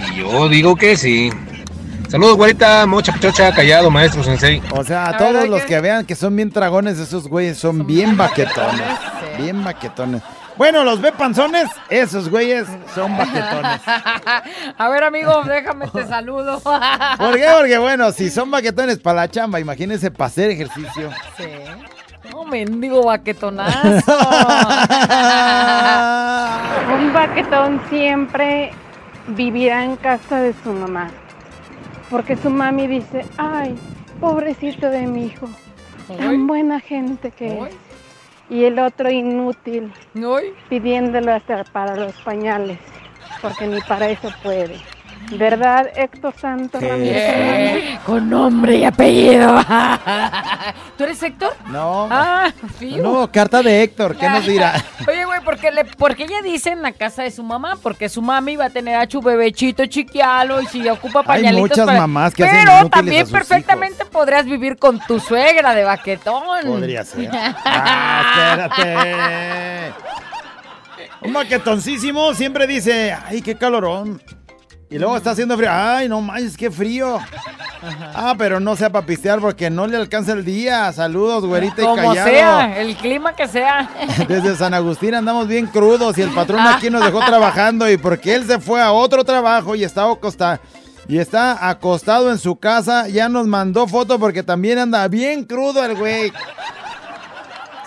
Y 0.09 0.21
yo 0.21 0.49
digo 0.49 0.77
que 0.77 0.97
sí. 0.97 1.31
Saludos, 2.13 2.37
güerita, 2.37 2.85
mocha, 2.87 3.15
chocha, 3.19 3.53
callado, 3.55 3.91
maestro 3.91 4.23
sensei. 4.23 4.63
O 4.77 4.85
sea, 4.85 5.09
a 5.09 5.17
todos 5.17 5.49
los 5.49 5.63
que- 5.63 5.67
que 5.69 5.81
vean 5.81 6.05
que 6.05 6.15
son 6.15 6.37
bien 6.37 6.51
dragones, 6.51 6.99
esos 6.99 7.27
güeyes 7.27 7.57
son 7.59 7.87
bien 7.87 8.19
baquetones. 8.19 8.83
Bien 9.39 9.65
baquetones. 9.65 10.21
Bueno, 10.59 10.85
los 10.85 11.01
ve 11.01 11.11
panzones, 11.13 11.71
esos 11.89 12.29
güeyes 12.29 12.67
son 12.95 13.17
baquetones. 13.17 13.81
A 14.79 14.89
ver, 14.91 15.05
amigo, 15.05 15.43
déjame 15.45 15.89
te 15.89 16.07
saludo. 16.07 16.61
¿Por 17.19 17.35
qué? 17.37 17.47
Porque 17.59 17.79
bueno, 17.79 18.13
si 18.13 18.29
son 18.29 18.51
baquetones 18.51 18.99
para 18.99 19.23
la 19.23 19.29
chamba, 19.31 19.59
imagínense 19.59 20.11
para 20.11 20.27
hacer 20.27 20.51
ejercicio. 20.51 21.09
Sí. 21.39 21.47
No, 22.31 22.45
mendigo 22.45 23.03
baquetonazo. 23.05 23.89
Un 26.95 27.13
baquetón 27.15 27.81
siempre 27.89 28.71
vivirá 29.29 29.83
en 29.85 29.97
casa 29.97 30.37
de 30.41 30.55
su 30.63 30.73
mamá. 30.75 31.09
Porque 32.13 32.37
su 32.37 32.51
mami 32.51 32.87
dice, 32.87 33.25
ay, 33.39 33.75
pobrecito 34.21 34.91
de 34.91 35.07
mi 35.07 35.29
hijo, 35.29 35.49
tan 36.19 36.47
buena 36.47 36.79
gente 36.79 37.31
que 37.31 37.59
es. 37.59 37.75
Y 38.51 38.65
el 38.65 38.79
otro 38.79 39.11
inútil, 39.11 39.91
pidiéndolo 40.69 41.33
hasta 41.33 41.65
para 41.65 41.97
los 41.97 42.15
pañales, 42.17 42.79
porque 43.41 43.67
ni 43.67 43.81
para 43.81 44.11
eso 44.11 44.29
puede. 44.43 44.77
¿Verdad, 45.39 45.89
Héctor 45.97 46.35
Santos 46.41 46.83
Ramírez? 46.83 47.17
Eh, 47.17 47.99
Con 48.05 48.29
nombre 48.29 48.77
y 48.77 48.85
apellido. 48.85 49.55
¿Tú 50.99 51.05
eres 51.05 51.23
Héctor? 51.23 51.55
No. 51.69 52.09
Ah, 52.11 52.53
fiu. 52.79 53.03
No, 53.03 53.31
carta 53.31 53.63
de 53.63 53.83
Héctor, 53.83 54.17
¿qué 54.17 54.29
nos 54.29 54.47
dirá? 54.47 54.75
Oye, 55.09 55.25
güey, 55.25 55.41
porque, 55.45 55.71
le, 55.71 55.85
porque 55.85 56.25
ella 56.25 56.43
dice 56.43 56.71
en 56.71 56.83
la 56.83 56.93
casa 56.93 57.23
de 57.23 57.31
su 57.31 57.43
mamá, 57.43 57.77
porque 57.83 58.09
su 58.09 58.23
mami 58.23 58.57
va 58.57 58.67
a 58.67 58.71
tener 58.71 58.97
a 58.97 59.09
su 59.09 59.21
bebechito 59.21 59.87
chiquialo 59.87 60.61
y 60.61 60.67
si 60.67 60.89
ocupa 60.89 61.21
Hay 61.21 61.27
pañalitos 61.43 61.71
muchas 61.71 61.87
para- 61.87 61.99
mamás 62.01 62.35
que 62.35 62.45
hacen 62.45 62.65
Pero 62.65 62.89
también 62.89 63.23
a 63.23 63.25
sus 63.25 63.33
perfectamente 63.33 64.05
podrías 64.05 64.45
vivir 64.45 64.77
con 64.77 65.01
tu 65.01 65.19
suegra 65.21 65.75
de 65.75 65.85
baquetón. 65.85 66.43
Podría 66.67 67.05
ser. 67.05 67.31
Ah, 67.65 68.69
espérate. 68.71 69.95
Un 71.23 71.33
maquetoncísimo 71.33 72.35
siempre 72.35 72.67
dice, 72.67 73.17
ay, 73.27 73.43
qué 73.43 73.55
calorón. 73.57 74.21
Y 74.93 74.99
luego 74.99 75.17
está 75.17 75.31
haciendo 75.31 75.57
frío. 75.57 75.71
Ay, 75.73 76.07
no 76.09 76.21
manches, 76.21 76.57
qué 76.57 76.71
frío. 76.71 77.19
Ah, 78.15 78.35
pero 78.37 78.61
no 78.61 78.77
sea 78.77 78.91
para 78.91 79.07
pistear 79.07 79.41
porque 79.41 79.71
no 79.71 79.87
le 79.87 79.97
alcanza 79.97 80.33
el 80.33 80.45
día. 80.45 80.93
Saludos, 80.93 81.47
güerita 81.47 81.81
y 81.81 81.85
Como 81.85 81.97
callado. 81.97 82.29
sea, 82.29 82.79
el 82.81 82.95
clima 82.97 83.35
que 83.35 83.49
sea. 83.49 83.89
Desde 84.29 84.55
San 84.55 84.75
Agustín 84.75 85.15
andamos 85.15 85.49
bien 85.49 85.67
crudos 85.67 86.19
y 86.19 86.23
el 86.23 86.31
patrón 86.31 86.61
aquí 86.61 86.91
nos 86.91 87.05
dejó 87.05 87.21
trabajando 87.27 87.91
y 87.91 87.97
porque 87.97 88.35
él 88.35 88.47
se 88.47 88.61
fue 88.61 88.83
a 88.83 88.93
otro 88.93 89.25
trabajo 89.25 89.75
y 89.75 89.83
está 89.83 90.11
acostado, 90.11 90.61
y 91.09 91.19
está 91.19 91.69
acostado 91.71 92.31
en 92.31 92.39
su 92.39 92.57
casa, 92.57 93.09
ya 93.09 93.29
nos 93.31 93.47
mandó 93.47 93.87
foto 93.89 94.19
porque 94.19 94.43
también 94.43 94.79
anda 94.79 95.09
bien 95.09 95.45
crudo 95.45 95.85
el 95.85 95.97
güey. 95.97 96.33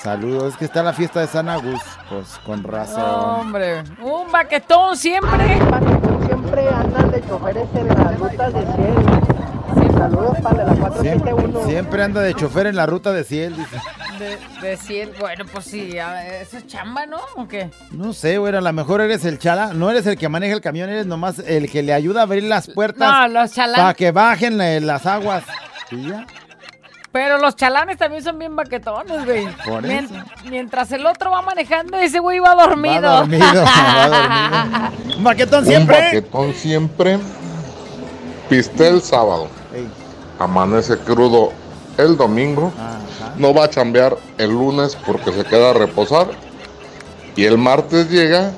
Saludos, 0.02 0.54
es 0.54 0.58
que 0.58 0.66
está 0.66 0.84
la 0.84 0.94
fiesta 0.94 1.22
de 1.22 1.28
San 1.28 1.50
Agus, 1.50 1.82
pues 2.10 2.40
con 2.46 2.64
razón. 2.64 3.04
Hombre, 3.40 3.84
un 4.02 4.32
baquetón 4.32 4.96
siempre. 4.98 5.60
Siempre 6.26 6.70
andan 6.70 7.12
de 7.12 7.22
choferes 7.28 7.68
en 7.76 7.88
las 7.88 8.20
rutas 8.20 8.54
de 8.54 8.62
cielo. 8.62 9.22
Saludos 9.98 10.38
para 10.44 10.64
la 10.66 10.74
471. 10.76 11.66
Siempre 11.66 12.04
anda 12.04 12.22
de 12.22 12.34
chofer 12.34 12.68
en 12.68 12.76
la 12.76 12.86
ruta 12.86 13.12
de 13.14 13.24
Ciel, 13.24 13.56
dice. 13.56 13.78
De, 14.20 14.38
de 14.68 14.78
cien- 14.78 15.12
bueno, 15.20 15.46
pues 15.52 15.66
sí, 15.66 15.98
eso 16.42 16.58
es 16.58 16.68
chamba, 16.68 17.06
¿no? 17.06 17.18
¿O 17.38 17.48
qué? 17.48 17.70
No 17.92 18.14
sé, 18.14 18.38
güey, 18.38 18.54
a 18.56 18.62
lo 18.62 18.74
mejor 18.74 19.02
eres 19.02 19.24
el 19.26 19.40
chala, 19.40 19.74
no 19.74 19.90
eres 19.90 20.06
el 20.06 20.18
que 20.18 20.30
maneja 20.30 20.54
el 20.54 20.62
camión, 20.62 20.90
eres 20.90 21.06
nomás 21.06 21.40
el 21.40 21.70
que 21.72 21.82
le 21.82 21.94
ayuda 21.94 22.22
a 22.22 22.24
abrir 22.24 22.44
las 22.44 22.68
puertas. 22.70 23.10
No, 23.10 23.28
los 23.42 23.52
chalanes. 23.54 23.82
Para 23.82 23.94
que 23.94 24.12
bajen 24.12 24.58
las 24.86 25.06
aguas. 25.06 25.44
¿Y 25.92 26.10
ya? 26.10 26.26
Pero 27.16 27.38
los 27.38 27.56
chalanes 27.56 27.98
también 27.98 28.22
son 28.22 28.38
bien 28.38 28.58
baquetones, 28.58 29.24
güey. 29.24 29.48
Por 29.66 29.82
Mien- 29.84 30.04
eso. 30.04 30.16
Mientras 30.50 30.92
el 30.92 31.06
otro 31.06 31.32
va 31.32 31.42
manejando, 31.42 31.98
ese 31.98 32.20
güey 32.20 32.40
va 32.40 32.56
dormido. 32.56 33.04
Va 33.04 33.20
dormido, 33.20 33.46
va 33.64 34.90
dormido. 34.90 35.18
Un 35.18 35.24
baquetón 35.24 35.66
siempre. 35.66 35.98
Un 35.98 36.04
baquetón 36.04 36.54
siempre 36.54 37.18
piste 38.50 38.90
el 38.90 39.02
sábado. 39.02 39.48
Amanece 40.40 40.98
crudo 40.98 41.54
el 41.98 42.18
domingo. 42.18 42.74
No 43.38 43.54
va 43.54 43.64
a 43.64 43.70
chambear 43.70 44.18
el 44.38 44.50
lunes 44.50 44.98
porque 45.06 45.32
se 45.32 45.46
queda 45.46 45.70
a 45.70 45.74
reposar. 45.74 46.28
Y 47.38 47.46
el 47.46 47.58
martes 47.58 48.10
llega 48.10 48.52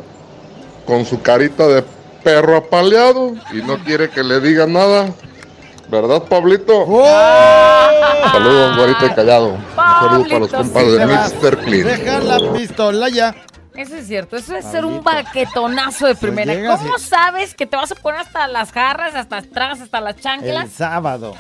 con 0.87 1.05
su 1.05 1.21
carita 1.21 1.67
de 1.67 1.83
perro 2.23 2.57
apaleado 2.57 3.35
y 3.53 3.57
no 3.61 3.77
quiere 3.83 4.09
que 4.09 4.23
le 4.23 4.39
digan 4.39 4.73
nada. 4.73 5.11
¿Verdad, 5.89 6.23
Pablito? 6.23 6.85
Saludos, 8.31 8.77
güerito 8.77 9.05
y 9.05 9.09
callado. 9.15 9.47
Un 9.53 9.61
saludo 9.75 10.23
para 10.23 10.39
los 10.39 10.49
Pablito, 10.51 10.57
compas 10.57 10.83
sí 10.83 10.89
de. 10.91 11.05
Mr. 11.05 11.57
Clean. 11.59 11.87
Deja 11.87 12.19
la 12.19 12.53
pistola 12.53 13.09
ya. 13.09 13.35
Eso 13.73 13.95
es 13.95 14.07
cierto, 14.07 14.35
eso 14.37 14.55
es 14.55 14.65
ser 14.65 14.85
un 14.85 15.03
baquetonazo 15.03 16.07
de 16.07 16.15
primera. 16.15 16.53
¿Cómo 16.77 16.97
y- 16.97 16.99
sabes 16.99 17.53
que 17.53 17.67
te 17.67 17.77
vas 17.77 17.91
a 17.91 17.95
poner 17.95 18.21
hasta 18.21 18.47
las 18.47 18.71
jarras, 18.71 19.13
hasta 19.13 19.37
atrás, 19.37 19.79
hasta 19.81 20.01
las 20.01 20.15
El 20.15 20.21
chanclas? 20.21 20.69
sábado. 20.71 21.35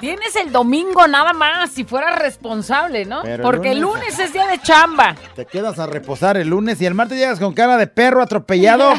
Tienes 0.00 0.36
el 0.36 0.52
domingo 0.52 1.06
nada 1.08 1.32
más, 1.32 1.70
si 1.70 1.84
fueras 1.84 2.18
responsable, 2.18 3.04
¿no? 3.04 3.22
Pero 3.22 3.42
Porque 3.42 3.72
el 3.72 3.80
lunes- 3.80 3.98
lunes 4.16 4.18
es 4.18 4.32
día 4.32 4.46
de 4.46 4.58
chamba. 4.60 5.14
Te 5.34 5.44
quedas 5.46 5.78
a 5.78 5.86
reposar 5.86 6.36
el 6.36 6.48
lunes 6.48 6.80
y 6.80 6.86
el 6.86 6.94
martes 6.94 7.18
llegas 7.18 7.38
con 7.38 7.52
cara 7.54 7.76
de 7.76 7.86
perro 7.86 8.22
atropellado. 8.22 8.92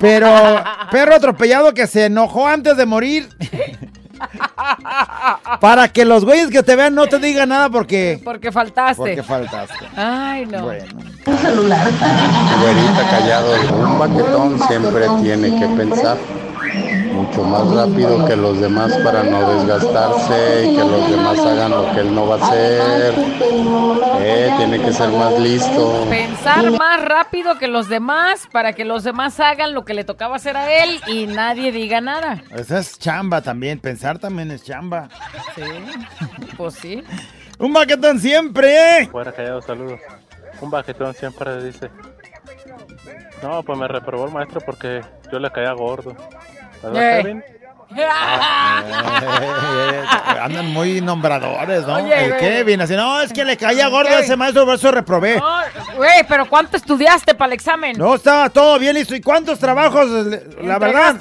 pero 0.00 0.62
perro 0.90 1.14
atropellado 1.14 1.74
que 1.74 1.86
se 1.86 2.06
enojó 2.06 2.46
antes 2.48 2.76
de 2.76 2.86
morir. 2.86 3.28
Para 5.60 5.88
que 5.88 6.04
los 6.04 6.24
güeyes 6.24 6.48
que 6.50 6.62
te 6.62 6.76
vean 6.76 6.94
no 6.94 7.06
te 7.06 7.18
digan 7.18 7.48
nada 7.48 7.68
porque. 7.70 8.20
Porque 8.24 8.52
faltaste. 8.52 8.96
Porque 9.02 9.22
faltaste. 9.22 9.84
Ay, 9.96 10.46
no. 10.46 10.66
Un 10.66 11.38
celular. 11.38 11.88
Güerita 12.60 13.10
callado, 13.10 13.54
un 13.74 13.98
baquetón 13.98 14.60
siempre 14.68 15.06
tiene 15.22 15.58
que 15.58 15.66
pensar 15.76 16.16
mucho 17.12 17.42
más 17.44 17.68
rápido 17.74 18.24
que 18.26 18.36
los 18.36 18.60
demás 18.60 18.92
para 19.04 19.22
no 19.22 19.52
desgastarse 19.52 20.66
y 20.66 20.76
que 20.76 20.84
los 20.84 21.10
demás 21.10 21.38
hagan 21.38 21.70
lo 21.70 21.92
que 21.92 22.00
él 22.00 22.14
no 22.14 22.26
va 22.26 22.34
a 22.36 22.46
hacer. 22.46 23.14
Eh, 24.20 24.50
tiene 24.56 24.80
que 24.80 24.92
ser 24.92 25.10
más 25.10 25.38
listo. 25.38 26.06
Pensar 26.08 26.70
más 26.72 27.04
rápido 27.04 27.58
que 27.58 27.68
los 27.68 27.88
demás 27.88 28.48
para 28.50 28.72
que 28.72 28.84
los 28.84 29.04
demás 29.04 29.38
hagan 29.40 29.74
lo 29.74 29.84
que 29.84 29.94
le 29.94 30.04
tocaba 30.04 30.36
hacer 30.36 30.56
a 30.56 30.72
él 30.82 31.00
y 31.06 31.26
nadie 31.26 31.72
diga 31.72 32.00
nada. 32.00 32.42
Esa 32.50 32.78
es 32.78 32.98
chamba 32.98 33.40
también. 33.42 33.78
Pensar 33.78 34.18
también 34.18 34.50
es 34.50 34.64
chamba. 34.64 35.08
Sí, 35.54 35.62
pues 36.56 36.74
sí. 36.74 37.02
Un 37.58 37.72
baquetón 37.72 38.18
siempre, 38.18 39.02
¿eh? 39.02 39.08
Fuera 39.08 39.32
callado, 39.32 39.62
saludos. 39.62 40.00
Un 40.60 40.70
baquetón 40.70 41.14
siempre 41.14 41.62
dice. 41.62 41.90
No, 43.42 43.62
pues 43.62 43.78
me 43.78 43.88
reprobó 43.88 44.26
el 44.26 44.32
maestro 44.32 44.60
porque 44.64 45.02
yo 45.30 45.38
le 45.38 45.50
caía 45.50 45.72
gordo. 45.72 46.14
¿Verdad, 46.82 47.18
Eh. 47.18 47.22
Kevin? 47.22 47.44
Eh, 47.94 48.06
andan 50.40 50.66
muy 50.72 51.00
nombradores, 51.02 51.86
¿no? 51.86 51.96
Oye, 51.96 52.24
el. 52.24 52.36
Kevin, 52.38 52.80
así, 52.80 52.94
no, 52.96 53.20
es 53.20 53.32
que 53.32 53.44
le 53.44 53.56
caía 53.56 53.88
gordo 53.88 54.08
a 54.10 54.20
ese 54.20 54.34
maestro, 54.36 54.64
por 54.64 54.74
eso 54.76 54.90
reprobé. 54.90 55.38
No, 55.38 55.56
Güey, 55.96 56.24
pero 56.26 56.48
¿cuánto 56.48 56.76
estudiaste 56.78 57.34
para 57.34 57.48
el 57.48 57.52
examen? 57.52 57.96
No, 57.98 58.14
estaba 58.14 58.48
todo 58.50 58.78
bien 58.78 58.94
listo. 58.94 59.14
¿Y 59.14 59.20
cuántos 59.20 59.58
trabajos? 59.58 60.08
La 60.62 60.78
verdad, 60.78 61.16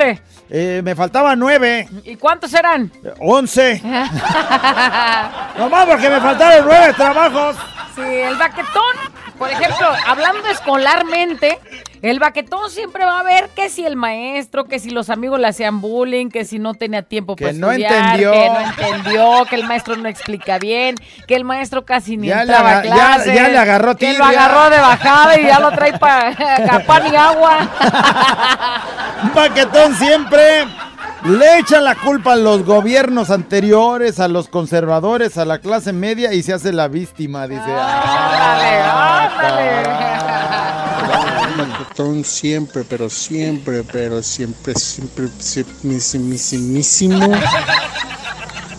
eh, 0.49 0.81
me 0.83 0.95
faltaban 0.95 1.37
nueve, 1.39 1.87
¿Y 2.05 2.15
cuántos 2.15 2.53
eran? 2.53 2.89
once. 3.19 3.81
Nomás 5.57 5.85
porque 5.85 6.09
me 6.09 6.19
faltaron 6.21 6.65
nueve 6.65 6.93
trabajos. 6.93 7.55
Sí, 7.95 8.01
el 8.01 8.37
baquetón, 8.37 8.95
por 9.37 9.49
ejemplo, 9.49 9.87
hablando 10.07 10.47
escolarmente, 10.47 11.59
el 12.01 12.19
baquetón 12.19 12.69
siempre 12.69 13.05
va 13.05 13.19
a 13.19 13.23
ver 13.23 13.49
que 13.55 13.69
si 13.69 13.85
el 13.85 13.95
maestro, 13.95 14.65
que 14.65 14.79
si 14.79 14.89
los 14.89 15.09
amigos 15.09 15.39
le 15.39 15.47
hacían 15.47 15.81
bullying, 15.81 16.29
que 16.29 16.45
si 16.45 16.57
no 16.59 16.73
tenía 16.73 17.03
tiempo 17.03 17.35
Que 17.35 17.45
para 17.45 17.57
no 17.57 17.71
estudiar, 17.71 17.93
entendió. 18.19 18.31
que 18.31 18.49
no 18.49 18.59
entendió, 18.59 19.45
que 19.49 19.55
el 19.55 19.63
maestro 19.65 19.95
no 19.97 20.09
explica 20.09 20.57
bien, 20.57 20.95
que 21.27 21.35
el 21.35 21.43
maestro 21.45 21.85
casi 21.85 22.17
ni 22.17 22.27
Ya 22.27 22.41
entraba 22.41 22.69
a 22.69 22.77
aga- 22.79 22.83
ya- 22.89 22.93
clases, 22.95 23.35
ya 23.35 23.47
le 23.49 23.57
agarró 23.57 23.95
que 23.95 24.13
lo 24.13 24.23
agarró 24.25 24.69
de 24.69 24.77
bajada 24.79 25.39
y 25.39 25.43
ya 25.45 25.59
lo 25.59 25.71
trae 25.71 25.97
para 25.99 26.33
pan 26.87 27.03
y 27.11 27.15
agua. 27.15 27.57
Un 29.23 29.29
paquetón 29.31 29.95
siempre 29.95 30.65
le 31.25 31.59
echan 31.59 31.83
la 31.83 31.93
culpa 31.93 32.33
a 32.33 32.35
los 32.35 32.65
gobiernos 32.65 33.29
anteriores, 33.29 34.19
a 34.19 34.27
los 34.27 34.47
conservadores, 34.47 35.37
a 35.37 35.45
la 35.45 35.59
clase 35.59 35.93
media 35.93 36.33
y 36.33 36.41
se 36.41 36.53
hace 36.53 36.73
la 36.73 36.87
víctima, 36.87 37.47
dice. 37.47 37.61
Baquetón 41.91 42.23
siempre, 42.23 42.85
pero 42.85 43.09
siempre, 43.09 43.83
pero 43.83 44.23
siempre, 44.23 44.73
siempre, 44.75 45.27
mismísimo. 45.83 47.29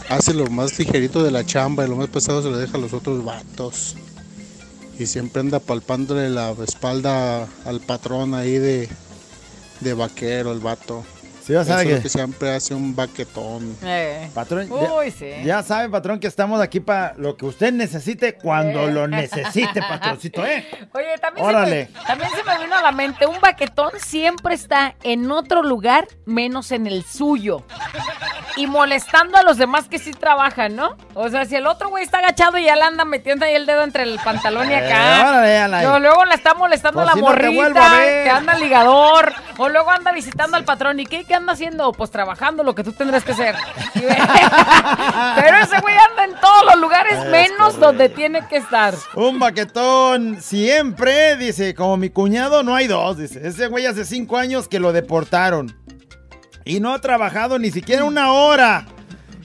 Hace 0.08 0.32
lo 0.32 0.46
más 0.46 0.78
ligerito 0.78 1.22
de 1.22 1.30
la 1.30 1.44
chamba 1.44 1.84
y 1.84 1.90
lo 1.90 1.96
más 1.96 2.08
pesado 2.08 2.42
se 2.42 2.48
lo 2.48 2.56
deja 2.56 2.78
a 2.78 2.80
los 2.80 2.94
otros 2.94 3.22
vatos. 3.22 3.96
Y 4.98 5.04
siempre 5.04 5.40
anda 5.40 5.58
palpándole 5.58 6.30
la 6.30 6.52
espalda 6.66 7.46
al 7.66 7.80
patrón 7.80 8.32
ahí 8.34 8.56
de, 8.56 8.88
de 9.80 9.92
vaquero, 9.92 10.50
el 10.50 10.60
vato. 10.60 11.04
Sí, 11.44 11.52
ya 11.54 11.62
Eso 11.62 11.70
sabe 11.72 11.82
es 11.82 11.88
lo 11.90 11.96
que- 11.96 12.02
que 12.04 12.08
siempre 12.08 12.50
hace 12.54 12.72
un 12.74 12.94
baquetón. 12.94 13.76
Eh. 13.82 14.30
Patrón, 14.32 14.68
Uy, 14.70 15.10
ya, 15.10 15.10
sí. 15.10 15.30
ya 15.44 15.62
sabe, 15.64 15.88
patrón, 15.88 16.20
que 16.20 16.28
estamos 16.28 16.60
aquí 16.60 16.78
para 16.78 17.14
lo 17.18 17.36
que 17.36 17.44
usted 17.46 17.72
necesite 17.72 18.34
cuando 18.34 18.86
lo 18.86 19.08
necesite, 19.08 19.80
patroncito, 19.88 20.46
¿eh? 20.46 20.64
Oye, 20.94 21.18
también 21.20 21.44
Órale. 21.46 21.86
se, 21.86 21.92
me, 21.98 22.04
también 22.06 22.30
se 22.30 22.44
me 22.44 22.58
vino 22.64 22.76
a 22.76 22.82
la 22.82 22.92
mente, 22.92 23.26
un 23.26 23.40
baquetón 23.40 23.90
siempre 23.98 24.54
está 24.54 24.94
en 25.02 25.30
otro 25.32 25.62
lugar 25.64 26.06
menos 26.26 26.70
en 26.70 26.86
el 26.86 27.02
suyo. 27.04 27.64
Y 28.56 28.66
molestando 28.66 29.38
a 29.38 29.42
los 29.42 29.56
demás 29.56 29.88
que 29.88 29.98
sí 29.98 30.12
trabajan, 30.12 30.76
¿no? 30.76 30.96
O 31.14 31.28
sea, 31.30 31.44
si 31.46 31.56
el 31.56 31.66
otro 31.66 31.88
güey 31.88 32.04
está 32.04 32.18
agachado 32.18 32.58
y 32.58 32.64
ya 32.64 32.76
le 32.76 32.82
anda 32.82 33.04
metiendo 33.04 33.44
ahí 33.46 33.54
el 33.54 33.64
dedo 33.66 33.82
entre 33.82 34.02
el 34.02 34.18
pantalón 34.22 34.70
y 34.70 34.74
Eh, 34.74 34.76
acá. 34.76 35.28
órale, 35.28 35.58
ala. 35.58 35.98
Luego, 35.98 36.24
la 36.26 36.34
está 36.34 36.52
molestando 36.54 36.98
Pues 37.00 37.06
la 37.06 37.12
si 37.14 37.20
no 37.20 37.26
morrita, 37.26 37.92
ver. 37.96 38.24
que 38.24 38.30
anda 38.30 38.52
al 38.52 38.60
ligador. 38.60 39.32
O 39.58 39.68
luego 39.68 39.90
anda 39.90 40.12
visitando 40.12 40.56
al 40.56 40.64
patrón. 40.64 41.00
¿Y 41.00 41.06
qué, 41.06 41.24
qué 41.24 41.34
anda 41.34 41.52
haciendo? 41.54 41.92
Pues 41.92 42.10
trabajando 42.10 42.62
lo 42.62 42.74
que 42.74 42.84
tú 42.84 42.92
tendrás 42.92 43.24
que 43.24 43.32
hacer. 43.32 43.54
Pero 43.94 45.56
ese 45.58 45.80
güey 45.80 45.94
anda 46.10 46.24
en 46.24 46.34
todos 46.40 46.64
los 46.66 46.76
lugares 46.80 47.18
Es 47.18 47.26
menos 47.30 47.58
correcto. 47.58 47.86
donde 47.86 48.08
tiene 48.08 48.46
que 48.48 48.56
estar. 48.56 48.94
Un 49.14 49.38
baquetón 49.38 50.40
siempre, 50.40 51.36
dice, 51.36 51.74
como 51.74 51.96
mi 51.96 52.10
cuñado 52.10 52.62
no 52.62 52.74
hay 52.74 52.86
dos, 52.86 53.16
dice. 53.18 53.46
Ese 53.46 53.66
güey 53.68 53.86
hace 53.86 54.04
cinco 54.04 54.36
años 54.36 54.68
que 54.68 54.78
lo 54.80 54.92
deportaron. 54.92 55.76
Y 56.64 56.80
no 56.80 56.92
ha 56.94 57.00
trabajado 57.00 57.58
ni 57.58 57.70
siquiera 57.70 58.04
una 58.04 58.32
hora. 58.32 58.86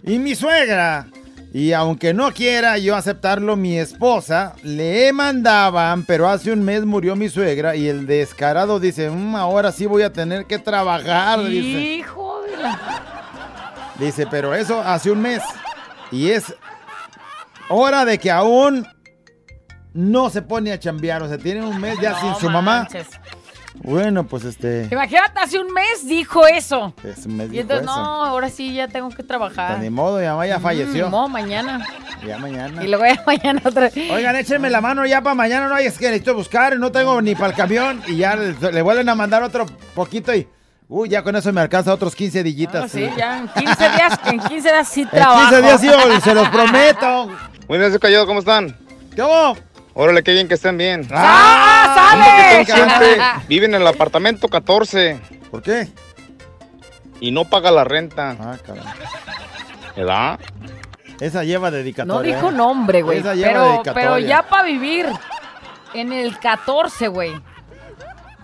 Y 0.03 0.19
mi 0.19 0.35
suegra, 0.35 1.07
y 1.53 1.73
aunque 1.73 2.13
no 2.13 2.31
quiera 2.31 2.77
yo 2.77 2.95
aceptarlo, 2.95 3.55
mi 3.55 3.77
esposa, 3.77 4.53
le 4.63 5.11
mandaban, 5.11 6.03
pero 6.05 6.29
hace 6.29 6.51
un 6.51 6.63
mes 6.63 6.85
murió 6.85 7.15
mi 7.15 7.29
suegra 7.29 7.75
y 7.75 7.87
el 7.87 8.05
descarado 8.07 8.79
dice, 8.79 9.09
"Mm, 9.09 9.35
ahora 9.35 9.71
sí 9.71 9.85
voy 9.85 10.03
a 10.03 10.13
tener 10.13 10.45
que 10.45 10.59
trabajar, 10.59 11.43
dice. 11.43 11.79
Hijo 11.79 12.41
de 12.43 12.57
la... 12.57 12.79
Dice, 13.99 14.27
pero 14.27 14.53
eso 14.53 14.79
hace 14.81 15.09
un 15.09 15.21
mes. 15.21 15.41
Y 16.11 16.29
es 16.29 16.53
hora 17.69 18.05
de 18.05 18.19
que 18.19 18.29
aún 18.31 18.87
no 19.93 20.29
se 20.29 20.41
pone 20.43 20.71
a 20.71 20.79
chambear. 20.79 21.23
O 21.23 21.27
sea, 21.27 21.37
tiene 21.37 21.65
un 21.65 21.81
mes 21.81 21.97
ya 21.99 22.11
No 22.11 22.21
sin 22.21 22.35
su 22.35 22.49
mamá. 22.49 22.87
Bueno, 23.83 24.25
pues 24.25 24.43
este. 24.43 24.87
Imagínate, 24.91 25.39
hace 25.39 25.59
un 25.59 25.71
mes 25.73 26.05
dijo 26.07 26.45
eso. 26.47 26.93
Es 27.03 27.25
un 27.25 27.37
mes 27.37 27.47
Y 27.47 27.51
dijo 27.51 27.61
entonces, 27.61 27.85
eso. 27.85 27.95
no, 27.95 28.25
ahora 28.25 28.49
sí 28.49 28.73
ya 28.73 28.87
tengo 28.87 29.09
que 29.09 29.23
trabajar. 29.23 29.69
Pues 29.71 29.81
ni 29.83 29.89
modo, 29.89 30.21
ya, 30.21 30.45
ya 30.45 30.59
falleció. 30.59 31.07
Mm, 31.07 31.11
no, 31.11 31.27
mañana. 31.29 31.85
Ya 32.25 32.37
mañana. 32.37 32.83
Y 32.83 32.87
luego 32.87 33.05
ya 33.05 33.23
mañana 33.25 33.61
otra 33.63 33.89
vez. 33.89 34.11
Oigan, 34.11 34.35
échenme 34.35 34.69
la 34.69 34.81
mano 34.81 35.05
ya 35.05 35.21
para 35.21 35.35
mañana. 35.35 35.67
No 35.67 35.75
hay, 35.75 35.85
es 35.85 35.97
que 35.97 36.05
necesito 36.07 36.33
buscar. 36.33 36.77
No 36.77 36.91
tengo 36.91 37.21
ni 37.21 37.35
para 37.35 37.47
el 37.49 37.53
camión. 37.55 38.01
Y 38.07 38.17
ya 38.17 38.35
le, 38.35 38.53
le 38.71 38.81
vuelven 38.81 39.07
a 39.09 39.15
mandar 39.15 39.43
otro 39.43 39.65
poquito. 39.93 40.33
Y. 40.35 40.47
Uy, 40.89 41.09
ya 41.09 41.21
con 41.21 41.35
eso 41.35 41.51
me 41.51 41.59
alcanza 41.61 41.93
otros 41.93 42.15
15 42.15 42.43
dillitas. 42.43 42.85
Ah, 42.85 42.87
sí, 42.87 43.09
ya 43.17 43.39
en 43.39 43.47
15 43.49 43.89
días, 43.89 44.19
en 44.25 44.39
15 44.39 44.69
días 44.71 44.87
sí 44.87 45.01
En 45.01 45.09
trabajo. 45.09 45.49
15 45.49 45.61
días 45.61 45.81
sí, 45.81 46.21
se 46.23 46.33
los 46.33 46.47
prometo. 46.49 47.29
Buenas 47.67 47.87
noches, 47.89 47.99
Callado, 47.99 48.25
¿cómo 48.25 48.39
están? 48.39 48.73
¿Cómo? 49.15 49.57
Órale, 49.99 50.21
qué 50.21 50.31
bien 50.33 50.47
que 50.47 50.53
estén 50.53 50.77
bien. 50.77 51.07
¡Ah, 51.11 51.87
Un 51.89 52.21
sale! 52.23 52.59
poquitón 52.59 52.75
siempre 52.75 53.17
vive 53.47 53.65
en 53.65 53.73
el 53.73 53.87
apartamento 53.87 54.47
14 54.47 55.19
¿Por 55.49 55.63
qué? 55.63 55.87
y 57.19 57.31
no 57.31 57.45
paga 57.45 57.71
la 57.71 57.83
renta. 57.83 58.35
Ah, 58.39 58.57
cabrón. 58.63 58.85
¿Verdad? 59.95 60.39
Esa 61.19 61.43
lleva 61.43 61.71
dedicatoria. 61.71 62.31
No 62.31 62.37
dijo 62.37 62.49
¿eh? 62.51 62.55
nombre, 62.55 63.01
güey. 63.01 63.19
Esa 63.19 63.33
lleva 63.33 63.47
Pero, 63.49 63.63
dedicatoria. 63.63 63.93
pero 63.95 64.19
ya 64.19 64.43
para 64.43 64.63
vivir 64.63 65.07
en 65.95 66.13
el 66.13 66.37
14, 66.37 67.07
güey. 67.07 67.33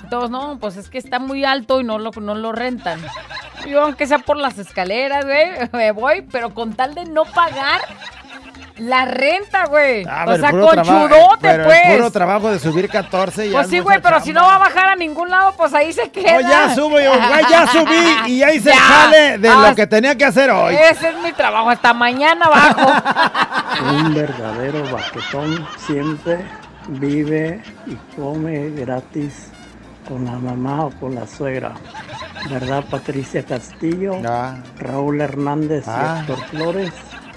Entonces, 0.01 0.31
no, 0.31 0.57
pues 0.59 0.75
es 0.77 0.89
que 0.89 0.97
está 0.97 1.19
muy 1.19 1.45
alto 1.45 1.79
y 1.81 1.83
no 1.83 1.99
lo, 1.99 2.09
no 2.19 2.33
lo 2.33 2.51
rentan. 2.51 2.99
Yo, 3.67 3.83
aunque 3.83 4.07
sea 4.07 4.17
por 4.17 4.37
las 4.37 4.57
escaleras, 4.57 5.23
güey, 5.23 5.49
me 5.71 5.91
voy, 5.91 6.23
pero 6.31 6.51
con 6.55 6.73
tal 6.73 6.95
de 6.95 7.05
no 7.05 7.25
pagar 7.25 7.81
la 8.77 9.05
renta, 9.05 9.65
güey. 9.67 10.03
Ah, 10.09 10.25
o 10.27 10.35
sea, 10.35 10.49
conchudote, 10.51 11.59
pues. 11.63 11.81
puro 11.95 12.11
trabajo 12.11 12.49
de 12.51 12.57
subir 12.59 12.89
14 12.89 13.47
ya 13.49 13.53
Pues 13.53 13.65
es 13.65 13.69
sí, 13.71 13.79
güey, 13.79 14.01
pero 14.01 14.19
si 14.19 14.33
no 14.33 14.41
va 14.41 14.55
a 14.55 14.57
bajar 14.57 14.89
a 14.89 14.95
ningún 14.95 15.29
lado, 15.29 15.53
pues 15.55 15.73
ahí 15.73 15.93
se 15.93 16.09
queda. 16.09 16.37
Oh, 16.37 16.41
ya 16.41 16.73
subo 16.73 16.99
yo, 16.99 17.11
güey, 17.11 17.43
ya 17.49 17.67
subí 17.71 18.31
y 18.31 18.39
ya 18.39 18.51
hice 18.53 18.69
el 18.71 18.75
Ya. 18.75 18.81
jale 18.81 19.37
de 19.37 19.47
Ah, 19.49 19.67
lo 19.69 19.75
que 19.75 19.85
tenía 19.87 20.15
que 20.17 20.25
hacer 20.25 20.49
hoy. 20.49 20.75
Ese 20.75 21.09
es 21.09 21.17
mi 21.23 21.31
trabajo, 21.33 21.69
hasta 21.69 21.93
mañana 21.93 22.49
bajo. 22.49 22.91
Un 23.95 24.13
verdadero 24.13 24.83
baquetón 24.91 25.67
siempre 25.77 26.39
vive 26.87 27.61
y 27.85 27.95
come 28.15 28.69
gratis 28.71 29.49
con 30.07 30.25
la 30.25 30.33
mamá 30.33 30.85
o 30.85 30.89
con 30.99 31.15
la 31.15 31.27
suegra. 31.27 31.73
¿Verdad, 32.49 32.83
Patricia 32.89 33.43
Castillo? 33.45 34.17
Raúl 34.79 35.21
Hernández 35.21 35.85
Ah. 35.87 36.17
y 36.17 36.19
Héctor 36.31 36.45
Flores. 36.47 36.91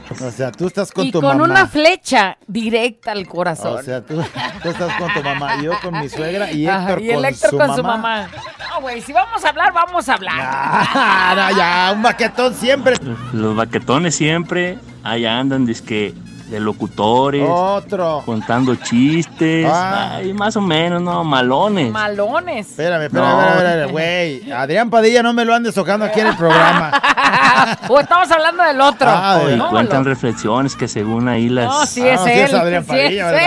O 0.09 0.31
sea, 0.31 0.53
tú 0.53 0.67
estás 0.69 0.93
con 0.93 1.05
y 1.07 1.11
tu 1.13 1.21
con 1.21 1.37
mamá. 1.37 1.45
una 1.45 1.67
flecha 1.67 2.39
directa 2.47 3.13
al 3.13 3.27
corazón. 3.27 3.79
O 3.79 3.83
sea, 3.83 4.01
tú, 4.05 4.23
tú 4.63 4.69
estás 4.69 4.93
con 4.99 5.13
tu 5.13 5.23
mamá, 5.23 5.61
yo 5.61 5.73
con 5.83 5.99
mi 6.01 6.09
suegra 6.09 6.51
y 6.53 6.67
Ajá, 6.67 6.91
Héctor, 6.93 7.03
y 7.03 7.09
el 7.11 7.17
con, 7.17 7.25
Héctor 7.25 7.51
su, 7.51 7.57
con 7.59 7.67
mamá. 7.69 7.77
su 7.77 7.83
mamá. 7.83 8.29
No, 8.71 8.81
güey, 8.83 9.01
si 9.03 9.13
vamos 9.13 9.45
a 9.45 9.49
hablar, 9.49 9.73
vamos 9.73 10.09
a 10.09 10.15
hablar. 10.15 10.35
Ah, 10.39 11.35
no, 11.51 11.57
ya, 11.57 11.93
un 11.95 12.03
baquetón 12.03 12.55
siempre. 12.55 12.97
Los 13.33 13.57
baquetones 13.57 14.15
siempre 14.15 14.79
allá 15.03 15.39
andan 15.39 15.67
dizque 15.67 16.15
de 16.49 16.61
locutores, 16.61 17.45
Otro. 17.49 18.23
contando 18.25 18.75
chistes, 18.77 19.67
Ah. 19.69 20.17
ay, 20.17 20.33
más 20.33 20.57
o 20.57 20.61
menos, 20.61 21.03
no, 21.03 21.25
malones. 21.25 21.91
Malones. 21.91 22.69
Espérame, 22.71 23.03
espérame, 23.07 23.29
No. 23.29 23.41
espérame, 23.41 23.67
espérame, 23.67 23.91
güey. 23.93 24.53
Adrián 24.53 24.89
Padilla 24.91 25.23
no 25.23 25.33
me 25.33 25.45
lo 25.45 25.55
andes 25.55 25.75
tocando 25.75 26.05
aquí 26.07 26.21
en 26.21 26.29
el 26.29 26.37
programa. 26.37 26.93
o 27.89 27.99
estamos 28.01 28.31
hablando 28.31 28.63
del 28.63 28.81
otro. 28.81 29.09
Ah, 29.11 29.41
y 29.53 29.57
No, 29.57 29.71
cuentan 29.71 30.05
reflexiones 30.05 30.77
que 30.77 30.87
según 30.89 31.29
ahí 31.29 31.49
las, 31.49 31.67
No, 31.67 31.87
sí 31.87 32.07
es 32.07 32.21
Ah, 32.21 32.25
sí 32.25 32.31
él. 32.31 32.41
es 32.43 32.55
Adrián 32.55 32.83
sí 32.85 32.89
Padilla, 32.91 33.37
es 33.37 33.43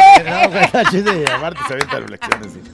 sí. 0.92 1.02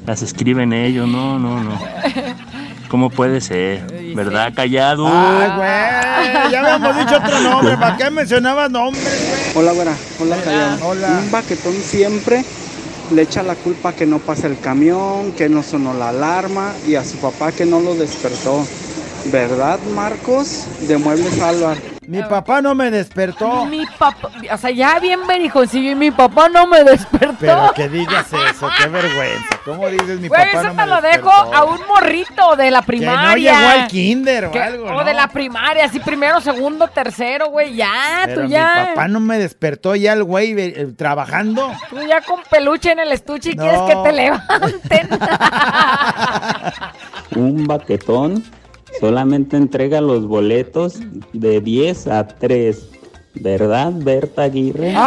las 0.05 0.21
escriben 0.21 0.73
ellos, 0.73 1.07
no, 1.07 1.38
no, 1.39 1.59
no. 1.61 1.71
¿Cómo 2.95 3.09
puede 3.09 3.41
ser? 3.41 3.81
¿Verdad, 4.15 4.53
callado? 4.55 5.05
Ay, 5.05 5.49
güey, 5.57 6.49
ya 6.49 6.61
habíamos 6.61 6.97
dicho 6.97 7.17
otro 7.17 7.41
nombre. 7.41 7.75
¿Para 7.75 7.97
qué 7.97 8.09
mencionabas 8.09 8.71
nombres, 8.71 9.51
Hola, 9.53 9.73
güera. 9.73 9.91
Hola, 10.17 10.37
Callado. 10.37 10.87
Hola. 10.87 11.09
Un 11.21 11.29
baquetón 11.29 11.73
siempre 11.73 12.45
le 13.13 13.21
echa 13.21 13.43
la 13.43 13.55
culpa 13.55 13.91
que 13.91 14.05
no 14.05 14.19
pasa 14.19 14.47
el 14.47 14.57
camión, 14.57 15.33
que 15.33 15.49
no 15.49 15.61
sonó 15.61 15.93
la 15.93 16.07
alarma 16.07 16.71
y 16.87 16.95
a 16.95 17.03
su 17.03 17.17
papá 17.17 17.51
que 17.51 17.65
no 17.65 17.81
lo 17.81 17.95
despertó. 17.95 18.65
¿Verdad, 19.25 19.77
Marcos? 19.93 20.63
De 20.87 20.97
Muebles 20.97 21.41
Álvar. 21.41 21.94
Mi 22.08 22.22
papá 22.24 22.62
no 22.62 22.76
me 22.76 22.91
despertó. 22.91 23.66
Mi 23.66 23.86
papá, 23.97 24.30
o 24.51 24.58
sea, 24.58 24.72
ya 24.72 24.99
bien 24.99 25.26
benijoncillo 25.28 25.91
y 25.91 25.95
mi 25.95 26.12
papá 26.12 26.49
no 26.49 26.68
me 26.68 26.84
despertó. 26.84 27.36
Pero 27.39 27.72
que 27.76 27.89
digas 27.89 28.28
eso, 28.32 28.70
qué 28.78 28.88
vergüenza. 28.88 29.60
¿Cómo 29.66 29.88
dices 29.89 30.20
mi 30.20 30.28
Güey, 30.28 30.45
papá 30.45 30.60
eso 30.60 30.64
no 30.70 30.74
me 30.76 30.84
te 30.84 30.89
lo 30.89 31.01
dejo 31.01 31.30
despertó? 31.32 31.53
a 31.56 31.64
un 31.66 31.80
morrito 31.88 32.56
de 32.56 32.72
la 32.72 32.82
Que 32.82 32.86
primaria. 32.88 33.53
no 33.53 33.58
llegó 33.60 33.70
al 33.82 33.88
kinder 33.88 34.45
o 34.45 34.51
Que- 34.51 34.62
algo, 34.62 34.86
O 34.88 34.91
¿no? 34.93 35.03
de 35.03 35.14
la 35.14 35.28
primaria, 35.28 35.86
así 35.86 35.99
primero, 35.99 36.39
segundo, 36.41 36.88
tercero, 36.88 37.47
güey, 37.49 37.76
ya, 37.76 37.91
Pero 38.26 38.41
tú 38.41 38.47
mi 38.47 38.49
ya. 38.53 38.89
papá 38.89 39.08
no 39.08 39.20
me 39.20 39.38
despertó 39.39 39.95
ya 39.95 40.14
el 40.14 40.24
güey 40.24 40.53
eh, 40.58 40.88
trabajando. 40.97 41.72
Tú 41.89 41.97
ya 42.08 42.22
con 42.22 42.41
peluche 42.49 42.91
en 42.91 42.99
el 42.99 43.12
estuche 43.12 43.51
y 43.51 43.56
No. 43.56 43.64
quieres 43.64 43.82
que 43.82 43.95
te 44.03 44.12
levanten. 44.16 45.10
Un 47.36 47.66
baquetón 47.68 48.43
solamente 48.99 49.57
entrega 49.57 50.01
los 50.01 50.27
boletos 50.27 50.99
de 51.33 51.61
10 51.61 52.07
a 52.07 52.27
3. 52.27 52.89
¿Verdad, 53.35 53.91
Berta 53.93 54.43
Aguirre? 54.43 54.95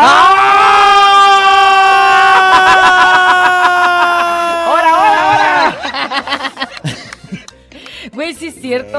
¡Ahora, 4.66 4.90
ahora, 4.90 5.72
ahora! 5.72 5.76
Güey, 8.12 8.34
sí 8.34 8.48
es 8.48 8.60
cierto. 8.60 8.98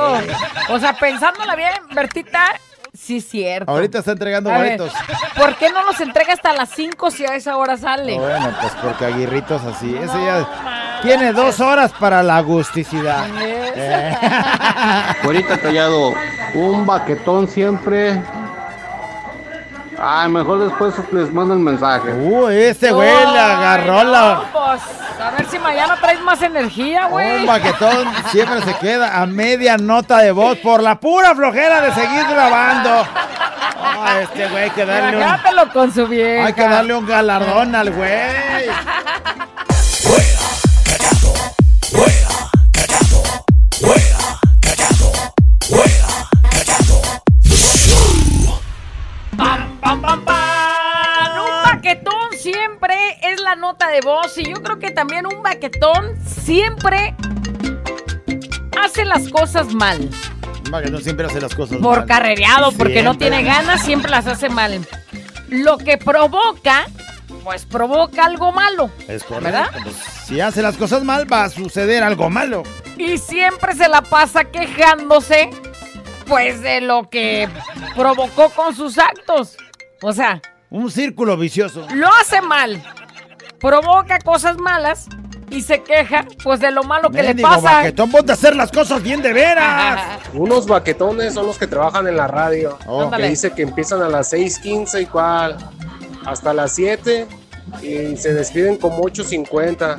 O 0.70 0.80
sea, 0.80 0.94
pensándola 0.98 1.56
bien, 1.56 1.74
Bertita, 1.94 2.54
sí 2.94 3.18
es 3.18 3.28
cierto. 3.28 3.70
Ahorita 3.72 4.00
está 4.00 4.12
entregando 4.14 4.50
A 4.50 4.58
ver, 4.60 4.80
boletos. 4.80 4.98
¿Por 5.36 5.56
qué 5.56 5.72
no 5.72 5.84
los 5.84 6.00
entrega 6.00 6.34
hasta 6.34 6.54
las 6.54 6.70
5 6.70 7.12
si 7.12 7.26
a 7.26 7.36
esa 7.36 7.58
hora 7.58 7.76
sale? 7.78 8.18
Bueno, 8.18 8.54
pues 8.62 8.74
porque 8.82 9.06
Aguirritos 9.06 9.62
así. 9.64 9.94
Ese 9.96 10.26
ya 10.26 10.48
tiene 11.02 11.34
dos 11.34 11.60
horas 11.60 11.92
para 12.00 12.24
la 12.24 12.38
agusticidad. 12.38 13.26
Eh. 13.42 14.18
Güerita 15.24 15.58
callado, 15.58 16.14
un 16.54 16.86
baquetón 16.86 17.48
siempre. 17.48 18.22
Ay, 20.02 20.30
mejor 20.30 20.60
después 20.60 20.94
les 21.12 21.34
mando 21.34 21.54
el 21.54 21.60
mensaje. 21.60 22.14
Uy, 22.14 22.56
este 22.56 22.92
güey 22.92 23.10
le 23.10 23.40
agarró 23.40 24.04
No, 24.06 24.12
la. 24.12 24.42
pues, 24.54 24.82
a 25.20 25.32
ver 25.32 25.46
si 25.50 25.60
mañana 25.60 25.98
traes 26.00 26.22
más 26.22 26.42
energía, 26.42 27.08
güey. 27.08 27.42
Un 27.42 27.46
baquetón 27.46 28.08
siempre 28.32 28.62
se 28.62 28.76
queda 28.76 29.22
a 29.22 29.26
media 29.26 29.78
nota 29.78 30.20
de 30.20 30.32
voz 30.32 30.58
por 30.60 30.82
la 30.82 31.00
pura 31.02 31.36
flojera 31.36 31.82
de 31.82 31.94
seguir 31.94 32.26
grabando. 32.30 33.06
Ah, 34.02 34.22
este 34.22 34.48
güey 34.48 34.64
hay 34.64 34.70
que 34.70 34.86
darle 34.86 35.18
un, 35.18 35.70
con 35.74 35.94
su 35.94 36.08
vieja. 36.08 36.46
hay 36.46 36.54
que 36.54 36.68
darle 36.68 36.96
un 36.96 37.06
galardón 37.06 37.76
al 37.76 37.92
güey. 37.92 38.10
fuera, 43.80 44.40
callado, 44.62 45.12
fuera, 45.68 46.30
callado. 46.50 47.02
Show. 47.44 48.60
Pam, 49.38 49.80
pam, 49.80 50.02
pam, 50.02 50.26
pam. 50.26 51.42
Un 51.44 51.64
baquetón 51.64 52.30
siempre 52.38 52.96
es 53.22 53.40
la 53.42 53.56
nota 53.56 53.88
de 53.90 54.02
voz 54.02 54.38
y 54.38 54.46
yo 54.50 54.62
creo 54.62 54.80
que 54.80 54.92
también 54.92 55.26
un 55.26 55.42
baquetón 55.42 56.18
siempre 56.26 57.16
hace 58.84 59.06
las 59.06 59.30
cosas 59.30 59.74
mal. 59.74 60.10
Un 60.66 60.72
baquetón 60.72 61.02
siempre 61.02 61.26
hace 61.26 61.42
las 61.42 61.56
cosas 61.56 61.78
Por 61.80 62.06
mal. 62.08 62.74
porque 62.78 63.02
no 63.02 63.18
tiene 63.18 63.44
ganas, 63.44 63.82
siempre 63.84 64.12
las 64.12 64.28
hace 64.28 64.50
mal. 64.50 64.86
Lo 65.48 65.78
que 65.78 65.98
provoca 65.98 66.86
pues 67.44 67.66
provoca 67.66 68.26
algo 68.26 68.52
malo. 68.52 68.92
Es 69.08 69.24
correcto. 69.24 69.46
¿Verdad? 69.46 69.70
Pues, 69.84 69.96
si 70.28 70.40
hace 70.42 70.62
las 70.62 70.76
cosas 70.78 71.04
mal, 71.04 71.32
va 71.32 71.46
a 71.46 71.50
suceder 71.50 72.04
algo 72.04 72.30
malo. 72.30 72.64
Y 73.00 73.18
siempre 73.18 73.74
se 73.76 73.88
la 73.88 74.02
pasa 74.02 74.44
quejándose, 74.44 75.50
pues 76.28 76.62
de 76.62 76.82
lo 76.82 77.10
que 77.10 77.48
provocó 77.96 78.50
con 78.50 78.76
sus 78.76 78.98
actos. 78.98 79.56
O 80.02 80.12
sea, 80.12 80.42
Un 80.70 80.92
círculo 80.92 81.38
vicioso. 81.38 81.88
lo 81.96 82.08
hace 82.22 82.42
mal, 82.42 82.84
provoca 83.60 84.20
cosas 84.20 84.58
malas 84.58 85.08
y 85.50 85.62
se 85.62 85.82
queja, 85.82 86.26
pues 86.44 86.60
de 86.60 86.72
lo 86.72 86.84
malo 86.84 87.10
que 87.10 87.24
le 87.24 87.36
pasa. 87.36 87.76
baquetón, 87.78 88.12
ponte 88.12 88.34
a 88.34 88.36
hacer 88.36 88.56
las 88.56 88.70
cosas 88.72 89.02
bien 89.02 89.22
de 89.22 89.32
veras. 89.32 90.20
Unos 90.34 90.68
baquetones 90.68 91.34
son 91.34 91.48
los 91.48 91.58
que 91.58 91.68
trabajan 91.68 92.06
en 92.06 92.18
la 92.18 92.28
radio. 92.28 92.78
Oh. 92.86 93.10
Que 93.10 93.30
dice 93.30 93.52
que 93.52 93.62
empiezan 93.62 94.02
a 94.02 94.10
las 94.10 94.34
6:15 94.34 95.02
y 95.04 95.06
cual 95.06 95.58
hasta 96.26 96.54
las 96.54 96.74
7 96.76 97.28
y 97.82 98.18
se 98.18 98.34
despiden 98.34 98.78
como 98.78 99.04
8.50. 99.04 99.98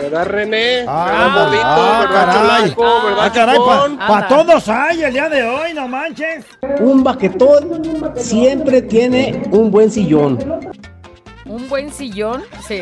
¿Verdad, 0.00 0.26
René? 0.26 0.84
Ah, 0.88 1.06
ah, 1.08 1.50
¿Verdad, 1.50 2.26
caray. 2.26 2.62
chulaco? 2.74 3.02
¿Verdad, 3.06 3.24
Ah, 3.24 3.32
caray, 3.32 3.56
chupón? 3.56 3.98
para 3.98 4.28
todos 4.28 4.68
hay 4.68 5.02
el 5.02 5.12
día 5.12 5.28
de 5.28 5.42
hoy, 5.42 5.74
no 5.74 5.88
manches. 5.88 6.44
Un 6.80 7.02
baquetón 7.04 8.12
siempre 8.16 8.82
tiene 8.82 9.42
un 9.50 9.70
buen 9.70 9.90
sillón. 9.90 10.38
Un 11.48 11.68
buen 11.68 11.92
sillón, 11.92 12.42
sí. 12.66 12.80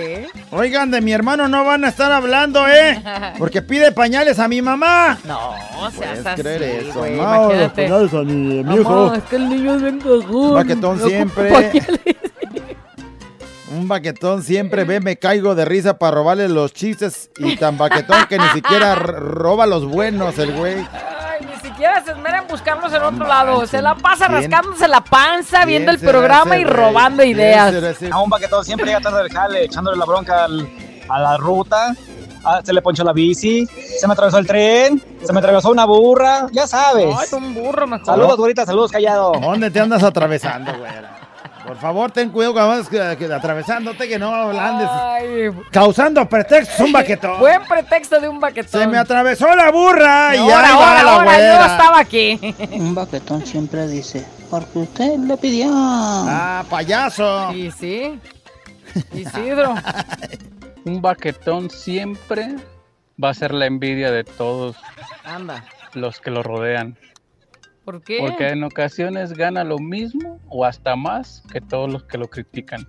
Oigan, 0.51 0.91
de 0.91 1.03
mi 1.03 1.13
hermano 1.13 1.49
no 1.49 1.67
van 1.67 1.85
a 1.85 1.89
estar 1.89 2.11
hablando, 2.11 2.67
¿eh? 2.67 2.99
Porque 3.39 3.61
pide 3.61 3.93
pañales 3.93 4.39
a 4.39 4.49
mi 4.49 4.63
mamá. 4.63 5.19
No, 5.25 5.51
o 5.51 5.91
sea, 5.91 6.13
Puedes 6.15 6.27
así, 6.27 6.41
creer 6.43 6.63
eso, 6.63 6.99
güey, 6.99 7.13
no, 7.15 7.23
imagínate. 7.23 7.89
los 7.89 8.11
pañales 8.11 8.15
a 8.15 8.23
mi, 8.23 8.33
mi 8.33 8.63
Mamá, 8.65 8.81
hijo. 8.81 9.15
es 9.15 9.23
que 9.25 9.37
el 9.37 9.49
niño 9.51 9.75
es 9.75 9.83
bien 9.83 9.99
cagón. 10.01 10.55
Baquetón 10.55 10.99
siempre. 11.01 11.83
Un 13.75 13.89
baquetón 13.89 14.43
siempre 14.43 14.85
ve, 14.85 15.01
me 15.01 15.17
caigo 15.17 15.55
de 15.55 15.65
risa 15.65 15.99
para 15.99 16.13
robarle 16.17 16.49
los 16.49 16.73
chistes 16.73 17.31
y 17.39 17.57
tan 17.57 17.77
baquetón 17.77 18.27
que 18.29 18.39
ni 18.39 18.47
siquiera 18.49 18.95
roba 18.95 19.67
los 19.67 19.85
buenos 19.85 20.39
el 20.39 20.53
güey. 20.53 20.75
Ay, 20.77 21.47
ni 21.47 21.57
siquiera 21.69 22.05
se 22.05 22.13
esmera 22.13 22.39
en 22.39 22.47
buscarlos 22.47 22.93
en 22.93 23.03
otro 23.03 23.27
lado. 23.27 23.67
Se 23.67 23.83
la 23.83 23.95
pasa 23.97 24.29
¿Quién? 24.29 24.51
rascándose 24.51 24.87
la 24.87 25.01
panza, 25.03 25.65
viendo 25.65 25.91
el 25.91 25.99
programa 25.99 26.57
y 26.57 26.65
robando 26.65 27.23
¿Quién 27.25 27.37
ideas. 27.37 27.75
ese? 27.75 28.11
A 28.13 28.19
un 28.21 28.31
baquetón 28.31 28.65
siempre 28.65 28.87
llega 28.87 29.01
tarde 29.01 29.23
del 29.25 29.33
jale, 29.33 29.65
echándole 29.65 29.97
la 29.99 30.05
bronca 30.05 30.45
al- 30.45 30.69
a 31.09 31.19
la 31.19 31.37
ruta. 31.37 31.95
Ah, 32.45 32.61
se 32.63 32.75
le 32.75 32.83
ponchó 32.83 33.03
la 33.05 33.15
bici, 33.15 33.67
se 33.67 34.07
me 34.07 34.13
atravesó 34.13 34.37
el 34.39 34.47
tren, 34.47 35.03
se 35.25 35.33
me 35.33 35.39
atravesó 35.39 35.71
una 35.71 35.87
burra, 35.87 36.47
ya 36.53 36.67
sabes. 36.67 37.07
Ay, 37.19 37.27
un 37.33 37.55
burro 37.55 37.87
mejor. 37.87 38.05
Saludos, 38.05 38.37
güerita, 38.37 38.67
saludos, 38.67 38.93
callado. 38.93 39.33
¿Dónde 39.41 39.71
te 39.71 39.81
andas 39.81 40.03
atravesando, 40.03 40.71
güey? 40.79 40.91
Por 41.67 41.77
favor, 41.79 42.11
ten 42.11 42.31
cuidado 42.31 42.55
que- 42.89 43.17
que 43.19 43.33
atravesándote 43.33 44.07
que 44.09 44.19
no 44.19 44.33
andes 44.51 44.89
Ay, 44.91 45.51
causando 45.71 46.29
pretextos 46.29 46.81
un 46.81 46.93
baquetón. 46.93 47.39
buen 47.41 47.63
pretexto 47.67 48.21
de 48.21 48.29
un 48.29 48.39
baquetón. 48.39 48.81
Se 48.83 48.87
me 48.87 48.99
atravesó 48.99 49.55
la 49.57 49.71
burra 49.71 50.35
y 50.35 50.39
ahora, 50.39 50.67
ahí 50.69 50.75
va 50.77 50.89
ahora, 50.91 51.03
la 51.03 51.13
ahora, 51.13 51.25
güera. 51.25 51.59
yo 51.59 51.73
estaba 51.73 51.99
aquí. 52.01 52.41
Un 52.73 52.95
baquetón 52.95 53.47
siempre 53.47 53.87
dice, 53.89 54.27
porque 54.51 54.81
usted 54.81 55.17
le 55.19 55.37
pidió. 55.39 55.69
Ah, 55.73 56.65
payaso. 56.69 57.51
Sí, 57.53 57.71
sí. 57.71 58.21
Isidro. 59.13 59.75
Un 60.85 61.01
baquetón 61.01 61.71
siempre 61.71 62.57
va 63.23 63.31
a 63.31 63.35
ser 63.35 63.55
la 63.55 63.65
envidia 63.67 64.11
de 64.11 64.23
todos 64.25 64.77
Anda. 65.25 65.65
los 65.95 66.21
que 66.21 66.31
lo 66.31 66.43
rodean. 66.43 66.99
¿Por 67.85 68.01
qué? 68.03 68.19
Porque 68.21 68.49
en 68.49 68.65
ocasiones 68.65 69.33
gana 69.35 69.63
lo 69.63 69.79
mismo 69.79 70.41
o 70.49 70.65
hasta 70.65 70.97
más 70.97 71.43
que 71.53 71.61
todos 71.61 71.93
los 71.93 72.05
que 72.05 72.17
lo 72.17 72.29
critican. 72.29 72.89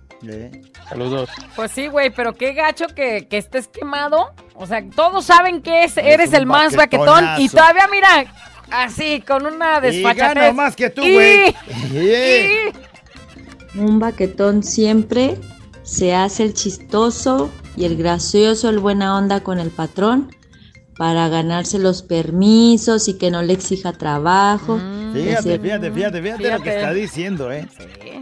Saludos. 0.88 1.28
Pues 1.54 1.70
sí, 1.72 1.88
güey, 1.88 2.10
pero 2.10 2.32
qué 2.32 2.54
gacho 2.54 2.86
que, 2.88 3.28
que 3.28 3.36
estés 3.36 3.68
quemado. 3.68 4.32
O 4.54 4.66
sea, 4.66 4.82
todos 4.94 5.26
saben 5.26 5.60
que 5.60 5.84
es, 5.84 5.96
eres 5.98 6.32
el 6.32 6.46
más 6.46 6.74
baquetón 6.76 7.24
y 7.38 7.48
todavía, 7.50 7.86
mira, 7.90 8.32
así, 8.70 9.20
con 9.20 9.44
una 9.44 9.78
Y 9.78 9.80
desfachatez. 9.82 10.34
gano 10.42 10.54
más 10.54 10.74
que 10.74 10.88
tú, 10.90 11.02
Y- 11.02 11.12
güey. 11.14 11.54
y- 11.92 13.78
Un 13.78 13.98
baquetón 13.98 14.62
siempre 14.62 15.36
se 15.82 16.14
hace 16.14 16.44
el 16.44 16.54
chistoso 16.54 17.50
y 17.76 17.84
el 17.84 17.96
gracioso, 17.98 18.70
el 18.70 18.78
buena 18.78 19.16
onda 19.16 19.40
con 19.40 19.58
el 19.58 19.70
patrón 19.70 20.34
para 20.96 21.28
ganarse 21.28 21.78
los 21.78 22.02
permisos 22.02 23.06
y 23.08 23.18
que 23.18 23.30
no 23.30 23.42
le 23.42 23.52
exija 23.52 23.92
trabajo. 23.92 24.78
Fíjate, 25.12 25.48
Decir, 25.48 25.60
fíjate, 25.60 25.90
fíjate, 25.92 26.22
fíjate, 26.22 26.42
lo 26.50 26.56
que 26.58 26.62
Fíjate. 26.62 26.76
está 26.76 26.92
diciendo, 26.92 27.52
¿eh? 27.52 27.66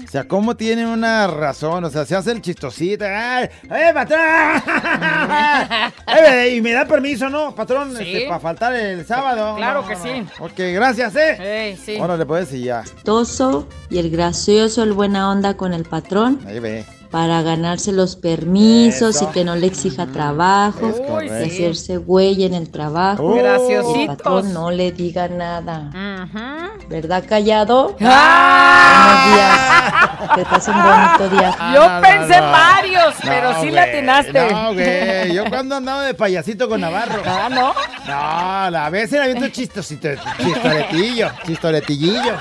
O 0.05 0.09
sea, 0.09 0.29
cómo 0.29 0.57
tiene 0.57 0.87
una 0.87 1.27
razón, 1.27 1.83
o 1.85 1.91
sea, 1.91 2.05
se 2.05 2.15
hace 2.15 2.31
el 2.33 2.41
chistosito. 2.43 3.05
¡Ay, 3.09 3.49
¡Eh, 3.65 3.91
patrón! 3.93 4.21
Eh, 6.07 6.55
y 6.57 6.61
me 6.61 6.73
da 6.73 6.85
permiso, 6.87 7.29
¿no, 7.29 7.55
patrón? 7.55 7.97
Sí. 7.97 8.25
para 8.29 8.41
faltar 8.41 8.75
el 8.75 9.05
sábado. 9.07 9.57
Claro 9.57 9.83
No, 9.83 9.89
que 9.89 9.95
no, 9.97 10.03
sí. 10.03 10.25
Ok, 10.41 10.53
gracias, 10.75 11.15
¿eh? 11.17 11.69
Ey, 11.71 11.77
sí. 11.77 11.97
Órale, 12.01 12.25
pues, 12.27 12.53
y 12.53 12.65
ya. 12.65 12.83
chistoso 12.85 13.69
y 13.91 13.99
el 13.99 14.11
gracioso, 14.11 14.83
el 14.83 14.93
buena 14.93 15.31
onda 15.31 15.57
con 15.57 15.73
el 15.73 15.85
patrón 15.85 16.41
Ahí 16.47 16.59
ve. 16.61 16.85
Para 17.15 17.43
ganarse 17.43 17.93
los 17.93 18.17
permisos 18.17 19.15
Eso. 19.15 19.29
y 19.31 19.33
que 19.33 19.45
no 19.45 19.55
le 19.55 19.69
exija 19.69 20.07
trabajo, 20.07 20.91
y 21.23 21.29
hacerse 21.29 21.97
güey 21.97 22.43
en 22.43 22.55
el 22.55 22.71
trabajo. 22.71 23.23
Uh. 23.23 23.37
El 23.37 23.43
Graciositos. 23.45 24.17
patrón 24.17 24.53
no 24.53 24.73
le 24.73 24.91
diga 24.91 25.29
nada. 25.29 25.93
Ujú. 25.95 26.89
¿Verdad, 26.89 27.23
callado? 27.29 27.95
¡Ah! 28.01 29.05
Buenos 29.07 29.37
días. 29.37 30.35
Que 30.35 30.45
pasen 30.45 30.75
un 30.75 30.83
bonito 30.83 31.29
día. 31.37 31.57
Yo 31.73 31.89
no, 31.89 32.01
pensé 32.01 32.41
no. 32.41 32.51
varios, 32.51 33.15
pero 33.23 33.53
No, 33.53 33.61
sí 33.61 33.61
güey, 33.61 33.71
le 33.71 33.81
atinaste. 33.81 34.53
No, 34.53 34.73
güey. 34.75 35.35
Yo 35.35 35.45
cuando 35.49 35.77
andaba 35.77 36.03
de 36.07 36.15
payasito 36.15 36.69
con 36.69 36.81
Navarro. 36.81 37.23
Ah, 37.25 37.49
¿no? 37.49 37.73
No, 38.07 38.13
a 38.15 38.91
veces 38.91 39.13
le 39.13 39.23
aviento 39.23 39.49
chistosito, 39.49 40.09
chistoretillo, 40.39 41.29
chistoretillillo. 41.47 42.35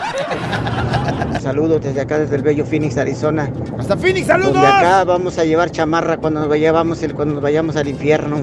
Saludos 1.42 1.82
desde 1.82 2.02
acá, 2.02 2.20
desde 2.20 2.36
el 2.36 2.42
bello 2.42 2.66
Phoenix, 2.66 2.98
Arizona. 2.98 3.52
Hasta 3.78 3.98
Phoenix, 3.98 4.28
saludos. 4.28 4.54
Donde 4.54 4.68
acá 4.68 5.04
vamos 5.04 5.38
a 5.38 5.46
llevar 5.46 5.72
chamarra 5.72 6.18
cuando 6.18 6.42
nos 6.42 6.50
vayamos, 6.50 7.00
cuando 7.16 7.36
nos 7.36 7.44
vayamos 7.44 7.76
al 7.76 7.88
infierno, 7.88 8.38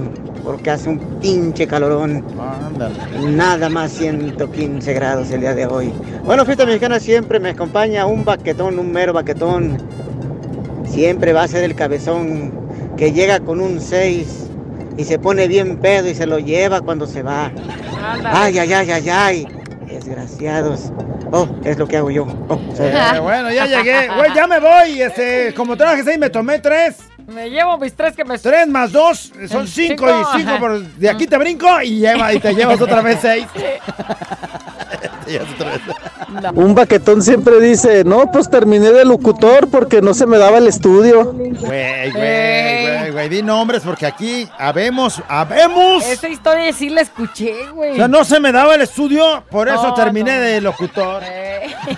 porque 0.44 0.70
hace 0.70 0.88
un 0.88 0.98
pinche 1.20 1.66
calorón. 1.66 2.24
Ándale. 2.66 2.96
Nada 3.30 3.68
más 3.68 3.92
115 3.92 4.92
grados 4.92 5.30
el 5.30 5.40
día 5.40 5.54
de 5.54 5.66
hoy. 5.66 5.92
Bueno, 6.24 6.44
fiesta 6.44 6.66
mexicana 6.66 7.00
siempre 7.00 7.40
me 7.40 7.50
acompaña 7.50 8.06
un 8.06 8.24
baquetón, 8.24 8.78
un 8.78 8.92
mero 8.92 9.12
baquetón. 9.12 9.78
Siempre 10.86 11.32
va 11.32 11.44
a 11.44 11.48
ser 11.48 11.64
el 11.64 11.74
cabezón 11.74 12.52
que 12.96 13.12
llega 13.12 13.40
con 13.40 13.60
un 13.60 13.80
6 13.80 14.49
y 15.00 15.04
se 15.04 15.18
pone 15.18 15.48
bien 15.48 15.78
pedo 15.78 16.10
y 16.10 16.14
se 16.14 16.26
lo 16.26 16.38
lleva 16.38 16.82
cuando 16.82 17.06
se 17.06 17.22
va. 17.22 17.50
Ay, 18.24 18.58
ay, 18.58 18.70
ay, 18.70 18.90
ay, 18.90 19.08
ay. 19.08 19.48
Desgraciados. 19.86 20.92
Oh, 21.32 21.48
es 21.64 21.78
lo 21.78 21.88
que 21.88 21.96
hago 21.96 22.10
yo. 22.10 22.26
Oh. 22.48 22.60
Eh, 22.78 23.18
bueno, 23.20 23.50
ya 23.50 23.66
llegué. 23.66 24.08
Güey, 24.08 24.34
ya 24.34 24.46
me 24.46 24.60
voy. 24.60 25.00
Este, 25.00 25.54
como 25.54 25.76
traje 25.76 26.04
seis, 26.04 26.18
me 26.18 26.28
tomé 26.28 26.58
tres. 26.58 26.98
Me 27.26 27.48
llevo 27.48 27.78
mis 27.78 27.94
tres 27.94 28.14
que 28.14 28.24
me... 28.24 28.38
Tres 28.38 28.66
más 28.66 28.92
dos 28.92 29.32
son 29.48 29.66
cinco, 29.66 30.06
Cinco, 30.06 30.08
y 30.08 30.40
cinco, 30.40 30.52
pero 30.60 30.80
de 30.80 31.08
aquí 31.08 31.26
te 31.26 31.38
brinco 31.38 31.80
y, 31.80 32.00
lleva, 32.00 32.34
y 32.34 32.40
te 32.40 32.54
llevas 32.54 32.80
otra 32.80 33.00
vez 33.00 33.18
seis. 33.22 33.46
Un 36.54 36.74
baquetón 36.74 37.22
siempre 37.22 37.60
dice, 37.60 38.04
no, 38.04 38.30
pues 38.32 38.48
terminé 38.50 38.90
de 38.92 39.04
locutor 39.04 39.68
porque 39.70 40.00
no 40.02 40.14
se 40.14 40.26
me 40.26 40.38
daba 40.38 40.58
el 40.58 40.66
estudio. 40.68 41.32
Güey, 41.32 42.10
güey, 42.10 42.12
güey, 42.12 43.10
güey, 43.10 43.28
di 43.28 43.42
nombres 43.42 43.82
porque 43.84 44.06
aquí 44.06 44.48
habemos, 44.58 45.22
habemos. 45.28 46.04
Esa 46.06 46.28
historia 46.28 46.72
sí 46.72 46.88
la 46.88 47.00
escuché, 47.02 47.54
güey. 47.72 47.92
O 47.92 47.96
sea, 47.96 48.08
no 48.08 48.24
se 48.24 48.40
me 48.40 48.52
daba 48.52 48.74
el 48.74 48.82
estudio, 48.82 49.44
por 49.50 49.68
eso 49.68 49.88
No, 49.88 49.94
terminé 49.94 50.36
no. 50.36 50.40
de 50.42 50.60
locutor. 50.60 51.22
Eh. 51.24 51.70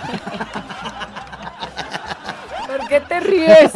¿Por 2.67 2.87
qué 2.87 2.99
te 3.01 3.19
ríes? 3.19 3.71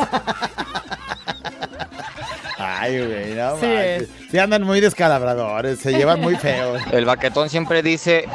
Ay, 2.58 3.06
güey, 3.06 3.34
no 3.36 3.58
Sí. 3.58 4.08
Sí 4.32 4.40
andan 4.40 4.64
muy 4.64 4.82
descalabradores, 4.82 5.80
se 5.80 5.92
llevan 5.94 6.20
muy 6.20 6.36
feos. 6.36 6.82
El 6.92 7.06
baquetón 7.06 7.50
siempre 7.50 7.82
dice, 7.84 8.28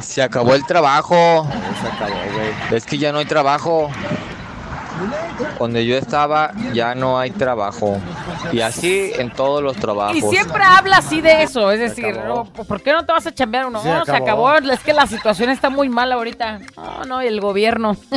se 0.00 0.22
acabó 0.22 0.54
el 0.54 0.64
trabajo. 0.66 1.46
Se 1.80 1.88
acabó, 1.88 2.14
güey. 2.32 2.76
Es 2.76 2.84
que 2.84 2.98
ya 2.98 3.12
no 3.12 3.18
hay 3.18 3.26
trabajo. 3.26 3.90
Donde 5.58 5.86
yo 5.86 5.96
estaba 5.96 6.52
ya 6.72 6.94
no 6.94 7.18
hay 7.18 7.30
trabajo. 7.30 7.98
Y 8.52 8.60
así 8.60 9.12
en 9.18 9.30
todos 9.30 9.62
los 9.62 9.76
trabajos. 9.76 10.16
Y 10.16 10.20
siempre 10.22 10.62
habla 10.64 10.98
así 10.98 11.20
de 11.20 11.42
eso, 11.42 11.70
es 11.70 11.80
decir, 11.80 12.18
oh, 12.28 12.44
¿por 12.44 12.80
qué 12.82 12.92
no 12.92 13.04
te 13.04 13.12
vas 13.12 13.26
a 13.26 13.32
chambear 13.32 13.66
uno? 13.66 13.82
Se 13.82 13.88
No, 13.88 14.04
se 14.04 14.10
acabó. 14.12 14.48
acabó, 14.48 14.72
es 14.72 14.80
que 14.80 14.92
la 14.92 15.06
situación 15.06 15.50
está 15.50 15.70
muy 15.70 15.88
mal 15.88 16.12
ahorita. 16.12 16.60
No, 16.76 17.04
no, 17.04 17.22
y 17.22 17.26
el 17.26 17.40
gobierno. 17.40 17.96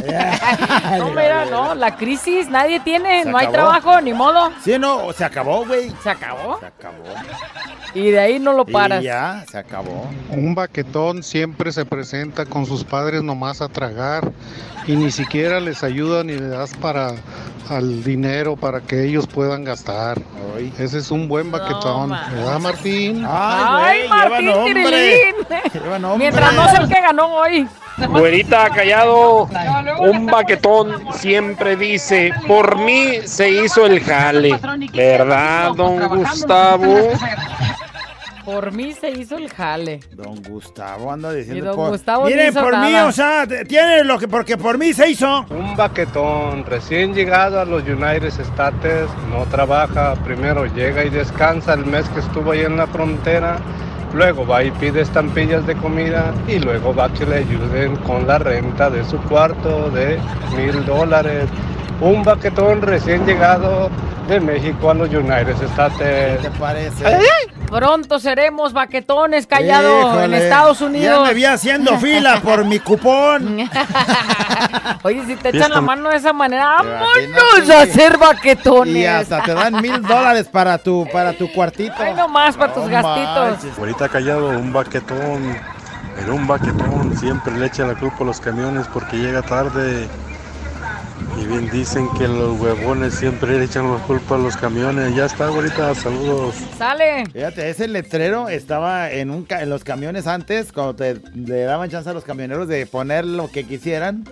no, 0.98 1.10
mira, 1.12 1.46
no, 1.46 1.76
la 1.76 1.96
crisis, 1.96 2.50
nadie 2.50 2.80
tiene, 2.80 3.24
Se 3.24 3.30
no 3.30 3.38
hay 3.38 3.48
acabó. 3.48 3.70
trabajo, 3.70 4.02
ni 4.02 4.14
modo. 4.14 4.52
Sí, 4.64 4.78
no, 4.80 5.12
se 5.14 5.24
acabó, 5.26 5.66
güey. 5.66 5.92
¿Se 6.04 6.10
acabó? 6.10 6.60
Se 6.60 6.66
acabó. 6.68 7.04
Y 7.94 8.12
de 8.12 8.20
ahí 8.20 8.40
no 8.40 8.54
lo 8.54 8.66
paras. 8.66 9.02
Y 9.02 9.06
ya, 9.06 9.44
se 9.50 9.58
acabó. 9.58 10.08
Un 10.30 10.54
baquetón 10.56 11.24
siempre 11.24 11.72
se 11.72 11.86
presenta 11.86 12.46
con 12.46 12.66
sus 12.66 12.84
padres 12.84 13.24
nomás 13.24 13.62
a 13.62 13.70
tragar 13.70 14.32
y 14.86 14.96
ni 14.96 15.12
siquiera 15.12 15.60
les 15.60 15.84
ayuda 15.84 16.24
ni 16.24 16.34
le 16.34 16.48
das 16.48 16.74
para 16.76 17.14
al 17.70 18.04
dinero 18.04 18.56
para 18.56 18.82
que 18.82 19.04
ellos 19.06 19.28
puedan 19.28 19.64
gastar. 19.64 20.22
Ese 20.80 21.00
es 21.00 21.12
un 21.12 21.28
buen 21.28 21.52
baquetón, 21.52 22.10
¿verdad, 22.10 22.60
Martín? 22.60 23.26
Ay, 23.28 24.08
Martín 24.08 24.52
Tirilín. 24.66 25.36
Mientras 26.18 26.54
no 26.54 26.70
sea 26.70 26.80
el 26.82 26.88
que 26.88 27.02
ganó 27.02 27.28
hoy. 27.36 27.68
Güerita 28.10 28.70
callado, 28.70 29.50
un 30.00 30.28
baquetón 30.28 31.04
siempre 31.14 31.76
dice, 31.76 32.32
por 32.48 32.78
mí 32.78 33.16
se 33.26 33.50
hizo 33.50 33.86
el 33.86 34.00
jale. 34.02 34.60
¿Verdad, 34.94 35.74
don 35.74 36.08
Gustavo? 36.08 37.10
Por 38.48 38.72
mí 38.72 38.94
se 38.94 39.10
hizo 39.10 39.36
el 39.36 39.50
jale. 39.50 40.00
Don 40.14 40.42
Gustavo 40.42 41.12
anda 41.12 41.34
diciendo. 41.34 41.66
Y 41.66 41.68
don 41.68 41.76
por- 41.76 41.90
Gustavo 41.90 42.26
Miren, 42.28 42.48
hizo 42.50 42.62
por 42.62 42.78
mí, 42.80 42.96
o 42.96 43.12
sea, 43.12 43.46
t- 43.46 43.66
tiene 43.66 44.06
lo 44.06 44.18
que, 44.18 44.30
porque 44.30 44.56
por 44.56 44.78
mí 44.78 44.94
se 44.94 45.10
hizo. 45.10 45.46
Un 45.50 45.76
baquetón 45.76 46.64
recién 46.66 47.14
llegado 47.14 47.60
a 47.60 47.66
los 47.66 47.84
United 47.84 48.24
States, 48.40 49.10
no 49.34 49.44
trabaja, 49.52 50.14
primero 50.24 50.66
llega 50.66 51.04
y 51.04 51.10
descansa 51.10 51.74
el 51.74 51.86
mes 51.86 52.08
que 52.08 52.22
estuvo 52.22 52.52
ahí 52.52 52.62
en 52.62 52.78
la 52.78 52.88
frontera, 52.88 53.58
luego 54.14 54.48
va 54.48 54.64
y 54.64 54.72
pide 54.72 55.02
estampillas 55.02 55.68
de 55.68 55.76
comida 55.76 56.34
y 56.48 56.58
luego 56.60 56.96
va 56.96 57.08
a 57.08 57.10
que 57.14 57.26
le 57.26 57.40
ayuden 57.40 57.98
con 57.98 58.26
la 58.26 58.38
renta 58.40 58.90
de 58.90 59.04
su 59.04 59.18
cuarto 59.24 59.90
de 59.90 60.18
mil 60.56 60.86
dólares. 60.86 61.50
Un 62.00 62.24
baquetón 62.24 62.82
recién 62.82 63.26
llegado 63.26 63.90
de 64.28 64.40
México 64.40 64.90
a 64.90 64.94
los 64.94 65.10
United 65.10 65.56
States. 65.62 65.98
¿Qué 65.98 66.40
te 66.42 66.52
parece? 66.52 67.04
Pronto 67.68 68.20
seremos 68.20 68.74
baquetones 68.74 69.46
callados 69.46 70.24
en 70.24 70.34
Estados 70.34 70.82
Unidos. 70.82 71.20
Ya 71.20 71.28
me 71.28 71.34
vi 71.34 71.46
haciendo 71.46 71.98
fila 71.98 72.40
por 72.42 72.64
mi 72.64 72.80
cupón. 72.80 73.70
Oye, 75.04 75.26
si 75.26 75.36
te 75.36 75.50
echan 75.50 75.72
la 75.72 75.82
mano 75.82 76.10
de 76.10 76.18
esa 76.18 76.34
manera, 76.34 76.78
vámonos 76.78 77.70
a 77.70 77.82
hacer 77.82 78.18
baquetones. 78.18 78.96
Y 78.96 79.06
hasta 79.06 79.44
te 79.44 79.54
dan 79.54 79.82
mil 79.82 80.02
dólares 80.02 80.48
para 80.48 80.78
tu, 80.78 81.08
para 81.12 81.34
tu 81.34 81.52
cuartito. 81.52 81.96
Ay, 81.98 82.14
nomás 82.14 82.56
para 82.56 82.74
tus 82.74 82.88
gastitos. 82.88 83.78
Ahorita 83.78 84.10
callado, 84.10 84.50
un 84.50 84.72
baquetón. 84.72 85.58
En 86.20 86.32
un 86.32 86.48
baquetón 86.48 87.16
siempre 87.18 87.54
le 87.54 87.68
echan 87.68 87.88
la 87.90 87.96
culpa 87.96 88.18
a 88.22 88.24
los 88.24 88.40
camiones 88.40 88.88
porque 88.88 89.18
llega 89.18 89.42
tarde. 89.42 90.08
Y 91.40 91.46
bien 91.46 91.70
dicen 91.70 92.08
que 92.18 92.28
los 92.28 92.60
huevones 92.60 93.14
siempre 93.14 93.58
le 93.60 93.66
echan 93.66 93.92
la 93.92 94.00
culpa 94.00 94.36
a 94.36 94.38
los 94.40 94.58
camiones. 94.58 95.16
Ya 95.16 95.26
está, 95.26 95.48
ahorita, 95.48 95.94
saludos. 95.96 96.56
Sale. 96.78 97.26
Fíjate, 97.32 97.70
ese 97.70 97.88
letrero 97.88 98.50
estaba 98.50 99.12
en, 99.12 99.30
un 99.30 99.44
ca- 99.44 99.62
en 99.62 99.70
los 99.70 99.84
camiones 99.84 100.26
antes, 100.28 100.72
cuando 100.72 100.96
te, 100.96 101.20
le 101.36 101.62
daban 101.62 101.90
chance 101.90 102.10
a 102.10 102.14
los 102.14 102.24
camioneros 102.24 102.68
de 102.68 102.86
poner 102.88 103.26
lo 103.26 103.50
que 103.52 103.64
quisieran. 103.66 104.24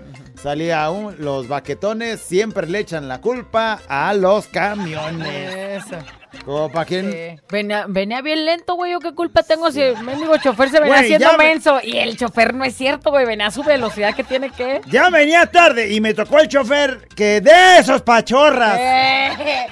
Salía 0.42 0.90
un, 0.90 1.16
los 1.20 1.48
baquetones 1.48 2.20
siempre 2.22 2.68
le 2.68 2.80
echan 2.80 3.08
la 3.08 3.20
culpa 3.22 3.80
a 3.88 4.14
los 4.14 4.48
camiones. 4.48 5.84
Eso. 5.86 5.98
Como 6.44 6.70
para 6.72 6.86
quien... 6.86 7.12
Sí. 7.12 7.42
Venía, 7.50 7.86
venía 7.88 8.22
bien 8.22 8.46
lento, 8.46 8.76
güey. 8.76 8.92
¿Yo 8.92 9.00
qué 9.00 9.14
culpa 9.14 9.42
tengo 9.44 9.72
si 9.72 9.82
el 9.82 9.98
mendigo 10.04 10.36
chofer 10.38 10.70
se 10.70 10.80
venía 10.82 11.00
haciendo 11.00 11.32
me- 11.38 11.46
menso? 11.46 11.80
Y 11.82 11.98
el 11.98 12.18
chofer 12.18 12.54
no 12.54 12.64
es 12.66 12.76
cierto, 12.76 13.10
güey. 13.10 13.26
Venía 13.26 13.48
a 13.48 13.52
su 13.52 13.64
velocidad 13.64 14.14
que 14.14 14.24
tiene 14.24 14.50
que. 14.52 14.82
Ya 14.88 15.10
venía 15.10 15.46
tarde 15.48 15.92
y 15.94 16.02
me 16.02 16.14
tocó 16.14 16.40
el 16.40 16.48
chofer 16.50 17.08
que 17.16 17.40
de 17.42 17.78
esos 17.80 18.02
pachorras. 18.02 18.78
Eh. 18.80 19.68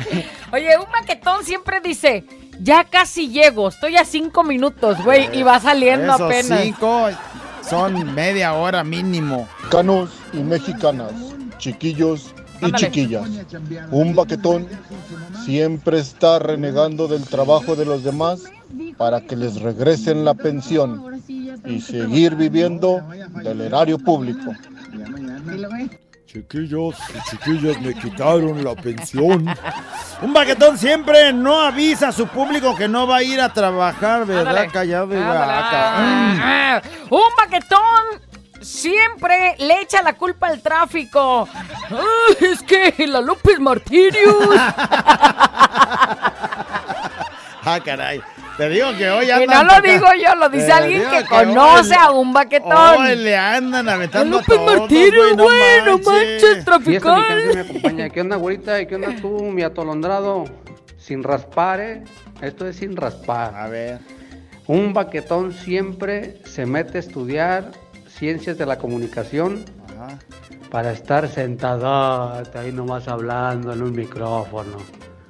Oye, 0.53 0.77
un 0.77 0.91
baquetón 0.91 1.43
siempre 1.43 1.81
dice. 1.81 2.23
Ya 2.61 2.83
casi 2.83 3.29
llego, 3.29 3.67
estoy 3.69 3.97
a 3.97 4.05
cinco 4.05 4.43
minutos, 4.43 5.03
güey, 5.03 5.27
y 5.37 5.41
va 5.41 5.59
saliendo 5.59 6.13
Esos 6.13 6.21
apenas. 6.31 6.61
cinco 6.61 7.09
son 7.69 8.13
media 8.13 8.53
hora 8.53 8.83
mínimo. 8.83 9.47
Mexicanos 9.61 10.09
y 10.33 10.37
mexicanas, 10.37 11.11
chiquillos 11.57 12.33
y 12.61 12.65
Ándale. 12.65 12.85
chiquillas. 12.85 13.29
Un 13.91 14.15
baquetón 14.15 14.67
siempre 15.45 15.99
está 15.99 16.39
renegando 16.39 17.07
del 17.07 17.23
trabajo 17.23 17.75
de 17.75 17.85
los 17.85 18.03
demás 18.03 18.43
para 18.97 19.21
que 19.21 19.35
les 19.35 19.61
regresen 19.61 20.25
la 20.25 20.33
pensión 20.33 21.21
y 21.65 21.81
seguir 21.81 22.35
viviendo 22.35 23.01
del 23.43 23.61
erario 23.61 23.97
público. 23.99 24.53
Chiquillos 26.33 26.95
y 27.13 27.29
chiquillas 27.29 27.79
me 27.79 27.93
quitaron 27.93 28.63
la 28.63 28.73
pensión. 28.73 29.45
Un 30.19 30.33
baquetón 30.33 30.79
siempre 30.79 31.31
no 31.31 31.61
avisa 31.61 32.07
a 32.07 32.11
su 32.11 32.25
público 32.27 32.75
que 32.75 32.87
no 32.87 33.05
va 33.05 33.17
a 33.17 33.23
ir 33.23 33.39
a 33.39 33.53
trabajar, 33.53 34.25
¿verdad? 34.25 34.47
Ándale. 34.47 34.71
Callado 34.71 35.13
y 35.13 35.19
vaca. 35.19 35.93
Ah, 35.95 36.81
Un 37.11 37.21
baquetón 37.37 38.19
siempre 38.61 39.55
le 39.59 39.81
echa 39.81 40.01
la 40.01 40.13
culpa 40.13 40.47
al 40.47 40.59
tráfico. 40.59 41.47
Ay, 41.91 42.47
es 42.51 42.63
que 42.63 43.05
la 43.05 43.21
López 43.21 43.59
Martirius. 43.59 44.33
Ah, 47.65 47.79
caray. 47.83 48.21
Te 48.57 48.69
digo 48.69 48.87
que 48.97 49.09
hoy 49.09 49.27
Y 49.27 49.31
andan. 49.31 49.65
no 49.67 49.73
lo 49.75 49.81
digo 49.81 50.05
yo, 50.21 50.35
lo 50.35 50.49
dice 50.49 50.67
Te 50.67 50.71
alguien 50.73 51.03
que 51.09 51.17
que 51.19 51.25
conoce 51.25 51.91
hoy- 51.93 51.97
a 51.99 52.11
un 52.11 52.33
baquetón. 52.33 52.71
Hoy 52.99 53.15
le 53.15 53.35
andan 53.37 53.89
aventando 53.89 54.37
a 54.37 54.41
López 54.41 54.55
todos, 54.57 54.79
Martirius, 54.79 55.37
güey, 55.37 55.81
no 55.85 55.97
manches. 55.97 56.57
Y 56.59 56.63
traficante. 56.63 58.09
¿Qué 58.13 58.21
onda, 58.21 58.35
güerita? 58.35 58.79
¿Y 58.81 58.85
qué 58.87 58.95
onda 58.95 59.15
tú, 59.21 59.29
mi 59.45 59.63
atolondrado? 59.63 60.45
Sin 60.97 61.23
raspar, 61.23 61.79
¿eh? 61.81 62.03
Esto 62.41 62.67
es 62.67 62.75
sin 62.77 62.95
raspar. 62.95 63.55
A 63.55 63.67
ver. 63.67 63.99
Un 64.67 64.93
baquetón 64.93 65.51
siempre 65.53 66.39
se 66.45 66.65
mete 66.65 66.97
a 66.97 67.01
estudiar 67.01 67.71
ciencias 68.07 68.57
de 68.57 68.65
la 68.65 68.77
comunicación 68.77 69.65
para 70.69 70.91
estar 70.91 71.27
sentado 71.27 72.43
ahí 72.55 72.71
nomás 72.71 73.07
hablando 73.07 73.73
en 73.73 73.81
un 73.81 73.93
micrófono. 73.93 74.77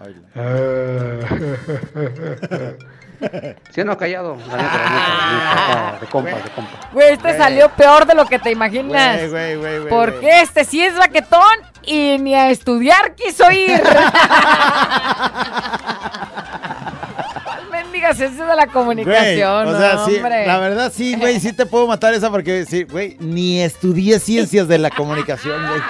¿Sí 3.73 3.79
o 3.81 3.85
no 3.85 3.97
callado? 3.97 4.35
La 4.35 4.57
neta, 4.57 4.57
la 4.57 4.59
neta, 4.89 5.55
la 5.55 5.91
neta, 5.91 5.97
de 6.01 6.07
compa, 6.07 6.29
de 6.31 6.49
compa. 6.53 6.71
Güey, 6.91 7.13
este 7.13 7.37
salió 7.37 7.69
peor 7.69 8.05
de 8.05 8.15
lo 8.15 8.25
que 8.25 8.37
te 8.37 8.51
imaginas. 8.51 9.17
Güey, 9.17 9.29
güey, 9.29 9.55
güey, 9.55 9.77
güey, 9.79 9.89
Porque 9.89 10.19
güey. 10.27 10.41
este 10.41 10.65
sí 10.65 10.83
es 10.83 10.97
baquetón 10.97 11.41
y 11.83 12.17
ni 12.17 12.35
a 12.35 12.49
estudiar 12.49 13.15
quiso 13.15 13.49
ir. 13.49 13.81
¿Cuál 17.43 17.69
mendiga 17.71 18.13
ciencia 18.13 18.45
de 18.45 18.55
la 18.55 18.65
Güey, 18.65 18.73
comunicación? 18.73 19.67
o 19.67 19.77
sea, 19.79 19.93
no, 19.95 20.05
sí, 20.05 20.15
hombre. 20.17 20.47
la 20.47 20.57
verdad 20.59 20.91
sí, 20.93 21.15
güey, 21.15 21.39
sí 21.39 21.53
te 21.53 21.65
puedo 21.65 21.87
matar 21.87 22.13
esa 22.13 22.29
porque 22.29 22.65
sí, 22.65 22.83
güey, 22.83 23.17
ni 23.19 23.61
estudié 23.61 24.19
ciencias 24.19 24.67
de 24.67 24.77
la 24.79 24.89
comunicación, 24.89 25.65
güey. 25.67 25.81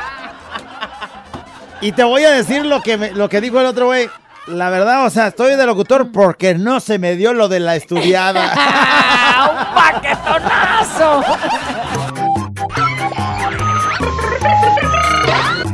Y 1.84 1.92
te 1.92 2.04
voy 2.04 2.24
a 2.24 2.32
decir 2.32 2.66
lo 2.66 2.82
que 2.82 2.98
me- 2.98 3.12
lo 3.12 3.28
que 3.30 3.42
dijo 3.42 3.60
el 3.60 3.66
otro 3.66 3.86
güey. 3.88 4.10
La 4.48 4.70
verdad, 4.70 5.06
o 5.06 5.10
sea, 5.10 5.28
estoy 5.28 5.56
de 5.56 5.66
locutor 5.66 6.12
porque 6.12 6.54
no 6.56 6.80
se 6.80 6.98
me 7.00 7.16
dio 7.16 7.34
lo 7.34 7.48
de 7.48 7.60
la 7.62 7.76
estudiada. 7.76 8.54
¡Un 9.50 9.76
paquetonazo! 9.76 11.24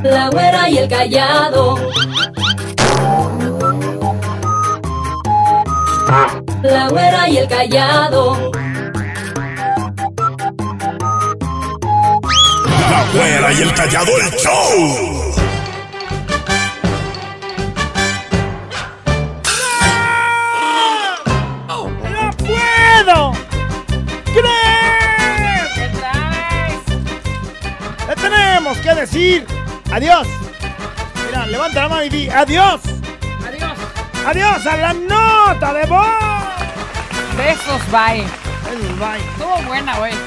La 0.03 0.30
güera 0.30 0.70
y 0.70 0.78
el 0.78 0.88
callado. 0.89 1.78
La 6.64 6.88
güera 6.89 7.30
y 7.30 7.38
el 7.38 7.47
callado. 7.47 8.51
La 12.91 13.03
güera 13.14 13.53
y 13.53 13.62
el 13.62 13.74
callado 13.74 14.12
el 14.18 14.32
show. 14.38 15.28
Adiós. 30.00 30.28
Mira, 31.26 31.45
levanta 31.47 31.82
la 31.84 31.89
mano 31.89 32.04
y 32.04 32.10
di 32.10 32.30
adiós. 32.30 32.80
Adiós. 33.47 33.78
Adiós 34.26 34.66
a 34.68 34.78
la 34.78 34.93
nota 34.93 35.74
de 35.74 35.86
voz. 35.88 36.08
Besos, 37.38 37.82
bye. 37.91 38.24
Besos, 38.64 39.00
bye. 39.00 39.20
Estuvo 39.20 39.58
buena, 39.68 39.97
güey. 39.97 40.14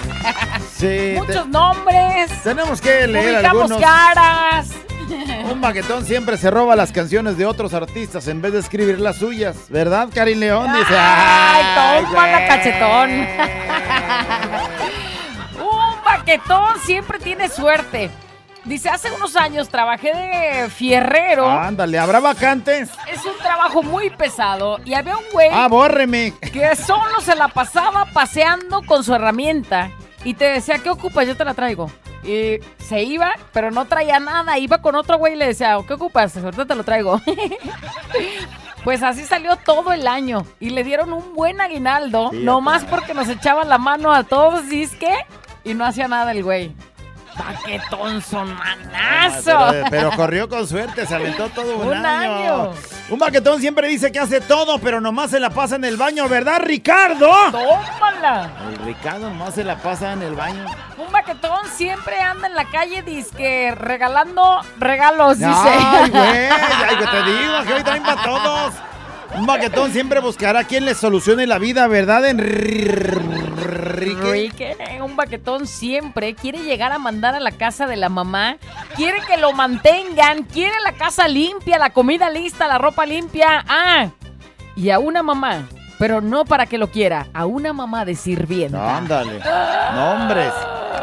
Sí, 0.76 1.14
Muchos 1.16 1.46
nombres. 1.48 2.30
Tenemos 2.42 2.80
que 2.80 3.06
leer 3.06 3.36
Ubicamos 3.36 3.70
algunos. 3.70 3.80
caras. 3.80 4.68
Un 5.52 5.60
baquetón 5.60 6.04
siempre 6.04 6.36
se 6.36 6.50
roba 6.50 6.74
las 6.76 6.90
canciones 6.92 7.36
de 7.38 7.46
otros 7.46 7.72
artistas 7.72 8.26
en 8.28 8.42
vez 8.42 8.52
de 8.52 8.58
escribir 8.60 8.98
las 9.00 9.16
suyas, 9.16 9.56
¿verdad, 9.68 10.08
Karin 10.12 10.40
León? 10.40 10.72
Dice, 10.72 10.94
¡Ay, 10.98 11.64
"Ay, 11.76 12.04
toma 12.04 12.26
la 12.26 12.38
güey". 12.38 12.48
cachetón! 12.48 13.10
Un 15.60 16.04
baquetón 16.04 16.74
siempre 16.84 17.18
tiene 17.20 17.48
suerte. 17.48 18.10
Dice, 18.64 18.88
hace 18.88 19.10
unos 19.10 19.34
años 19.34 19.68
trabajé 19.68 20.12
de 20.14 20.70
fierrero. 20.70 21.48
Ándale, 21.50 21.98
¿habrá 21.98 22.20
vacantes? 22.20 22.90
Es 23.12 23.24
un 23.26 23.36
trabajo 23.38 23.82
muy 23.82 24.08
pesado 24.10 24.78
y 24.84 24.94
había 24.94 25.16
un 25.16 25.24
güey 25.32 25.48
Ah, 25.52 25.66
bórreme. 25.68 26.32
que 26.52 26.76
solo 26.76 27.20
se 27.20 27.34
la 27.34 27.48
pasaba 27.48 28.04
paseando 28.12 28.82
con 28.82 29.02
su 29.02 29.14
herramienta 29.14 29.90
y 30.24 30.34
te 30.34 30.44
decía, 30.44 30.78
¿qué 30.78 30.90
ocupas? 30.90 31.26
Yo 31.26 31.36
te 31.36 31.44
la 31.44 31.54
traigo. 31.54 31.90
Y 32.22 32.60
se 32.78 33.02
iba, 33.02 33.32
pero 33.52 33.72
no 33.72 33.86
traía 33.86 34.20
nada. 34.20 34.56
Iba 34.56 34.78
con 34.80 34.94
otro 34.94 35.18
güey 35.18 35.32
y 35.32 35.36
le 35.36 35.46
decía, 35.48 35.76
¿qué 35.86 35.94
ocupas? 35.94 36.36
Ahorita 36.36 36.64
te 36.64 36.74
lo 36.76 36.84
traigo. 36.84 37.20
pues 38.84 39.02
así 39.02 39.24
salió 39.24 39.56
todo 39.56 39.92
el 39.92 40.06
año 40.06 40.46
y 40.60 40.70
le 40.70 40.84
dieron 40.84 41.12
un 41.12 41.34
buen 41.34 41.60
aguinaldo, 41.60 42.30
Fíjate. 42.30 42.44
nomás 42.44 42.84
porque 42.84 43.12
nos 43.14 43.28
echaba 43.28 43.64
la 43.64 43.78
mano 43.78 44.12
a 44.12 44.22
todos, 44.22 44.68
disque, 44.68 45.12
y 45.64 45.74
no 45.74 45.84
hacía 45.84 46.06
nada 46.06 46.30
el 46.32 46.42
güey. 46.44 46.72
Paquetón 47.36 48.20
son 48.22 48.54
manazo. 48.54 49.58
Pero, 49.70 49.86
pero 49.90 50.10
corrió 50.12 50.48
con 50.48 50.66
suerte, 50.66 51.06
se 51.06 51.14
aventó 51.14 51.48
todo 51.48 51.76
un, 51.78 51.88
Un 51.88 52.06
año. 52.06 52.72
Un 53.08 53.18
baquetón 53.18 53.60
siempre 53.60 53.88
dice 53.88 54.12
que 54.12 54.18
hace 54.18 54.40
todo, 54.40 54.78
pero 54.78 55.00
nomás 55.00 55.30
se 55.30 55.40
la 55.40 55.50
pasa 55.50 55.76
en 55.76 55.84
el 55.84 55.96
baño, 55.96 56.28
¿verdad, 56.28 56.60
Ricardo? 56.62 57.30
¡Tómala! 57.50 58.50
El 58.68 58.76
Ricardo 58.84 59.28
nomás 59.28 59.54
se 59.54 59.64
la 59.64 59.76
pasa 59.76 60.12
en 60.12 60.22
el 60.22 60.34
baño. 60.34 60.64
Un 60.98 61.10
baquetón 61.10 61.66
siempre 61.74 62.20
anda 62.20 62.46
en 62.46 62.54
la 62.54 62.64
calle, 62.66 63.02
disque, 63.02 63.74
regalando 63.76 64.60
regalos, 64.78 65.38
dice. 65.38 65.50
Ay, 65.52 66.10
güey, 66.10 66.22
ay, 66.50 66.96
que 66.98 67.06
te 67.06 67.22
digo, 67.24 67.62
que 67.66 67.74
hoy 67.74 67.82
también 67.82 68.04
para 68.04 68.22
todos. 68.22 68.74
Un 69.36 69.46
baquetón 69.46 69.92
siempre 69.92 70.20
buscará 70.20 70.64
quien 70.64 70.84
le 70.84 70.94
solucione 70.94 71.46
la 71.46 71.58
vida, 71.58 71.86
¿verdad, 71.86 72.26
Enrique? 72.26 73.22
Enrique, 74.22 74.76
un 75.02 75.16
baquetón 75.16 75.66
siempre 75.66 76.34
quiere 76.34 76.62
llegar 76.62 76.92
a 76.92 76.98
mandar 76.98 77.34
a 77.34 77.40
la 77.40 77.52
casa 77.52 77.86
de 77.86 77.96
la 77.96 78.08
mamá, 78.08 78.56
quiere 78.96 79.20
que 79.26 79.36
lo 79.36 79.52
mantengan, 79.52 80.44
quiere 80.44 80.74
la 80.84 80.92
casa 80.92 81.28
limpia, 81.28 81.78
la 81.78 81.90
comida 81.90 82.30
lista, 82.30 82.68
la 82.68 82.78
ropa 82.78 83.06
limpia. 83.06 83.64
Ah, 83.68 84.10
y 84.76 84.90
a 84.90 84.98
una 84.98 85.22
mamá, 85.22 85.68
pero 85.98 86.20
no 86.20 86.44
para 86.44 86.66
que 86.66 86.78
lo 86.78 86.90
quiera, 86.90 87.28
a 87.32 87.46
una 87.46 87.72
mamá 87.72 88.04
de 88.04 88.14
sirvienta. 88.14 88.98
Ándale. 88.98 89.40
Nombres. 89.94 90.52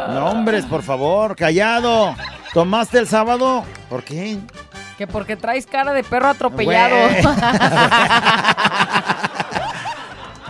Nombres, 0.08 0.64
por 0.66 0.82
favor. 0.82 1.36
Callado. 1.36 2.14
¿Tomaste 2.52 2.98
el 2.98 3.06
sábado? 3.06 3.64
¿Por 3.88 4.02
qué? 4.02 4.38
Que 5.00 5.06
porque 5.06 5.34
traes 5.34 5.64
cara 5.64 5.94
de 5.94 6.04
perro 6.04 6.28
atropellado. 6.28 6.94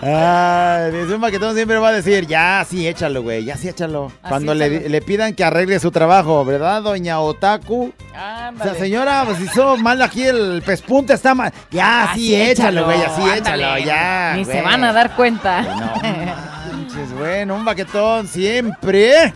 Ay, 0.03 0.91
dice 0.91 1.15
un 1.15 1.21
baquetón 1.21 1.55
siempre 1.55 1.79
va 1.79 1.91
a 1.91 1.93
decir, 1.93 2.27
ya, 2.27 2.67
sí, 2.69 2.89
échalo, 2.89 3.23
güey, 3.23 3.45
ya, 3.45 3.57
sí, 3.57 3.69
échalo. 3.69 4.11
Cuando 4.29 4.53
le, 4.55 4.89
le 4.89 5.03
pidan 5.03 5.35
que 5.35 5.45
arregle 5.45 5.79
su 5.79 5.93
trabajo, 5.93 6.45
¿verdad, 6.45 6.83
doña 6.83 7.21
Otaku? 7.21 7.93
O 8.13 8.17
Ándale. 8.19 8.73
sea, 8.73 8.81
señora, 8.81 9.23
pues 9.25 9.39
hizo 9.41 9.77
mal 9.77 10.03
aquí 10.03 10.25
el 10.25 10.63
pespunte, 10.67 11.13
está 11.13 11.33
mal. 11.37 11.53
Ya, 11.71 12.11
Ah, 12.11 12.13
sí, 12.17 12.35
échalo, 12.35 12.87
güey, 12.87 13.01
así, 13.03 13.23
ándale. 13.23 13.63
échalo, 13.63 13.79
ya. 13.87 14.33
Ni 14.37 14.45
se 14.47 14.51
güey. 14.53 14.65
van 14.65 14.83
a 14.83 14.93
dar 14.93 15.15
cuenta. 15.15 15.63
Manches, 16.73 17.13
bueno, 17.17 17.55
un 17.55 17.65
baquetón 17.65 18.27
siempre. 18.27 19.33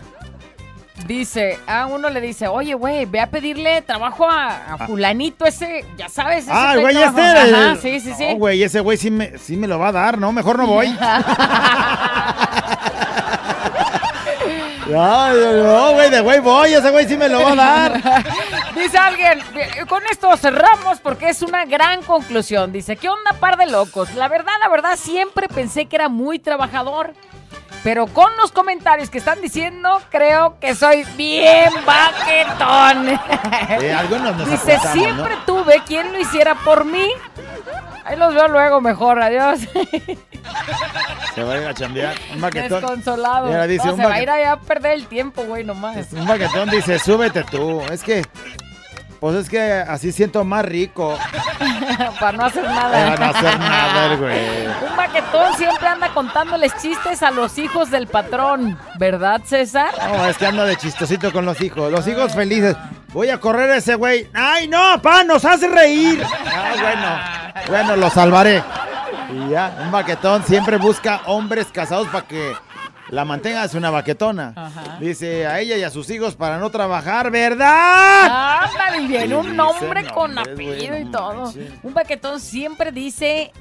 Dice, 1.05 1.59
a 1.67 1.85
uno 1.87 2.09
le 2.09 2.21
dice, 2.21 2.47
oye, 2.47 2.73
güey, 2.73 3.05
ve 3.05 3.19
a 3.19 3.27
pedirle 3.29 3.81
trabajo 3.81 4.27
a, 4.29 4.73
a 4.73 4.87
fulanito 4.87 5.45
ese, 5.45 5.85
ya 5.97 6.07
sabes. 6.09 6.43
ese 6.45 6.51
Ah, 6.53 6.71
güey 6.77 6.93
güey 6.93 6.95
trabajo". 6.95 7.19
este. 7.19 7.55
Ajá, 7.55 7.75
sí, 7.81 7.99
sí, 7.99 8.13
sí. 8.17 8.27
No, 8.29 8.35
güey, 8.37 8.63
ese 8.63 8.79
güey 8.79 8.97
sí 8.97 9.11
me, 9.11 9.37
sí 9.37 9.57
me 9.57 9.67
lo 9.67 9.77
va 9.77 9.89
a 9.89 9.91
dar, 9.91 10.17
¿no? 10.17 10.31
Mejor 10.31 10.57
no 10.57 10.65
voy. 10.67 10.87
Ay, 14.87 15.35
no, 15.63 15.93
güey, 15.93 16.09
de 16.11 16.21
güey 16.21 16.39
voy, 16.39 16.73
ese 16.73 16.91
güey 16.91 17.07
sí 17.07 17.17
me 17.17 17.27
lo 17.27 17.41
va 17.41 17.51
a 17.51 17.55
dar. 17.55 18.23
Dice 18.75 18.97
alguien, 18.97 19.39
con 19.89 20.03
esto 20.11 20.35
cerramos 20.37 20.99
porque 20.99 21.29
es 21.29 21.41
una 21.41 21.65
gran 21.65 22.03
conclusión. 22.03 22.71
Dice, 22.71 22.95
¿qué 22.95 23.09
onda 23.09 23.33
par 23.39 23.57
de 23.57 23.65
locos? 23.65 24.13
La 24.13 24.27
verdad, 24.27 24.53
la 24.61 24.69
verdad, 24.69 24.95
siempre 24.95 25.47
pensé 25.47 25.87
que 25.87 25.95
era 25.95 26.07
muy 26.07 26.37
trabajador. 26.39 27.13
Pero 27.85 28.07
con 28.07 28.35
los 28.37 28.51
comentarios 28.51 29.11
que 29.11 29.19
están 29.19 29.39
diciendo, 29.41 30.01
creo 30.09 30.57
que 30.59 30.73
soy 30.73 31.05
bien 31.15 31.71
baquetón. 31.85 33.19
Eh, 33.69 33.93
algunos 33.93 34.35
nos 34.35 34.49
Dice, 34.49 34.79
siempre 34.91 35.35
tuve 35.45 35.81
quien 35.85 36.11
lo 36.11 36.19
hiciera 36.19 36.55
por 36.55 36.83
mí. 36.83 37.07
Ahí 38.03 38.17
los 38.17 38.33
veo 38.33 38.47
luego 38.47 38.81
mejor, 38.81 39.21
adiós. 39.21 39.59
Se 41.35 41.43
va 41.43 41.53
a 41.53 41.57
ir 41.61 41.67
a 41.67 41.73
chambear. 41.75 42.15
Un 42.33 42.41
baquetón. 42.41 42.81
Desconsolado. 42.81 43.49
Y 43.49 43.53
ahora 43.53 43.67
dice, 43.67 43.85
No, 43.85 43.93
un 43.93 43.99
se 43.99 44.05
va 44.05 44.13
a 44.13 44.21
ir 44.21 44.29
allá 44.29 44.53
a 44.53 44.59
perder 44.59 44.93
el 44.93 45.05
tiempo, 45.05 45.43
güey, 45.43 45.63
nomás. 45.63 46.11
Un 46.11 46.25
baquetón 46.25 46.69
dice, 46.69 46.97
súbete 46.97 47.43
tú. 47.43 47.81
Es 47.91 48.03
que, 48.03 48.23
pues 49.19 49.35
es 49.35 49.49
que 49.49 49.59
así 49.61 50.11
siento 50.11 50.43
más 50.43 50.65
rico. 50.65 51.17
Para 52.19 52.37
no 52.37 52.45
hacer 52.45 52.63
nada. 52.63 53.15
Para 53.15 53.17
no 53.17 53.37
hacer 53.37 53.59
nada, 53.59 54.15
güey. 54.15 54.67
Un 54.89 54.97
baquetón 54.97 55.57
siempre 55.57 55.87
anda 55.87 56.13
contándoles 56.13 56.75
chistes 56.81 57.23
a 57.23 57.31
los 57.31 57.57
hijos 57.57 57.91
del 57.91 58.07
patrón, 58.07 58.77
¿verdad, 58.97 59.41
César? 59.45 59.93
No, 60.11 60.27
es 60.27 60.37
que 60.37 60.45
anda 60.45 60.65
de 60.65 60.75
chistosito 60.75 61.31
con 61.31 61.45
los 61.45 61.59
hijos. 61.61 61.91
Los 61.91 62.07
hijos 62.07 62.33
felices. 62.33 62.75
Voy 63.13 63.29
a 63.29 63.39
correr 63.39 63.71
a 63.71 63.77
ese 63.77 63.95
güey. 63.95 64.27
¡Ay, 64.33 64.67
no, 64.67 65.01
pa! 65.01 65.23
¡Nos 65.23 65.45
hace 65.45 65.67
reír! 65.69 66.21
Ah, 66.23 66.73
bueno. 66.81 67.67
Bueno, 67.67 67.95
lo 67.95 68.09
salvaré. 68.09 68.61
Y 69.31 69.49
ya, 69.49 69.77
un 69.81 69.91
baquetón 69.91 70.43
siempre 70.43 70.77
busca 70.77 71.21
hombres 71.25 71.67
casados 71.71 72.07
para 72.09 72.27
que 72.27 72.53
la 73.15 73.25
mantenga. 73.25 73.63
Es 73.63 73.73
una 73.73 73.89
baquetona. 73.89 74.53
Dice 74.99 75.47
a 75.47 75.59
ella 75.59 75.77
y 75.77 75.83
a 75.83 75.89
sus 75.89 76.09
hijos 76.09 76.35
para 76.35 76.57
no 76.57 76.69
trabajar, 76.69 77.31
¿verdad? 77.31 78.61
Ándale, 78.63 79.25
Sí, 79.27 79.33
un 79.33 79.55
nombre 79.55 80.05
con 80.13 80.37
apellido 80.37 80.97
y 80.97 81.05
todo. 81.05 81.53
Un 81.83 81.93
baquetón 81.93 82.39
siempre 82.39 82.91
dice, 82.91 83.51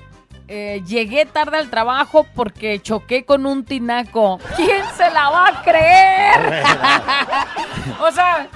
eh, 0.48 0.82
llegué 0.86 1.24
tarde 1.26 1.59
al 1.59 1.70
trabajo 1.70 2.26
porque 2.34 2.80
choqué 2.80 3.24
con 3.24 3.46
un 3.46 3.64
tinaco. 3.64 4.38
¿Quién 4.57 4.82
se 4.96 5.11
la 5.11 5.30
va 5.30 5.48
a 5.48 5.62
creer? 5.62 6.64
o 8.00 8.11
sea, 8.12 8.48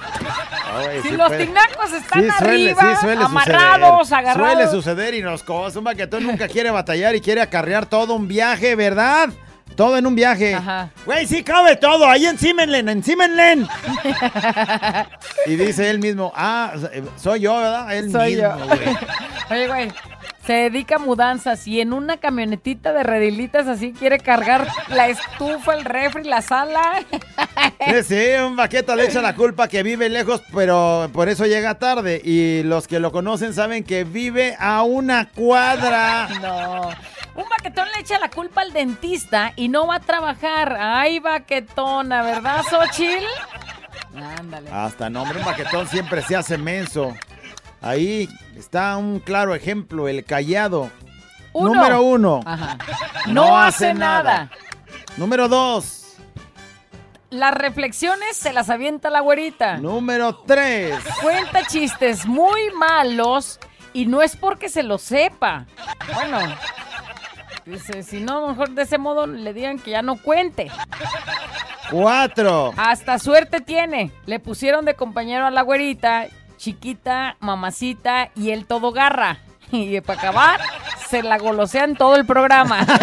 si 1.01 1.09
sí 1.09 1.15
los 1.17 1.27
puede. 1.27 1.45
tinacos 1.45 1.91
están 1.93 2.23
Sí, 2.23 2.29
suele, 2.37 2.71
arriba, 2.71 2.81
sí, 2.81 3.01
suele 3.01 3.23
amarrados, 3.23 3.99
suceder. 4.07 4.19
agarrados. 4.19 4.53
Suele 4.53 4.67
suceder 4.71 5.13
y 5.15 5.21
nos 5.21 5.43
cosa. 5.43 5.79
Un 5.79 5.85
baquetón 5.85 6.23
nunca 6.23 6.47
quiere 6.47 6.71
batallar 6.71 7.15
y 7.15 7.21
quiere 7.21 7.41
acarrear 7.41 7.85
todo 7.85 8.13
un 8.15 8.27
viaje, 8.27 8.75
¿verdad? 8.75 9.29
Todo 9.75 9.97
en 9.97 10.05
un 10.05 10.15
viaje. 10.15 10.57
Güey, 11.05 11.25
sí 11.25 11.41
cabe 11.43 11.75
todo. 11.77 12.05
Ahí 12.07 12.25
encímenle, 12.25 12.79
encímenle. 12.79 13.65
y 15.45 15.55
dice 15.55 15.89
él 15.89 15.99
mismo, 15.99 16.31
ah, 16.35 16.73
soy 17.15 17.41
yo, 17.41 17.55
¿verdad? 17.57 17.95
Él 17.95 18.11
Soy 18.11 18.35
mismo, 18.35 18.57
yo. 18.57 18.65
güey. 18.65 18.79
Oye, 19.51 19.67
güey, 19.67 19.91
se 20.45 20.53
dedica 20.53 20.95
a 20.95 20.99
mudanzas 20.99 21.65
y 21.65 21.79
en 21.81 21.93
una 21.93 22.17
camionetita 22.17 22.91
de 22.93 23.03
redilitas 23.03 23.67
así 23.67 23.93
quiere 23.93 24.19
cargar 24.19 24.67
la 24.89 25.07
estufa, 25.07 25.73
el 25.73 25.85
refri, 25.85 26.23
la 26.23 26.41
sala. 26.41 26.81
Sí, 27.89 28.03
sí, 28.03 28.25
un 28.45 28.55
baqueta 28.55 28.95
le 28.95 29.05
echa 29.05 29.21
la 29.21 29.35
culpa 29.35 29.67
que 29.67 29.83
vive 29.83 30.07
lejos, 30.09 30.41
pero 30.53 31.09
por 31.13 31.27
eso 31.27 31.45
llega 31.45 31.75
tarde. 31.75 32.21
Y 32.23 32.63
los 32.63 32.87
que 32.87 32.99
lo 32.99 33.11
conocen 33.11 33.53
saben 33.53 33.83
que 33.83 34.03
vive 34.05 34.55
a 34.59 34.83
una 34.83 35.27
cuadra. 35.29 36.29
No. 36.41 36.89
Un 37.39 37.47
baquetón 37.47 37.87
le 37.95 38.01
echa 38.01 38.19
la 38.19 38.29
culpa 38.29 38.61
al 38.61 38.73
dentista 38.73 39.53
y 39.55 39.69
no 39.69 39.87
va 39.87 39.95
a 39.95 39.99
trabajar. 40.01 40.77
Ay, 40.77 41.19
baquetona, 41.19 42.21
¿verdad, 42.21 42.63
Xochil? 42.69 43.23
Ándale. 44.13 44.69
Hasta 44.69 45.09
nombre, 45.09 45.39
un 45.39 45.45
baquetón 45.45 45.87
siempre 45.87 46.21
se 46.21 46.35
hace 46.35 46.57
menso. 46.57 47.15
Ahí 47.81 48.27
está 48.57 48.97
un 48.97 49.19
claro 49.19 49.55
ejemplo, 49.55 50.09
el 50.09 50.25
callado. 50.25 50.91
Uno. 51.53 51.75
Número 51.75 52.01
uno. 52.01 52.41
Ajá. 52.45 52.77
No, 53.27 53.57
hace 53.57 53.93
nada. 53.93 54.51
Número 55.15 55.47
dos. 55.47 56.17
Las 57.29 57.53
reflexiones 57.53 58.35
se 58.35 58.51
las 58.51 58.69
avienta 58.69 59.09
la 59.09 59.21
güerita. 59.21 59.77
Número 59.77 60.35
tres. 60.45 60.99
Cuenta 61.21 61.63
chistes 61.65 62.25
muy 62.25 62.69
malos 62.71 63.61
y 63.93 64.07
no 64.07 64.21
es 64.21 64.35
porque 64.35 64.67
se 64.67 64.83
lo 64.83 64.97
sepa. 64.97 65.65
Bueno, 66.13 66.39
dice, 67.69 68.03
si 68.03 68.19
no, 68.19 68.47
mejor 68.47 68.71
de 68.71 68.83
ese 68.83 68.97
modo 68.97 69.27
le 69.27 69.53
digan 69.53 69.79
que 69.79 69.91
ya 69.91 70.01
no 70.01 70.17
cuente. 70.17 70.69
Cuatro. 71.91 72.73
Hasta 72.77 73.17
suerte 73.19 73.61
tiene. 73.61 74.11
Le 74.25 74.39
pusieron 74.39 74.85
de 74.85 74.95
compañero 74.95 75.45
a 75.45 75.51
la 75.51 75.61
güerita, 75.61 76.27
chiquita, 76.57 77.37
mamacita 77.39 78.29
y 78.35 78.51
el 78.51 78.65
todo 78.65 78.91
garra. 78.91 79.37
Y 79.71 80.01
para 80.01 80.19
acabar, 80.19 80.59
se 81.09 81.21
la 81.21 81.37
golosean 81.37 81.95
todo 81.95 82.15
el 82.15 82.25
programa. 82.25 82.85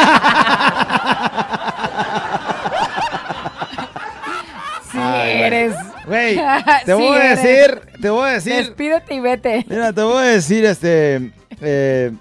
Sí 4.91 4.99
Ay, 5.03 5.39
bueno. 5.39 5.47
eres. 5.47 5.75
Güey, 6.07 6.41
te 6.85 6.95
voy 6.95 7.19
Sí 7.19 7.27
a 7.27 7.37
decir, 7.37 7.81
te 8.01 8.11
voy 8.11 8.29
a 8.29 8.33
decir. 8.33 8.55
Despídete 8.55 9.15
y 9.15 9.21
vete. 9.21 9.67
Mira, 9.69 9.93
te 9.93 10.03
voy 10.03 10.19
a 10.19 10.29
decir, 10.29 10.65
este. 10.65 11.33
Eh, 11.61 12.13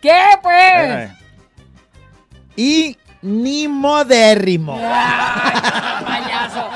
¿Qué, 0.00 0.20
pues? 0.42 1.10
y 2.58 2.98
ni 3.22 3.68
modérrimo. 3.68 4.76
Ay, 4.76 4.82
payaso. 6.04 6.68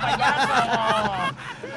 payaso. 0.00 0.52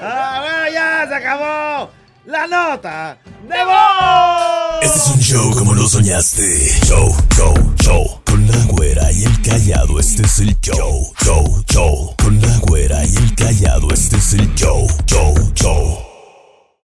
Ah, 0.01 0.39
bueno, 0.39 0.73
ya 0.73 1.07
se 1.07 1.15
acabó 1.15 1.91
la 2.25 2.47
nota 2.47 3.17
de 3.47 3.63
voz. 3.63 4.81
Este 4.81 4.97
es 4.97 5.07
un 5.07 5.19
show 5.19 5.51
como 5.55 5.75
lo 5.75 5.87
soñaste. 5.87 6.41
Show, 6.83 7.15
show, 7.35 7.53
show. 7.79 8.21
Con 8.25 8.47
la 8.47 8.57
güera 8.65 9.11
y 9.11 9.25
el 9.25 9.41
callado, 9.43 9.99
este 9.99 10.23
es 10.23 10.39
el 10.39 10.59
show. 10.61 11.13
Show, 11.23 11.63
show. 11.71 12.15
Con 12.17 12.41
la 12.41 12.57
güera 12.57 13.05
y 13.05 13.15
el 13.17 13.35
callado, 13.35 13.89
este 13.93 14.17
es 14.17 14.33
el 14.33 14.51
show. 14.55 14.87
Show, 15.05 15.35
show. 15.53 16.08